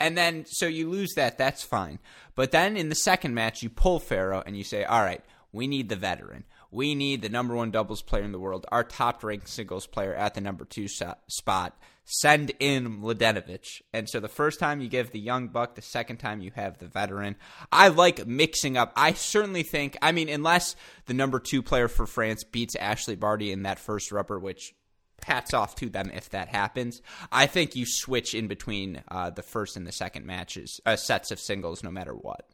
And 0.00 0.16
then, 0.16 0.46
so 0.46 0.66
you 0.66 0.88
lose 0.88 1.12
that, 1.14 1.38
that's 1.38 1.62
fine. 1.62 1.98
But 2.34 2.50
then 2.50 2.76
in 2.76 2.88
the 2.88 2.94
second 2.94 3.34
match, 3.34 3.62
you 3.62 3.68
pull 3.68 4.00
Ferro 4.00 4.42
and 4.44 4.56
you 4.56 4.64
say, 4.64 4.82
all 4.84 5.02
right, 5.02 5.22
we 5.52 5.66
need 5.66 5.88
the 5.88 5.96
veteran. 5.96 6.44
We 6.70 6.94
need 6.94 7.22
the 7.22 7.28
number 7.28 7.54
one 7.54 7.70
doubles 7.70 8.02
player 8.02 8.22
in 8.22 8.32
the 8.32 8.38
world, 8.38 8.66
our 8.70 8.84
top 8.84 9.24
ranked 9.24 9.48
singles 9.48 9.86
player 9.86 10.14
at 10.14 10.34
the 10.34 10.40
number 10.40 10.64
two 10.64 10.86
spot. 10.88 11.78
Send 12.04 12.52
in 12.58 13.00
Mladenovic. 13.02 13.82
And 13.92 14.08
so 14.08 14.18
the 14.18 14.28
first 14.28 14.58
time 14.58 14.80
you 14.80 14.88
give 14.88 15.10
the 15.10 15.20
young 15.20 15.48
buck, 15.48 15.74
the 15.74 15.82
second 15.82 16.16
time 16.16 16.40
you 16.40 16.50
have 16.54 16.78
the 16.78 16.88
veteran. 16.88 17.36
I 17.70 17.88
like 17.88 18.26
mixing 18.26 18.76
up. 18.76 18.92
I 18.96 19.12
certainly 19.12 19.62
think, 19.62 19.96
I 20.02 20.12
mean, 20.12 20.28
unless 20.28 20.74
the 21.06 21.14
number 21.14 21.38
two 21.38 21.62
player 21.62 21.86
for 21.88 22.06
France 22.06 22.42
beats 22.42 22.74
Ashleigh 22.76 23.18
Barty 23.18 23.52
in 23.52 23.62
that 23.62 23.78
first 23.78 24.10
rubber, 24.10 24.38
which 24.38 24.74
hats 25.24 25.54
off 25.54 25.74
to 25.76 25.88
them 25.88 26.10
if 26.14 26.30
that 26.30 26.48
happens. 26.48 27.02
I 27.30 27.46
think 27.46 27.76
you 27.76 27.84
switch 27.86 28.34
in 28.34 28.48
between 28.48 29.02
uh, 29.08 29.30
the 29.30 29.42
first 29.42 29.76
and 29.76 29.86
the 29.86 29.92
second 29.92 30.26
matches, 30.26 30.80
uh, 30.86 30.96
sets 30.96 31.30
of 31.30 31.40
singles, 31.40 31.82
no 31.82 31.90
matter 31.90 32.14
what. 32.14 32.48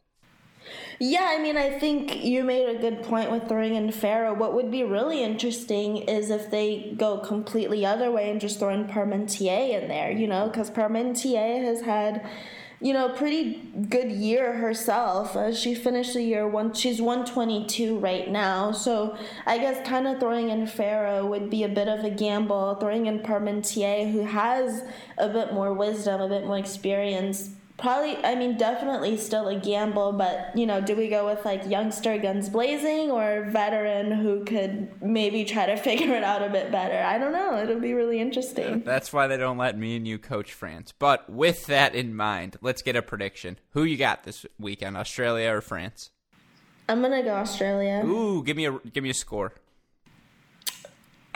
Yeah, 0.99 1.27
I 1.29 1.41
mean, 1.41 1.57
I 1.57 1.77
think 1.77 2.23
you 2.23 2.43
made 2.43 2.67
a 2.67 2.79
good 2.79 3.03
point 3.03 3.29
with 3.29 3.47
throwing 3.47 3.75
in 3.75 3.91
Ferro. 3.91 4.33
What 4.33 4.53
would 4.55 4.71
be 4.71 4.83
really 4.83 5.23
interesting 5.23 5.97
is 5.97 6.31
if 6.31 6.49
they 6.49 6.95
go 6.97 7.19
completely 7.19 7.85
other 7.85 8.11
way 8.11 8.31
and 8.31 8.41
just 8.41 8.57
throw 8.57 8.69
in 8.69 8.85
Parmentier 8.85 9.81
in 9.81 9.87
there, 9.89 10.11
you 10.11 10.27
know, 10.27 10.47
because 10.47 10.71
Parmentier 10.71 11.63
has 11.63 11.81
had 11.81 12.27
you 12.79 12.93
know, 12.93 13.09
pretty 13.09 13.55
good 13.89 14.11
year 14.11 14.53
herself. 14.53 15.35
Uh, 15.35 15.51
she 15.51 15.73
finished 15.73 16.13
the 16.13 16.21
year 16.21 16.47
one. 16.47 16.73
She's 16.73 17.01
one 17.01 17.25
twenty 17.25 17.65
two 17.65 17.97
right 17.97 18.29
now. 18.29 18.71
So 18.71 19.17
I 19.47 19.57
guess 19.57 19.87
kind 19.87 20.07
of 20.07 20.19
throwing 20.19 20.49
in 20.49 20.67
Ferro 20.67 21.25
would 21.25 21.49
be 21.49 21.63
a 21.63 21.69
bit 21.69 21.87
of 21.87 22.05
a 22.05 22.11
gamble. 22.11 22.75
Throwing 22.75 23.07
in 23.07 23.19
Parmentier, 23.19 24.11
who 24.11 24.25
has 24.25 24.83
a 25.17 25.27
bit 25.27 25.53
more 25.53 25.73
wisdom, 25.73 26.21
a 26.21 26.29
bit 26.29 26.45
more 26.45 26.59
experience, 26.59 27.49
Probably, 27.77 28.17
I 28.25 28.33
mean, 28.33 28.57
definitely 28.57 29.17
still 29.17 29.47
a 29.47 29.59
gamble, 29.59 30.11
but 30.11 30.51
you 30.55 30.65
know, 30.65 30.81
do 30.81 30.95
we 30.95 31.09
go 31.09 31.27
with 31.27 31.45
like 31.45 31.69
youngster 31.69 32.17
guns 32.17 32.49
blazing 32.49 33.11
or 33.11 33.45
veteran 33.51 34.11
who 34.11 34.43
could 34.45 34.99
maybe 34.99 35.45
try 35.45 35.67
to 35.67 35.77
figure 35.77 36.15
it 36.15 36.23
out 36.23 36.41
a 36.41 36.49
bit 36.49 36.71
better? 36.71 36.97
I 36.97 37.19
don't 37.19 37.31
know. 37.31 37.61
It'll 37.61 37.79
be 37.79 37.93
really 37.93 38.19
interesting. 38.19 38.81
That's 38.83 39.13
why 39.13 39.27
they 39.27 39.37
don't 39.37 39.59
let 39.59 39.77
me 39.77 39.95
and 39.95 40.07
you 40.07 40.17
coach 40.17 40.53
France. 40.53 40.91
But 40.97 41.29
with 41.29 41.67
that 41.67 41.93
in 41.93 42.15
mind, 42.15 42.57
let's 42.61 42.81
get 42.81 42.95
a 42.95 43.03
prediction. 43.03 43.59
Who 43.71 43.83
you 43.83 43.95
got 43.95 44.23
this 44.23 44.43
weekend, 44.59 44.97
Australia 44.97 45.51
or 45.51 45.61
France? 45.61 46.09
I'm 46.89 47.01
gonna 47.01 47.21
go 47.21 47.35
Australia. 47.35 48.01
Ooh, 48.05 48.43
give 48.43 48.57
me 48.57 48.65
a 48.65 48.79
give 48.91 49.03
me 49.03 49.11
a 49.11 49.13
score. 49.13 49.53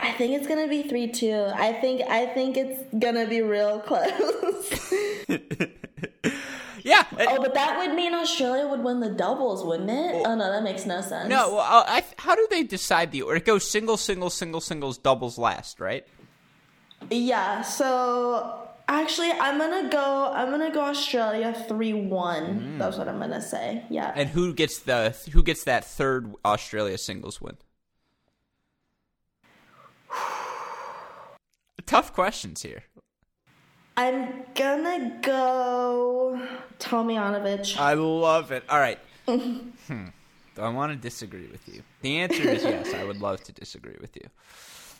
I 0.00 0.10
think 0.12 0.34
it's 0.34 0.48
gonna 0.48 0.66
be 0.66 0.82
three 0.82 1.12
two. 1.12 1.46
I 1.54 1.72
think 1.72 2.02
I 2.02 2.26
think 2.26 2.56
it's 2.56 2.82
gonna 2.98 3.26
be 3.26 3.42
real 3.42 3.78
close. 3.78 4.92
Oh, 7.18 7.40
but 7.40 7.54
that 7.54 7.78
would 7.78 7.94
mean 7.94 8.14
Australia 8.14 8.66
would 8.66 8.82
win 8.82 9.00
the 9.00 9.10
doubles, 9.10 9.64
wouldn't 9.64 9.90
it? 9.90 10.14
Well, 10.14 10.28
oh 10.28 10.34
no, 10.34 10.50
that 10.50 10.62
makes 10.62 10.86
no 10.86 11.00
sense. 11.00 11.28
No. 11.28 11.54
Well, 11.54 11.84
I, 11.86 12.04
how 12.18 12.34
do 12.34 12.46
they 12.50 12.62
decide 12.62 13.12
the 13.12 13.22
order? 13.22 13.36
It 13.36 13.44
goes 13.44 13.68
single, 13.70 13.96
single, 13.96 14.30
single, 14.30 14.60
singles, 14.60 14.98
doubles 14.98 15.38
last, 15.38 15.80
right? 15.80 16.06
Yeah. 17.10 17.62
So 17.62 18.68
actually, 18.88 19.30
I'm 19.32 19.58
gonna 19.58 19.88
go. 19.90 20.32
I'm 20.32 20.50
gonna 20.50 20.72
go 20.72 20.82
Australia 20.82 21.52
three 21.68 21.92
one. 21.92 22.60
Mm. 22.60 22.78
That's 22.78 22.96
what 22.96 23.08
I'm 23.08 23.18
gonna 23.18 23.42
say. 23.42 23.84
Yeah. 23.90 24.12
And 24.14 24.28
who 24.30 24.54
gets 24.54 24.78
the 24.80 25.16
who 25.32 25.42
gets 25.42 25.64
that 25.64 25.84
third 25.84 26.34
Australia 26.44 26.98
singles 26.98 27.40
win? 27.40 27.56
Tough 31.86 32.12
questions 32.12 32.62
here. 32.62 32.84
I'm 33.96 34.44
gonna 34.54 35.18
go 35.22 36.40
Tomljanovic. 36.78 37.76
I 37.78 37.94
love 37.94 38.52
it. 38.52 38.64
All 38.68 38.78
right. 38.78 38.98
hmm. 39.26 40.06
Do 40.54 40.60
I 40.60 40.68
want 40.68 40.92
to 40.92 40.96
disagree 40.96 41.46
with 41.46 41.66
you? 41.66 41.82
The 42.02 42.18
answer 42.18 42.48
is 42.48 42.62
yes. 42.62 42.92
I 42.94 43.04
would 43.04 43.20
love 43.20 43.42
to 43.44 43.52
disagree 43.52 43.96
with 44.00 44.16
you. 44.16 44.28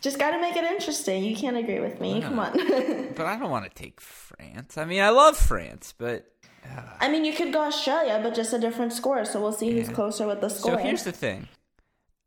Just 0.01 0.19
got 0.19 0.31
to 0.31 0.41
make 0.41 0.55
it 0.55 0.63
interesting. 0.63 1.23
You 1.23 1.35
can't 1.35 1.55
agree 1.55 1.79
with 1.79 2.01
me. 2.01 2.21
Come 2.21 2.39
on. 2.39 2.51
but 3.15 3.25
I 3.25 3.37
don't 3.37 3.51
want 3.51 3.63
to 3.65 3.71
take 3.71 4.01
France. 4.01 4.77
I 4.77 4.85
mean, 4.85 5.01
I 5.01 5.09
love 5.09 5.37
France, 5.37 5.93
but. 5.97 6.27
Uh, 6.65 6.81
I 6.99 7.09
mean, 7.09 7.23
you 7.23 7.33
could 7.33 7.53
go 7.53 7.61
Australia, 7.61 8.19
but 8.21 8.33
just 8.33 8.51
a 8.51 8.59
different 8.59 8.93
score. 8.93 9.23
So 9.25 9.41
we'll 9.41 9.53
see 9.53 9.71
who's 9.71 9.89
closer 9.89 10.27
with 10.27 10.41
the 10.41 10.49
score. 10.49 10.73
So 10.73 10.77
here's 10.77 11.03
the 11.03 11.11
thing 11.11 11.47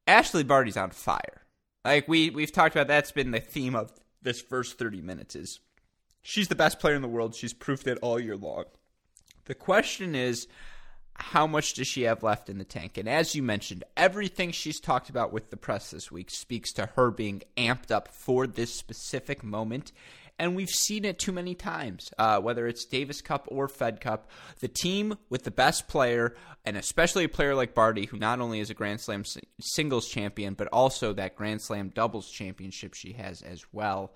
Ashleigh 0.07 0.47
Barty's 0.47 0.77
on 0.77 0.91
fire. 0.91 1.43
Like 1.85 2.09
we 2.09 2.31
we've 2.31 2.53
talked 2.53 2.75
about, 2.75 2.87
that's 2.87 3.13
been 3.13 3.31
the 3.31 3.41
theme 3.41 3.75
of 3.75 3.93
this 4.23 4.41
first 4.41 4.79
30 4.79 5.03
minutes. 5.03 5.35
Is 5.37 5.61
she's 6.27 6.49
the 6.49 6.55
best 6.55 6.79
player 6.79 6.95
in 6.95 7.03
the 7.03 7.09
world? 7.09 7.35
She's 7.35 7.55
proved 7.55 7.87
it 7.87 7.99
all 8.03 8.19
year 8.19 8.37
long. 8.37 8.65
The 9.45 9.55
question 9.55 10.15
is, 10.15 10.49
how 11.15 11.47
much 11.47 11.75
does 11.75 11.87
she 11.87 12.03
have 12.03 12.23
left 12.23 12.51
in 12.51 12.59
the 12.59 12.65
tank? 12.65 12.99
And 12.99 13.09
as 13.09 13.35
you 13.35 13.43
mentioned, 13.43 13.85
everything 13.97 14.51
she's 14.51 14.81
talked 14.81 15.09
about 15.09 15.33
with 15.33 15.51
the 15.51 15.57
press 15.57 15.91
this 15.91 16.11
week 16.11 16.31
speaks 16.31 16.73
to 16.73 16.87
her 16.97 17.11
being 17.11 17.43
amped 17.57 17.91
up 17.91 18.09
for 18.09 18.47
this 18.47 18.75
specific 18.75 19.43
moment 19.43 19.93
and 20.39 20.55
we've 20.55 20.71
seen 20.71 21.05
it 21.05 21.19
too 21.19 21.33
many 21.33 21.55
times. 21.55 22.11
Uh, 22.19 22.41
whether 22.41 22.67
it's 22.67 22.85
Davis 22.85 23.21
Cup 23.21 23.47
or 23.51 23.69
Fed 23.69 24.01
Cup, 24.01 24.31
the 24.61 24.69
team 24.69 25.17
with 25.31 25.45
the 25.45 25.51
best 25.51 25.89
player, 25.89 26.35
and 26.65 26.77
especially 26.77 27.25
a 27.25 27.29
player 27.29 27.55
like 27.55 27.75
Barty, 27.75 28.07
who 28.07 28.19
not 28.19 28.41
only 28.41 28.61
is 28.61 28.71
a 28.71 28.75
Grand 28.75 29.01
Slam 29.01 29.25
singles 29.61 30.09
champion, 30.09 30.55
but 30.55 30.69
also 30.73 31.13
that 31.15 31.37
Grand 31.37 31.63
Slam 31.63 31.89
doubles 31.89 32.31
championship 32.31 32.95
she 32.95 33.13
has 33.13 33.43
as 33.43 33.65
well. 33.73 34.13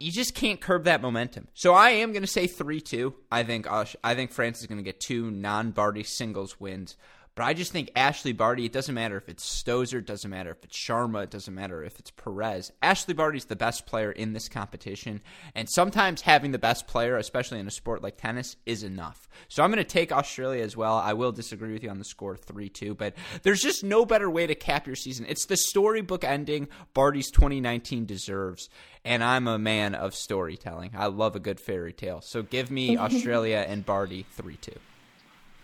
You 0.00 0.10
just 0.10 0.34
can't 0.34 0.60
curb 0.60 0.84
that 0.84 1.02
momentum. 1.02 1.48
So 1.54 1.74
I 1.74 1.90
am 1.90 2.12
going 2.12 2.22
to 2.22 2.28
say 2.28 2.46
three 2.46 2.80
two. 2.80 3.14
I 3.30 3.42
think 3.42 3.66
I 3.70 4.14
think 4.14 4.32
France 4.32 4.60
is 4.60 4.66
going 4.66 4.78
to 4.78 4.84
get 4.84 4.98
two 4.98 5.30
non 5.30 5.70
Barty 5.70 6.02
singles 6.02 6.58
wins. 6.58 6.96
But 7.40 7.46
I 7.46 7.54
just 7.54 7.72
think 7.72 7.90
Ashleigh 7.96 8.36
Barty, 8.36 8.66
it 8.66 8.72
doesn't 8.72 8.94
matter 8.94 9.16
if 9.16 9.26
it's 9.30 9.62
Stosur, 9.62 10.00
it 10.00 10.04
doesn't 10.04 10.30
matter 10.30 10.50
if 10.50 10.62
it's 10.62 10.76
Sharma, 10.76 11.24
it 11.24 11.30
doesn't 11.30 11.54
matter 11.54 11.82
if 11.82 11.98
it's 11.98 12.10
Perez. 12.10 12.70
Ashleigh 12.82 13.16
Barty's 13.16 13.46
the 13.46 13.56
best 13.56 13.86
player 13.86 14.12
in 14.12 14.34
this 14.34 14.46
competition. 14.46 15.22
And 15.54 15.66
sometimes 15.70 16.20
having 16.20 16.50
the 16.52 16.58
best 16.58 16.86
player, 16.86 17.16
especially 17.16 17.58
in 17.58 17.66
a 17.66 17.70
sport 17.70 18.02
like 18.02 18.18
tennis, 18.18 18.56
is 18.66 18.82
enough. 18.82 19.26
So 19.48 19.62
I'm 19.62 19.70
going 19.70 19.82
to 19.82 19.90
take 19.90 20.12
Australia 20.12 20.62
as 20.62 20.76
well. 20.76 20.96
I 20.96 21.14
will 21.14 21.32
disagree 21.32 21.72
with 21.72 21.82
you 21.82 21.88
on 21.88 21.96
the 21.96 22.04
score 22.04 22.36
3 22.36 22.68
2, 22.68 22.94
but 22.94 23.14
there's 23.42 23.62
just 23.62 23.82
no 23.82 24.04
better 24.04 24.28
way 24.28 24.46
to 24.46 24.54
cap 24.54 24.86
your 24.86 24.94
season. 24.94 25.24
It's 25.26 25.46
the 25.46 25.56
storybook 25.56 26.24
ending 26.24 26.68
Barty's 26.92 27.30
2019 27.30 28.04
deserves. 28.04 28.68
And 29.02 29.24
I'm 29.24 29.48
a 29.48 29.58
man 29.58 29.94
of 29.94 30.14
storytelling. 30.14 30.90
I 30.94 31.06
love 31.06 31.36
a 31.36 31.40
good 31.40 31.58
fairy 31.58 31.94
tale. 31.94 32.20
So 32.20 32.42
give 32.42 32.70
me 32.70 32.96
Australia 32.98 33.64
and 33.66 33.86
Barty 33.86 34.26
3 34.36 34.56
2. 34.56 34.72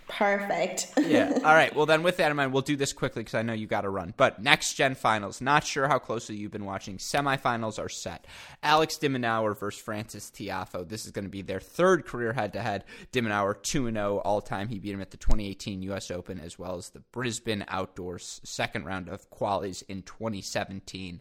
Perfect. 0.08 0.92
yeah. 0.98 1.32
All 1.44 1.54
right. 1.54 1.74
Well, 1.74 1.86
then, 1.86 2.02
with 2.02 2.18
that 2.18 2.30
in 2.30 2.36
mind, 2.36 2.52
we'll 2.52 2.62
do 2.62 2.76
this 2.76 2.92
quickly 2.92 3.20
because 3.22 3.34
I 3.34 3.42
know 3.42 3.52
you 3.52 3.66
got 3.66 3.82
to 3.82 3.90
run. 3.90 4.14
But 4.16 4.42
next 4.42 4.74
gen 4.74 4.94
finals. 4.94 5.40
Not 5.40 5.64
sure 5.64 5.88
how 5.88 5.98
closely 5.98 6.36
you've 6.36 6.52
been 6.52 6.64
watching. 6.64 6.98
Semifinals 6.98 7.78
are 7.78 7.88
set. 7.88 8.26
Alex 8.62 8.96
de 8.98 9.08
Minaur 9.08 9.58
versus 9.58 9.80
Frances 9.82 10.30
Tiafoe. 10.30 10.88
This 10.88 11.04
is 11.06 11.12
going 11.12 11.24
to 11.24 11.30
be 11.30 11.42
their 11.42 11.60
third 11.60 12.06
career 12.06 12.32
head 12.32 12.52
to 12.52 12.62
head. 12.62 12.84
de 13.12 13.20
Minaur 13.20 13.60
2 13.60 13.90
0 13.90 14.18
all 14.18 14.40
time. 14.40 14.68
He 14.68 14.78
beat 14.78 14.94
him 14.94 15.00
at 15.00 15.10
the 15.10 15.16
2018 15.16 15.82
U.S. 15.82 16.10
Open 16.10 16.40
as 16.40 16.58
well 16.58 16.76
as 16.76 16.90
the 16.90 17.00
Brisbane 17.00 17.64
Outdoors 17.68 18.40
second 18.44 18.84
round 18.84 19.08
of 19.08 19.28
qualies 19.30 19.82
in 19.88 20.02
2017. 20.02 21.20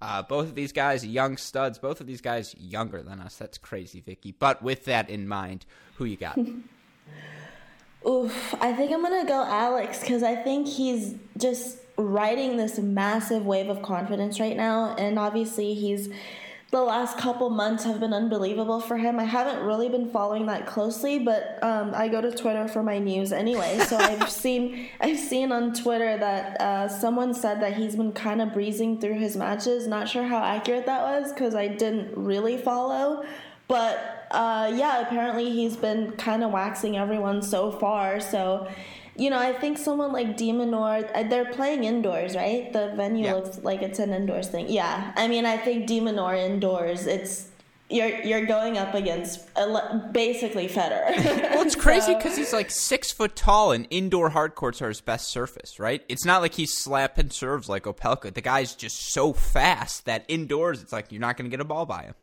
Uh, 0.00 0.20
both 0.22 0.48
of 0.48 0.54
these 0.56 0.72
guys, 0.72 1.06
young 1.06 1.36
studs. 1.36 1.78
Both 1.78 2.00
of 2.00 2.08
these 2.08 2.20
guys 2.20 2.54
younger 2.58 3.02
than 3.02 3.20
us. 3.20 3.36
That's 3.36 3.56
crazy, 3.58 4.00
Vicky. 4.00 4.32
But 4.32 4.60
with 4.62 4.86
that 4.86 5.08
in 5.08 5.28
mind, 5.28 5.64
who 5.96 6.04
you 6.06 6.16
got? 6.16 6.36
Oof, 8.06 8.54
I 8.60 8.72
think 8.72 8.92
I'm 8.92 9.02
gonna 9.02 9.26
go 9.26 9.44
Alex 9.44 10.00
because 10.00 10.22
I 10.22 10.34
think 10.34 10.66
he's 10.66 11.14
just 11.38 11.78
riding 11.96 12.56
this 12.56 12.78
massive 12.78 13.46
wave 13.46 13.68
of 13.68 13.82
confidence 13.82 14.40
right 14.40 14.56
now, 14.56 14.94
and 14.96 15.18
obviously 15.18 15.74
he's 15.74 16.08
the 16.72 16.80
last 16.80 17.18
couple 17.18 17.50
months 17.50 17.84
have 17.84 18.00
been 18.00 18.14
unbelievable 18.14 18.80
for 18.80 18.96
him. 18.96 19.20
I 19.20 19.24
haven't 19.24 19.62
really 19.62 19.90
been 19.90 20.10
following 20.10 20.46
that 20.46 20.66
closely, 20.66 21.18
but 21.18 21.58
um, 21.62 21.92
I 21.94 22.08
go 22.08 22.22
to 22.22 22.32
Twitter 22.32 22.66
for 22.66 22.82
my 22.82 22.98
news 22.98 23.30
anyway. 23.30 23.78
So 23.86 23.96
I've 24.00 24.30
seen 24.30 24.88
I've 24.98 25.18
seen 25.18 25.52
on 25.52 25.74
Twitter 25.74 26.16
that 26.16 26.60
uh, 26.62 26.88
someone 26.88 27.34
said 27.34 27.60
that 27.60 27.74
he's 27.74 27.94
been 27.94 28.12
kind 28.12 28.40
of 28.40 28.54
breezing 28.54 29.02
through 29.02 29.18
his 29.18 29.36
matches. 29.36 29.86
Not 29.86 30.08
sure 30.08 30.24
how 30.24 30.42
accurate 30.42 30.86
that 30.86 31.02
was 31.02 31.30
because 31.30 31.54
I 31.54 31.68
didn't 31.68 32.16
really 32.16 32.56
follow, 32.56 33.22
but 33.68 34.21
uh, 34.32 34.72
yeah, 34.74 35.00
apparently 35.00 35.50
he's 35.50 35.76
been 35.76 36.12
kind 36.12 36.42
of 36.42 36.50
waxing 36.50 36.96
everyone 36.96 37.42
so 37.42 37.70
far. 37.70 38.20
So 38.20 38.68
you 39.14 39.28
know, 39.28 39.38
I 39.38 39.52
think 39.52 39.76
someone 39.76 40.10
like 40.10 40.38
de 40.38 40.52
Minaur, 40.52 41.06
uh, 41.14 41.22
they're 41.24 41.52
playing 41.52 41.84
indoors, 41.84 42.34
right? 42.34 42.72
The 42.72 42.94
venue 42.96 43.26
Yeah. 43.26 43.34
looks 43.34 43.58
like 43.62 43.82
it's 43.82 43.98
an 43.98 44.10
indoors 44.14 44.48
thing. 44.48 44.70
Yeah, 44.70 45.12
I 45.16 45.28
mean, 45.28 45.44
I 45.44 45.58
think 45.58 45.86
de 45.86 46.00
Minaur 46.00 46.34
indoors, 46.34 47.06
it's 47.06 47.48
you're 47.90 48.22
you're 48.22 48.46
going 48.46 48.78
up 48.78 48.94
against 48.94 49.52
basically 50.12 50.66
Federer. 50.66 51.14
Well, 51.50 51.62
it's 51.62 51.74
crazy 51.76 52.14
because 52.18 52.38
he's 52.38 52.52
like 52.54 52.70
six 52.70 53.12
foot 53.12 53.36
tall, 53.36 53.72
and 53.72 53.86
indoor 53.90 54.30
hard 54.30 54.54
courts 54.54 54.80
are 54.80 54.88
his 54.88 55.02
best 55.02 55.28
surface, 55.28 55.78
right? 55.78 56.02
It's 56.08 56.24
not 56.24 56.40
like 56.40 56.54
he's 56.54 56.72
slapping 56.74 57.28
serves 57.28 57.68
like 57.68 57.84
Opelka. 57.84 58.32
The 58.32 58.40
guy's 58.40 58.74
just 58.74 59.12
so 59.12 59.34
fast 59.34 60.06
that 60.06 60.24
indoors, 60.28 60.82
it's 60.82 60.92
like 60.92 61.12
you're 61.12 61.20
not 61.20 61.36
going 61.36 61.50
to 61.50 61.54
get 61.54 61.60
a 61.60 61.64
ball 61.66 61.84
by 61.84 62.04
him. 62.04 62.14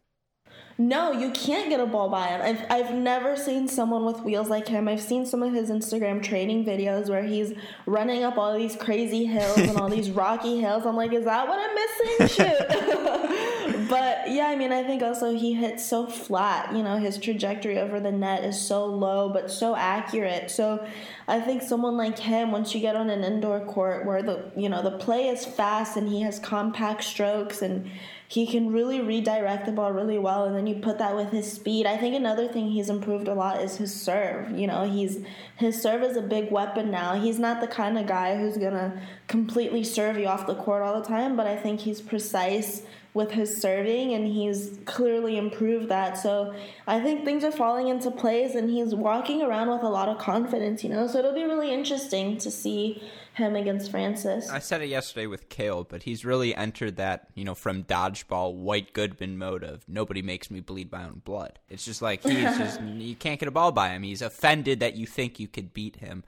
No, 0.80 1.12
you 1.12 1.32
can't 1.32 1.70
get 1.70 1.82
a 1.82 1.86
ball 1.86 2.08
by 2.08 2.28
him. 2.28 2.42
I've, 2.42 2.72
I've 2.72 2.96
never 2.96 3.36
seen 3.36 3.68
someone 3.68 4.06
with 4.06 4.22
wheels 4.22 4.48
like 4.48 4.66
him. 4.66 4.88
I've 4.88 5.02
seen 5.02 5.26
some 5.26 5.44
of 5.44 5.52
his 5.52 5.70
Instagram 5.70 6.24
training 6.24 6.64
videos 6.64 7.10
where 7.10 7.22
he's 7.22 7.52
running 7.86 8.24
up 8.24 8.38
all 8.38 8.58
these 8.58 8.78
crazy 8.78 9.26
hills 9.26 9.58
and 9.58 9.78
all 9.78 9.90
these 9.98 10.10
rocky 10.10 10.58
hills. 10.62 10.86
I'm 10.86 10.96
like, 10.96 11.12
is 11.12 11.26
that 11.26 11.50
what 11.50 11.60
I'm 11.60 11.76
missing? 11.76 12.28
Shoot. 12.48 13.90
but 13.90 14.32
yeah, 14.32 14.48
I 14.48 14.56
mean, 14.56 14.72
I 14.72 14.84
think 14.84 15.04
also 15.04 15.36
he 15.36 15.54
hits 15.54 15.86
so 15.86 16.08
flat. 16.08 16.74
You 16.74 16.82
know, 16.82 16.96
his 16.96 17.18
trajectory 17.18 17.78
over 17.78 18.00
the 18.00 18.14
net 18.14 18.46
is 18.46 18.60
so 18.60 18.86
low, 18.86 19.28
but 19.34 19.52
so 19.52 19.76
accurate. 19.76 20.50
So 20.50 20.88
I 21.28 21.42
think 21.42 21.62
someone 21.62 21.98
like 21.98 22.18
him, 22.18 22.54
once 22.54 22.74
you 22.74 22.80
get 22.80 22.96
on 22.96 23.10
an 23.10 23.26
indoor 23.26 23.60
court 23.66 24.06
where 24.06 24.24
the 24.24 24.50
you 24.56 24.70
know 24.70 24.82
the 24.82 24.98
play 24.98 25.28
is 25.28 25.46
fast 25.46 25.98
and 25.98 26.08
he 26.08 26.22
has 26.22 26.40
compact 26.40 27.04
strokes 27.04 27.62
and 27.62 27.92
he 28.30 28.46
can 28.46 28.72
really 28.72 29.02
redirect 29.02 29.66
the 29.66 29.72
ball 29.72 29.92
really 29.92 30.20
well 30.20 30.46
and 30.46 30.56
then 30.56 30.68
you 30.68 30.76
put 30.76 31.00
that 31.00 31.16
with 31.16 31.32
his 31.32 31.52
speed. 31.52 31.88
I 31.88 31.98
think 31.98 32.14
another 32.14 32.48
thing 32.48 32.70
he's 32.70 32.88
improved 32.88 33.28
a 33.28 33.34
lot 33.34 33.60
is 33.60 33.78
his 33.78 33.92
serve. 33.92 34.52
You 34.52 34.68
know 34.68 34.88
he's 34.88 35.26
his 35.58 35.82
serve 35.82 36.04
is 36.04 36.16
a 36.16 36.22
big 36.22 36.52
weapon 36.52 36.92
now. 36.92 37.20
He's 37.20 37.40
not 37.40 37.60
the 37.60 37.66
kind 37.66 37.98
of 37.98 38.06
guy 38.06 38.38
who's 38.38 38.56
gonna 38.56 39.02
completely 39.28 39.84
serve 39.84 40.20
you 40.20 40.28
off 40.28 40.46
the 40.46 40.54
court 40.54 40.84
all 40.84 41.02
the 41.02 41.08
time 41.08 41.36
but 41.36 41.48
i 41.48 41.56
think 41.56 41.80
he's 41.80 42.02
precise 42.02 42.84
with 43.16 43.32
his 43.32 43.60
serving 43.60 44.14
and 44.14 44.28
he's 44.28 44.78
clearly 44.86 45.36
improved 45.36 45.90
that. 45.90 46.16
So 46.16 46.54
i 46.86 47.00
think 47.00 47.26
things 47.26 47.44
are 47.44 47.52
falling 47.52 47.88
into 47.88 48.12
place 48.12 48.54
and 48.54 48.70
he's 48.70 48.94
walking 48.94 49.42
around 49.42 49.72
with 49.72 49.82
a 49.82 49.90
lot 49.90 50.08
of 50.08 50.20
confidence 50.20 50.84
you 50.84 50.92
know? 50.92 51.08
So 51.08 51.18
it'll 51.18 51.34
be 51.34 51.46
really 51.46 51.74
interesting 51.74 52.38
to 52.38 52.52
see 52.52 53.02
him 53.40 53.56
against 53.56 53.90
Frances 53.92 54.50
I 54.50 54.60
said 54.60 54.82
it 54.82 54.90
yesterday 54.90 55.26
with 55.26 55.50
Kale, 55.50 55.84
but 55.84 56.04
he's 56.04 56.24
really 56.24 56.56
entered 56.56 56.98
that, 56.98 57.28
you 57.34 57.44
know, 57.44 57.56
from 57.56 57.84
dodgeball 57.84 58.54
White 58.54 58.94
Goodman 58.94 59.38
mode 59.38 59.64
of 59.64 59.84
nobody 59.88 60.22
makes 60.22 60.52
me 60.52 60.60
bleed 60.60 60.92
my 60.92 61.06
own 61.06 61.22
blood. 61.26 61.58
It's 61.70 61.86
just 61.86 62.02
like 62.02 62.24
he's 62.24 62.58
just 62.58 62.82
you 62.96 63.16
can't 63.16 63.40
get 63.40 63.50
a 63.50 63.52
ball 63.52 63.72
by 63.72 63.90
him. 63.90 64.04
He's 64.04 64.22
offended 64.22 64.82
that 64.82 64.96
you 64.96 65.08
think 65.08 65.40
you 65.40 65.48
could 65.48 65.74
beat 65.74 65.98
him. 65.98 66.24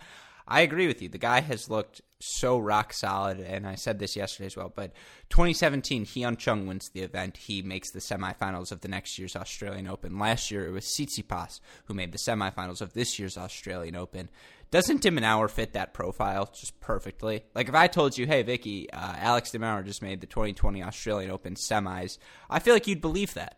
I 0.48 0.62
agree 0.62 0.88
with 0.88 1.02
you. 1.02 1.08
The 1.08 1.18
guy 1.18 1.42
has 1.42 1.70
looked 1.70 2.02
so 2.20 2.58
rock 2.58 2.94
solid, 2.94 3.40
and 3.40 3.68
I 3.68 3.76
said 3.76 4.00
this 4.00 4.16
yesterday 4.16 4.48
as 4.48 4.58
well. 4.58 4.72
But 4.74 4.92
2017, 5.30 6.06
Hyeon 6.06 6.38
Chung 6.38 6.68
wins 6.68 6.90
the 6.90 7.02
event. 7.02 7.38
He 7.38 7.62
makes 7.62 7.92
the 7.92 8.00
semifinals 8.00 8.72
of 8.72 8.82
the 8.82 8.88
next 8.88 9.18
year's 9.18 9.36
Australian 9.36 9.88
Open. 9.88 10.20
Last 10.20 10.52
year, 10.52 10.68
it 10.68 10.72
was 10.72 10.86
Tsitsipas 10.86 11.60
who 11.86 11.94
made 11.94 12.12
the 12.12 12.18
semifinals 12.18 12.82
of 12.82 12.94
this 12.94 13.18
year's 13.18 13.38
Australian 13.38 13.96
Open. 13.96 14.30
Doesn't 14.72 15.02
de 15.02 15.12
Minaur 15.12 15.50
fit 15.50 15.74
that 15.74 15.94
profile 15.94 16.50
just 16.54 16.80
perfectly? 16.80 17.44
Like 17.54 17.68
if 17.68 17.76
I 17.76 17.88
told 17.88 18.18
you, 18.18 18.26
hey 18.26 18.42
Vicky, 18.42 18.90
uh, 18.92 19.16
Alex 19.18 19.52
de 19.52 19.60
Minaur 19.60 19.84
just 19.86 20.02
made 20.02 20.22
the 20.22 20.28
2020 20.28 20.82
Australian 20.82 21.30
Open 21.30 21.56
semis, 21.56 22.18
I 22.50 22.60
feel 22.60 22.74
like 22.74 22.88
you'd 22.88 23.02
believe 23.02 23.34
that. 23.34 23.58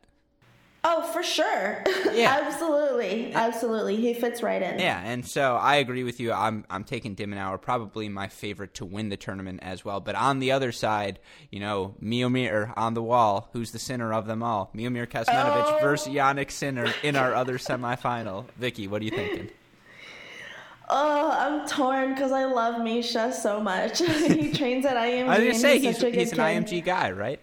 Oh, 0.86 1.02
for 1.14 1.24
sure. 1.24 1.84
Yeah. 2.14 2.42
absolutely. 2.46 3.34
Absolutely. 3.34 3.96
He 3.96 4.14
fits 4.14 4.44
right 4.44 4.62
in. 4.62 4.78
Yeah, 4.80 5.02
and 5.04 5.26
so 5.26 5.56
I 5.56 5.78
agree 5.78 6.04
with 6.04 6.20
you. 6.20 6.32
I'm 6.32 6.64
I'm 6.70 6.84
taking 6.84 7.16
de 7.16 7.26
Minaur, 7.26 7.60
probably 7.60 8.08
my 8.10 8.28
favorite 8.28 8.74
to 8.76 8.86
win 8.86 9.10
the 9.10 9.18
tournament 9.18 9.62
as 9.64 9.84
well. 9.86 10.00
But 10.00 10.14
on 10.16 10.40
the 10.40 10.52
other 10.52 10.72
side, 10.72 11.20
you 11.52 11.60
know, 11.60 11.96
Miomir 12.04 12.72
on 12.76 12.94
the 12.96 13.02
wall, 13.02 13.50
who's 13.54 13.72
the 13.72 13.80
sinner 13.80 14.14
of 14.14 14.28
them 14.28 14.44
all? 14.44 14.72
Miomir 14.76 15.08
Kecmanovic 15.08 15.78
Oh. 15.78 15.80
versus 15.82 16.14
Jannik 16.14 16.52
Sinner 16.52 16.94
in 17.02 17.16
our 17.16 17.34
other 17.34 17.58
semifinal. 17.58 18.46
Vicky, 18.58 18.88
what 18.88 19.02
are 19.02 19.06
you 19.06 19.12
thinking? 19.12 19.50
Oh, 20.90 21.32
I'm 21.32 21.68
torn 21.68 22.14
because 22.14 22.32
I 22.32 22.46
love 22.46 22.84
Misha 22.84 23.34
so 23.34 23.60
much. 23.60 24.00
he 24.00 24.52
trains 24.54 24.86
at 24.86 24.98
IMG. 24.98 25.28
I 25.28 25.30
was 25.30 25.38
gonna 25.40 25.54
say 25.56 25.80
he's, 25.80 25.84
he's 25.84 25.98
such 25.98 26.08
a 26.08 26.12
good 26.12 26.20
he's 26.20 26.32
an 26.34 26.66
kid. 26.66 26.82
IMG 26.82 26.86
guy, 26.86 27.12
right? 27.12 27.40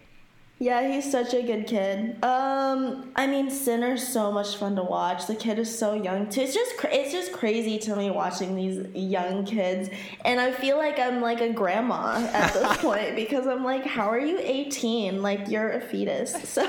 Yeah, 0.59 0.87
he's 0.87 1.11
such 1.11 1.33
a 1.33 1.41
good 1.41 1.65
kid. 1.65 2.23
Um, 2.23 3.11
I 3.15 3.25
mean, 3.25 3.49
Sinner's 3.49 4.07
so 4.07 4.31
much 4.31 4.57
fun 4.57 4.75
to 4.75 4.83
watch. 4.83 5.25
The 5.25 5.33
kid 5.33 5.57
is 5.57 5.75
so 5.75 5.95
young 5.95 6.29
too. 6.29 6.41
It's 6.41 6.53
just 6.53 6.73
it's 6.83 7.11
just 7.11 7.33
crazy 7.33 7.79
to 7.79 7.95
me 7.95 8.11
watching 8.11 8.55
these 8.55 8.85
young 8.93 9.43
kids, 9.43 9.89
and 10.23 10.39
I 10.39 10.51
feel 10.51 10.77
like 10.77 10.99
I'm 10.99 11.19
like 11.19 11.41
a 11.41 11.51
grandma 11.51 12.29
at 12.31 12.53
this 12.53 12.77
point 12.81 13.15
because 13.15 13.47
I'm 13.47 13.63
like, 13.63 13.87
how 13.87 14.07
are 14.07 14.19
you 14.19 14.37
18? 14.39 15.23
Like 15.23 15.49
you're 15.49 15.71
a 15.71 15.81
fetus. 15.81 16.31
So, 16.47 16.63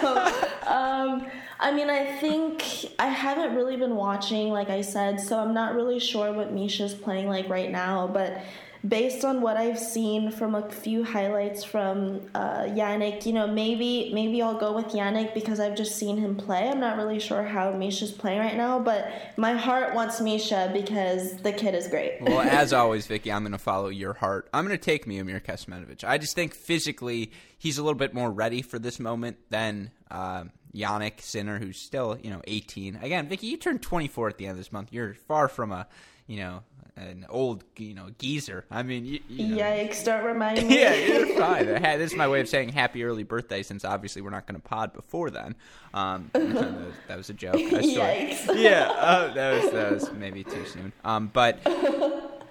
um, 0.67 1.27
I 1.63 1.71
mean, 1.71 1.89
I 1.89 2.05
think 2.17 2.65
I 2.99 3.07
haven't 3.07 3.55
really 3.55 3.77
been 3.77 3.95
watching, 3.95 4.49
like 4.49 4.69
I 4.69 4.81
said, 4.81 5.21
so 5.21 5.39
I'm 5.39 5.55
not 5.55 5.77
really 5.77 6.01
sure 6.01 6.33
what 6.33 6.53
Misha's 6.53 6.93
playing 6.93 7.29
like 7.29 7.49
right 7.49 7.71
now, 7.71 8.09
but 8.09 8.43
based 8.87 9.25
on 9.25 9.41
what 9.41 9.57
I've 9.57 9.79
seen 9.79 10.33
from 10.33 10.57
a 10.57 10.69
few 10.69 11.05
highlights 11.05 11.63
from 11.63 12.21
uh, 12.35 12.65
Jannik, 12.65 13.25
you 13.27 13.33
know, 13.33 13.47
maybe 13.47 14.11
maybe 14.13 14.43
I'll 14.43 14.59
go 14.59 14.75
with 14.75 14.87
Jannik 14.87 15.35
because 15.35 15.61
I've 15.61 15.77
just 15.77 15.97
seen 15.97 16.17
him 16.17 16.35
play. 16.35 16.69
I'm 16.69 16.81
not 16.81 16.97
really 16.97 17.21
sure 17.21 17.45
how 17.45 17.71
Misha's 17.73 18.11
playing 18.11 18.41
right 18.41 18.57
now, 18.57 18.81
but 18.81 19.13
my 19.37 19.53
heart 19.53 19.95
wants 19.95 20.21
Misha 20.21 20.71
because 20.73 21.37
the 21.37 21.53
kid 21.53 21.75
is 21.75 21.87
great. 21.87 22.21
Well, 22.21 22.41
as 22.41 22.73
always, 22.73 23.07
Vicky, 23.07 23.31
I'm 23.31 23.43
going 23.43 23.53
to 23.53 23.59
follow 23.59 23.89
your 23.89 24.15
heart. 24.15 24.49
I'm 24.53 24.67
going 24.67 24.77
to 24.77 24.85
take 24.85 25.07
Miomir 25.07 25.41
Kecmanovic. 25.41 26.03
I 26.03 26.19
just 26.19 26.35
think 26.35 26.55
physically 26.55 27.31
he's 27.57 27.79
a 27.79 27.83
little 27.85 27.99
bit 27.99 28.15
more 28.15 28.31
ready 28.31 28.63
for 28.63 28.81
this 28.81 28.99
moment 28.99 29.37
than 29.51 29.93
uh, 30.11 30.45
Jannik 30.75 31.21
Sinner, 31.21 31.59
who's 31.59 31.79
still 31.79 32.19
you 32.23 32.31
know 32.31 32.43
18. 32.47 32.97
Again, 33.03 33.29
Vicky, 33.29 33.47
you 33.47 33.57
turned 33.57 33.83
24 33.83 34.29
at 34.29 34.39
the 34.39 34.47
end 34.47 34.53
of 34.53 34.59
this 34.59 34.73
month. 34.73 34.93
You're 34.93 35.15
far 35.15 35.49
from 35.49 35.73
a 35.73 35.87
you 36.27 36.39
know 36.39 36.63
an 36.97 37.27
old 37.29 37.65
you 37.77 37.95
know 37.95 38.09
geezer. 38.19 38.65
I 38.71 38.83
mean, 38.83 39.05
you, 39.05 39.21
you 39.29 39.49
know, 39.49 39.63
Yikes! 39.63 40.05
Don't 40.05 40.25
remind 40.25 40.67
me. 40.69 40.81
yeah, 40.81 40.95
you're 40.95 41.27
fine. 41.39 41.67
This 41.67 42.13
is 42.13 42.17
my 42.17 42.29
way 42.29 42.41
of 42.41 42.49
saying 42.49 42.71
happy 42.71 43.05
early 43.05 43.23
birthday, 43.23 43.63
since 43.63 43.85
obviously 43.85 44.23
we're 44.23 44.31
not 44.31 44.47
going 44.47 44.61
to 44.61 44.67
pod 44.67 44.93
before 44.93 45.31
then. 45.31 45.55
Um, 45.95 46.31
that, 46.33 47.17
was, 47.17 47.31
a 47.31 47.35
joke. 47.35 47.55
Yikes. 47.55 48.47
Yeah, 48.55 48.91
uh, 48.91 49.35
that 49.35 49.63
was 49.63 49.73
that 49.73 49.93
was 49.93 50.13
maybe 50.13 50.45
too 50.45 50.65
soon. 50.67 50.93
Um, 51.05 51.31
but 51.33 51.59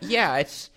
yeah, 0.02 0.38
it's. 0.38 0.70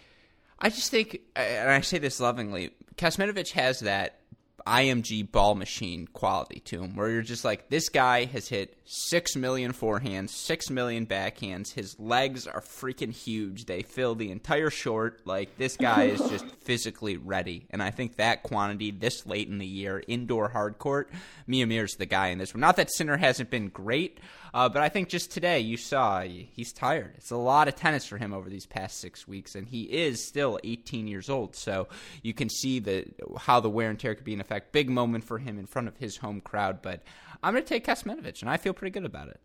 I 0.59 0.71
just 0.71 0.91
think, 0.91 1.21
and 1.37 1.69
I 1.69 1.81
say 1.83 1.99
this 1.99 2.21
lovingly, 2.21 2.71
Kecmanovic 2.97 3.51
has 3.53 3.81
that 3.81 4.21
IMG 4.67 5.31
ball 5.31 5.55
machine 5.55 6.07
quality 6.13 6.61
to 6.61 6.83
him, 6.83 6.97
where 6.97 7.11
you're 7.11 7.23
just 7.23 7.45
like, 7.45 7.69
this 7.69 7.89
guy 7.89 8.25
has 8.25 8.49
hit 8.49 8.77
six 8.85 9.37
million 9.37 9.73
forehands, 9.73 10.31
six 10.31 10.71
million 10.71 11.07
backhands. 11.07 11.73
His 11.73 11.99
legs 11.99 12.47
are 12.47 12.61
freaking 12.61 13.13
huge; 13.13 13.67
they 13.67 13.83
fill 13.83 14.15
the 14.15 14.31
entire 14.31 14.71
short. 14.71 15.27
Like 15.27 15.57
this 15.59 15.77
guy 15.77 16.05
is 16.05 16.21
just 16.31 16.47
physically 16.63 17.17
ready, 17.17 17.67
and 17.71 17.83
I 17.83 17.91
think 17.91 18.17
that 18.17 18.43
quantity 18.43 18.91
this 18.91 19.27
late 19.27 19.49
in 19.49 19.59
the 19.59 19.67
year, 19.67 20.03
indoor 20.09 20.49
hard 20.49 20.79
court, 20.79 21.11
Miomir's 21.49 21.95
the 21.97 22.07
guy 22.07 22.29
in 22.29 22.39
this 22.39 22.55
one. 22.55 22.61
Not 22.61 22.77
that 22.77 22.93
Sinner 22.93 23.17
hasn't 23.17 23.51
been 23.51 23.69
great. 23.69 24.19
Uh, 24.55 24.69
but 24.69 24.83
I 24.83 24.89
think 24.89 25.09
just 25.09 25.33
today 25.33 25.59
you 25.59 25.77
saw 25.77 26.21
he's 26.21 26.73
tired. 26.73 27.15
It's 27.17 27.33
a 27.33 27.37
lot 27.37 27.67
of 27.67 27.75
tennis 27.75 28.07
for 28.07 28.19
him 28.19 28.33
over 28.33 28.49
these 28.49 28.67
past 28.67 29.01
six 29.01 29.27
weeks, 29.27 29.57
and 29.57 29.67
he 29.67 29.83
is 29.83 30.25
still 30.25 30.61
18 30.63 31.09
years 31.09 31.29
old. 31.29 31.57
So 31.57 31.89
you 32.23 32.35
can 32.35 32.49
see 32.49 32.79
the 32.79 33.05
how 33.37 33.59
the 33.59 33.69
wear 33.69 33.91
and 33.91 33.99
tear 33.99 34.15
could 34.15 34.25
be 34.25 34.33
an 34.33 34.41
effect. 34.41 34.54
Big 34.61 34.91
moment 34.91 35.25
for 35.25 35.39
him 35.39 35.59
in 35.59 35.67
front 35.67 35.89
of 35.89 35.97
his 35.97 36.19
home 36.19 36.41
crowd. 36.41 36.83
But 36.83 37.03
I'm 37.43 37.55
going 37.55 37.65
to 37.65 37.69
take 37.69 37.87
Kecmanovic, 37.87 38.41
and 38.41 38.51
I 38.51 38.57
feel 38.57 38.73
pretty 38.73 38.93
good 38.93 39.05
about 39.05 39.29
it. 39.29 39.41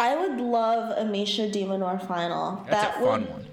I 0.00 0.16
would 0.16 0.40
love 0.40 0.96
a 0.98 1.04
Misha 1.04 1.48
de 1.50 1.64
Minaur 1.64 1.98
final. 2.06 2.64
That's 2.68 2.94
that 2.94 3.02
a 3.02 3.04
fun 3.04 3.22
would, 3.22 3.30
one. 3.30 3.46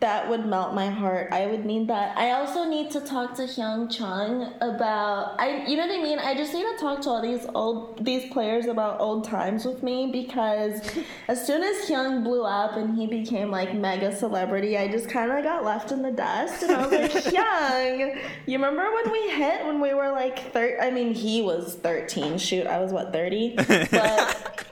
That 0.00 0.28
would 0.28 0.44
melt 0.44 0.74
my 0.74 0.90
heart. 0.90 1.28
I 1.32 1.46
would 1.46 1.64
need 1.64 1.88
that. 1.88 2.18
I 2.18 2.32
also 2.32 2.68
need 2.68 2.90
to 2.90 3.00
talk 3.00 3.34
to 3.36 3.42
Hyeon 3.44 3.90
Chung 3.90 4.52
about 4.60 5.40
I 5.40 5.64
you 5.66 5.76
know 5.76 5.86
what 5.86 5.98
I 5.98 6.02
mean? 6.02 6.18
I 6.18 6.34
just 6.34 6.52
need 6.52 6.64
to 6.64 6.76
talk 6.78 7.00
to 7.02 7.08
all 7.08 7.22
these 7.22 7.46
old 7.54 8.04
these 8.04 8.30
players 8.30 8.66
about 8.66 9.00
old 9.00 9.24
times 9.24 9.64
with 9.64 9.82
me 9.82 10.10
because 10.12 10.82
as 11.28 11.46
soon 11.46 11.62
as 11.62 11.88
Hyung 11.88 12.24
blew 12.24 12.44
up 12.44 12.76
and 12.76 12.94
he 12.94 13.06
became 13.06 13.50
like 13.50 13.74
mega 13.74 14.14
celebrity, 14.14 14.76
I 14.76 14.88
just 14.88 15.08
kind 15.08 15.32
of 15.32 15.42
got 15.42 15.64
left 15.64 15.92
in 15.92 16.02
the 16.02 16.12
dust 16.12 16.62
and 16.62 16.72
I 16.72 16.86
was 16.86 16.92
like, 16.92 17.10
"Hyung, 17.32 18.20
you 18.44 18.58
remember 18.58 18.82
when 18.92 19.10
we 19.10 19.30
hit 19.30 19.64
when 19.64 19.80
we 19.80 19.94
were 19.94 20.10
like 20.12 20.52
thir- 20.52 20.78
I 20.78 20.90
mean, 20.90 21.14
he 21.14 21.40
was 21.40 21.76
13. 21.76 22.36
Shoot, 22.36 22.66
I 22.66 22.80
was 22.80 22.92
what, 22.92 23.12
30? 23.14 23.56
But 23.90 24.66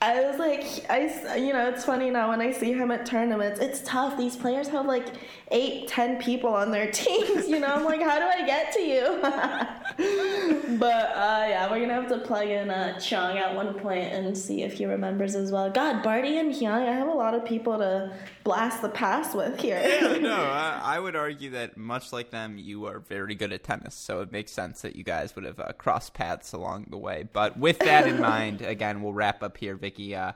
I 0.00 0.20
was 0.20 0.38
like, 0.38 0.64
I, 0.88 1.36
you 1.36 1.52
know, 1.52 1.68
it's 1.68 1.84
funny 1.84 2.08
now 2.10 2.28
when 2.28 2.40
I 2.40 2.52
see 2.52 2.72
him 2.72 2.92
at 2.92 3.04
tournaments. 3.04 3.58
It's 3.58 3.80
tough. 3.80 4.16
These 4.16 4.36
players 4.36 4.68
have 4.68 4.86
like 4.86 5.06
eight, 5.50 5.88
ten 5.88 6.22
people 6.22 6.50
on 6.50 6.70
their 6.70 6.88
teams. 6.92 7.48
You 7.48 7.58
know, 7.58 7.66
I'm 7.66 7.84
like, 7.84 8.00
how 8.00 8.20
do 8.20 8.24
I 8.24 8.46
get 8.46 8.72
to 8.74 8.80
you? 8.80 9.18
but 10.78 11.16
uh, 11.16 11.46
yeah, 11.48 11.68
we're 11.68 11.80
gonna 11.80 11.94
have 11.94 12.08
to 12.10 12.18
plug 12.18 12.46
in 12.46 12.70
uh, 12.70 13.00
Chung 13.00 13.38
at 13.38 13.56
one 13.56 13.74
point 13.74 14.12
and 14.12 14.38
see 14.38 14.62
if 14.62 14.74
he 14.74 14.86
remembers 14.86 15.34
as 15.34 15.50
well. 15.50 15.68
God, 15.68 16.04
Barty 16.04 16.38
and 16.38 16.54
Hyung, 16.54 16.88
I 16.88 16.92
have 16.92 17.08
a 17.08 17.12
lot 17.12 17.34
of 17.34 17.44
people 17.44 17.76
to 17.78 18.12
blast 18.48 18.80
the 18.80 18.88
past 18.88 19.34
with 19.34 19.60
here. 19.60 19.78
yeah, 19.78 20.16
no, 20.20 20.34
I, 20.34 20.80
I, 20.82 20.98
would 20.98 21.14
argue 21.14 21.50
that 21.50 21.76
much 21.76 22.14
like 22.14 22.30
them, 22.30 22.56
you 22.56 22.86
are 22.86 22.98
very 22.98 23.34
good 23.34 23.52
at 23.52 23.62
tennis, 23.62 23.94
so 23.94 24.22
it 24.22 24.32
makes 24.32 24.52
sense 24.52 24.80
that 24.80 24.96
you 24.96 25.04
guys 25.04 25.36
would 25.36 25.44
have 25.44 25.60
uh, 25.60 25.72
crossed 25.76 26.14
paths 26.14 26.54
along 26.54 26.86
the 26.88 26.96
way. 26.96 27.28
But 27.30 27.58
with 27.58 27.78
that 27.80 28.08
in 28.08 28.18
mind, 28.32 28.62
again, 28.62 29.02
we'll 29.02 29.12
wrap 29.12 29.42
up 29.42 29.58
here, 29.58 29.76
Vicky. 29.76 30.16
Uh, 30.16 30.32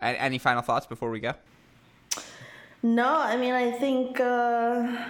any 0.00 0.38
final 0.38 0.62
thoughts 0.62 0.86
before 0.86 1.10
we 1.10 1.18
go? 1.18 1.32
No, 2.80 3.12
I 3.12 3.36
mean, 3.36 3.54
I 3.54 3.72
think 3.72 4.20
uh, 4.20 5.08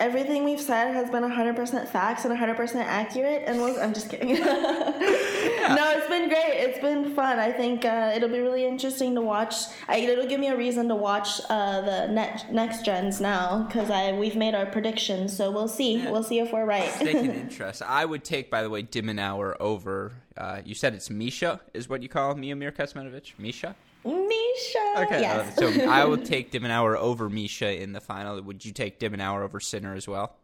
everything 0.00 0.44
we've 0.44 0.60
said 0.60 0.92
has 0.92 1.10
been 1.10 1.22
100% 1.22 1.88
facts 1.88 2.24
and 2.24 2.36
100% 2.36 2.74
accurate. 2.76 3.44
And 3.46 3.60
was, 3.60 3.78
I'm 3.78 3.94
just 3.94 4.10
kidding. 4.10 4.30
yeah. 4.36 5.74
No, 5.76 5.92
it's 5.96 6.08
been 6.08 6.28
great. 6.28 6.54
It's 6.54 6.78
been 6.80 7.14
fun. 7.14 7.38
I 7.38 7.52
think 7.52 7.84
uh, 7.84 8.12
it'll 8.14 8.28
be 8.28 8.40
really 8.40 8.66
interesting 8.66 9.14
to 9.14 9.20
watch. 9.20 9.54
I, 9.86 9.98
it'll 9.98 10.26
give 10.26 10.40
me 10.40 10.48
a 10.48 10.56
reason 10.56 10.88
to 10.88 10.96
watch 10.96 11.40
uh, 11.48 11.82
the 11.82 12.08
net, 12.08 12.46
next 12.50 12.84
gens 12.84 13.20
now 13.20 13.64
because 13.64 13.90
I 13.90 14.12
we've 14.12 14.36
made 14.36 14.54
our 14.54 14.66
predictions. 14.66 15.36
So 15.36 15.50
we'll 15.50 15.68
see. 15.68 15.98
Yeah. 15.98 16.10
We'll 16.10 16.24
see 16.24 16.38
if 16.38 16.52
we're 16.52 16.64
right. 16.64 16.90
Taking 16.98 17.30
interest. 17.44 17.82
I 17.82 18.04
would 18.04 18.24
take, 18.24 18.50
by 18.50 18.62
the 18.62 18.70
way, 18.70 18.82
de 18.82 19.02
Minaur 19.02 19.56
over. 19.60 20.12
Uh, 20.36 20.62
you 20.64 20.74
said 20.74 20.94
it's 20.94 21.10
Misha, 21.10 21.60
is 21.74 21.88
what 21.88 22.02
you 22.02 22.08
call 22.08 22.34
Miomir 22.34 22.72
Kecmanovic? 22.72 23.32
Misha? 23.38 23.76
Misha. 24.04 24.94
Okay, 24.98 25.20
yes. 25.20 25.58
uh, 25.58 25.72
so 25.72 25.84
I 25.90 26.04
will 26.04 26.18
take 26.18 26.50
de 26.50 26.60
Minaur 26.60 26.96
over 26.96 27.28
Misha 27.28 27.80
in 27.80 27.92
the 27.92 28.00
final. 28.00 28.40
Would 28.40 28.64
you 28.64 28.72
take 28.72 28.98
de 28.98 29.10
Minaur 29.10 29.42
over 29.42 29.60
Sinner 29.60 29.94
as 29.94 30.08
well? 30.08 30.36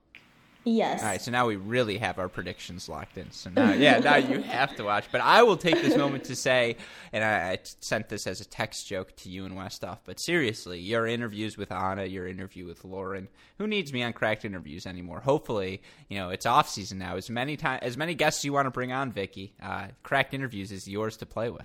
Yes. 0.69 1.01
All 1.01 1.09
right, 1.11 1.21
so 1.23 1.31
now 1.31 1.47
we 1.47 1.55
really 1.55 1.97
have 1.99 2.19
our 2.19 2.29
predictions 2.29 2.89
locked 2.89 3.17
in. 3.17 3.31
So 3.31 3.51
now, 3.51 3.73
yeah, 3.73 4.01
now 4.01 4.17
you 4.17 4.43
have 4.43 4.75
to 4.77 4.83
watch. 4.83 5.05
But 5.13 5.21
I 5.21 5.45
will 5.45 5.57
take 5.57 5.81
this 5.81 5.97
moment 5.97 6.25
to 6.25 6.35
say, 6.35 6.77
and 7.13 7.23
I, 7.23 7.53
I 7.53 7.59
sent 7.63 8.09
this 8.09 8.27
as 8.27 8.41
a 8.41 8.45
text 8.45 8.89
joke 8.89 9.15
to 9.19 9.29
you 9.29 9.45
and 9.45 9.55
Westoff, 9.55 9.99
but 10.05 10.19
seriously, 10.19 10.81
your 10.81 11.07
interviews 11.07 11.57
with 11.57 11.71
Anna, 11.71 12.05
your 12.05 12.27
interview 12.27 12.67
with 12.67 12.85
Lauren, 12.85 13.29
who 13.59 13.69
needs 13.69 13.93
me 13.93 14.03
on 14.03 14.13
cracked 14.13 14.45
interviews 14.45 14.87
anymore? 14.87 15.21
Hopefully, 15.21 15.83
you 16.09 16.19
know 16.19 16.31
it's 16.31 16.47
off 16.47 16.69
season 16.69 16.99
now. 16.99 17.15
As 17.15 17.31
many 17.31 17.57
time, 17.57 17.79
as 17.83 17.97
many 17.97 18.17
guests 18.17 18.45
you 18.45 18.53
want 18.53 18.67
to 18.67 18.73
bring 18.73 18.91
on, 18.91 19.13
Vicky, 19.13 19.55
uh, 19.63 19.87
cracked 20.03 20.35
interviews 20.35 20.73
is 20.73 20.89
yours 20.89 21.17
to 21.19 21.27
play 21.27 21.49
with. 21.49 21.65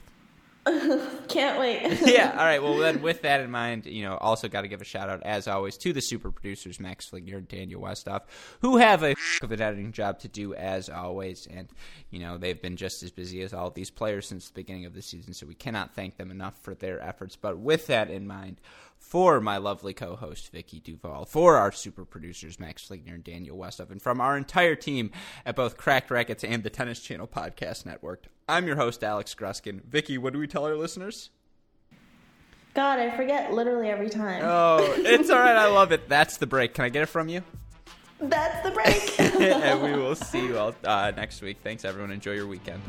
Can't 1.27 1.59
wait. 1.59 1.99
yeah. 2.05 2.35
All 2.37 2.45
right. 2.45 2.61
Well, 2.61 2.77
then, 2.77 3.01
with 3.01 3.23
that 3.23 3.41
in 3.41 3.49
mind, 3.49 3.87
you 3.87 4.03
know, 4.03 4.15
also 4.17 4.47
got 4.47 4.61
to 4.61 4.67
give 4.67 4.81
a 4.81 4.85
shout 4.85 5.09
out, 5.09 5.23
as 5.23 5.47
always, 5.47 5.75
to 5.79 5.91
the 5.91 6.01
super 6.01 6.31
producers, 6.31 6.79
Max 6.79 7.09
Fligner 7.09 7.37
and 7.37 7.47
Daniel 7.47 7.81
Westoff, 7.81 8.21
who 8.61 8.77
have 8.77 9.03
a 9.03 9.15
of 9.41 9.51
an 9.51 9.59
editing 9.59 9.91
job 9.91 10.19
to 10.19 10.27
do, 10.27 10.53
as 10.53 10.87
always. 10.87 11.47
And, 11.47 11.67
you 12.11 12.19
know, 12.19 12.37
they've 12.37 12.61
been 12.61 12.77
just 12.77 13.01
as 13.01 13.09
busy 13.09 13.41
as 13.41 13.53
all 13.53 13.71
these 13.71 13.89
players 13.89 14.27
since 14.27 14.49
the 14.49 14.53
beginning 14.53 14.85
of 14.85 14.93
the 14.93 15.01
season, 15.01 15.33
so 15.33 15.47
we 15.47 15.55
cannot 15.55 15.95
thank 15.95 16.17
them 16.17 16.29
enough 16.29 16.59
for 16.61 16.75
their 16.75 17.01
efforts. 17.01 17.35
But 17.35 17.57
with 17.57 17.87
that 17.87 18.11
in 18.11 18.27
mind, 18.27 18.61
for 19.11 19.41
my 19.41 19.57
lovely 19.57 19.93
co-host 19.93 20.53
Vicky 20.53 20.79
Duval, 20.79 21.25
for 21.25 21.57
our 21.57 21.73
super 21.73 22.05
producers 22.05 22.57
Max 22.61 22.87
Fligner 22.87 23.15
and 23.15 23.23
Daniel 23.25 23.57
Westoff, 23.57 23.91
and 23.91 24.01
from 24.01 24.21
our 24.21 24.37
entire 24.37 24.73
team 24.73 25.11
at 25.45 25.53
both 25.53 25.75
Cracked 25.75 26.09
Racquets 26.09 26.45
and 26.45 26.63
the 26.63 26.69
Tennis 26.69 27.01
Channel 27.01 27.27
Podcast 27.27 27.85
Network. 27.85 28.27
I'm 28.47 28.65
your 28.65 28.77
host 28.77 29.03
Alex 29.03 29.35
Gruskin. 29.35 29.83
Vicky, 29.83 30.17
what 30.17 30.31
do 30.31 30.39
we 30.39 30.47
tell 30.47 30.65
our 30.65 30.77
listeners? 30.77 31.29
God, 32.73 32.99
I 32.99 33.09
forget 33.17 33.51
literally 33.51 33.89
every 33.89 34.09
time. 34.09 34.43
Oh, 34.45 34.79
it's 34.99 35.29
all 35.29 35.39
right. 35.39 35.57
I 35.57 35.67
love 35.73 35.91
it. 35.91 36.07
That's 36.07 36.37
the 36.37 36.47
break. 36.47 36.73
Can 36.73 36.85
I 36.85 36.89
get 36.89 37.03
it 37.03 37.07
from 37.07 37.27
you? 37.27 37.43
That's 38.21 38.63
the 38.63 38.71
break. 38.71 39.19
and 39.41 39.81
we 39.81 39.91
will 40.01 40.15
see 40.15 40.45
you 40.47 40.57
all 40.57 40.73
uh, 40.85 41.11
next 41.17 41.41
week. 41.41 41.57
Thanks, 41.61 41.83
everyone. 41.83 42.11
Enjoy 42.11 42.31
your 42.31 42.47
weekend. 42.47 42.81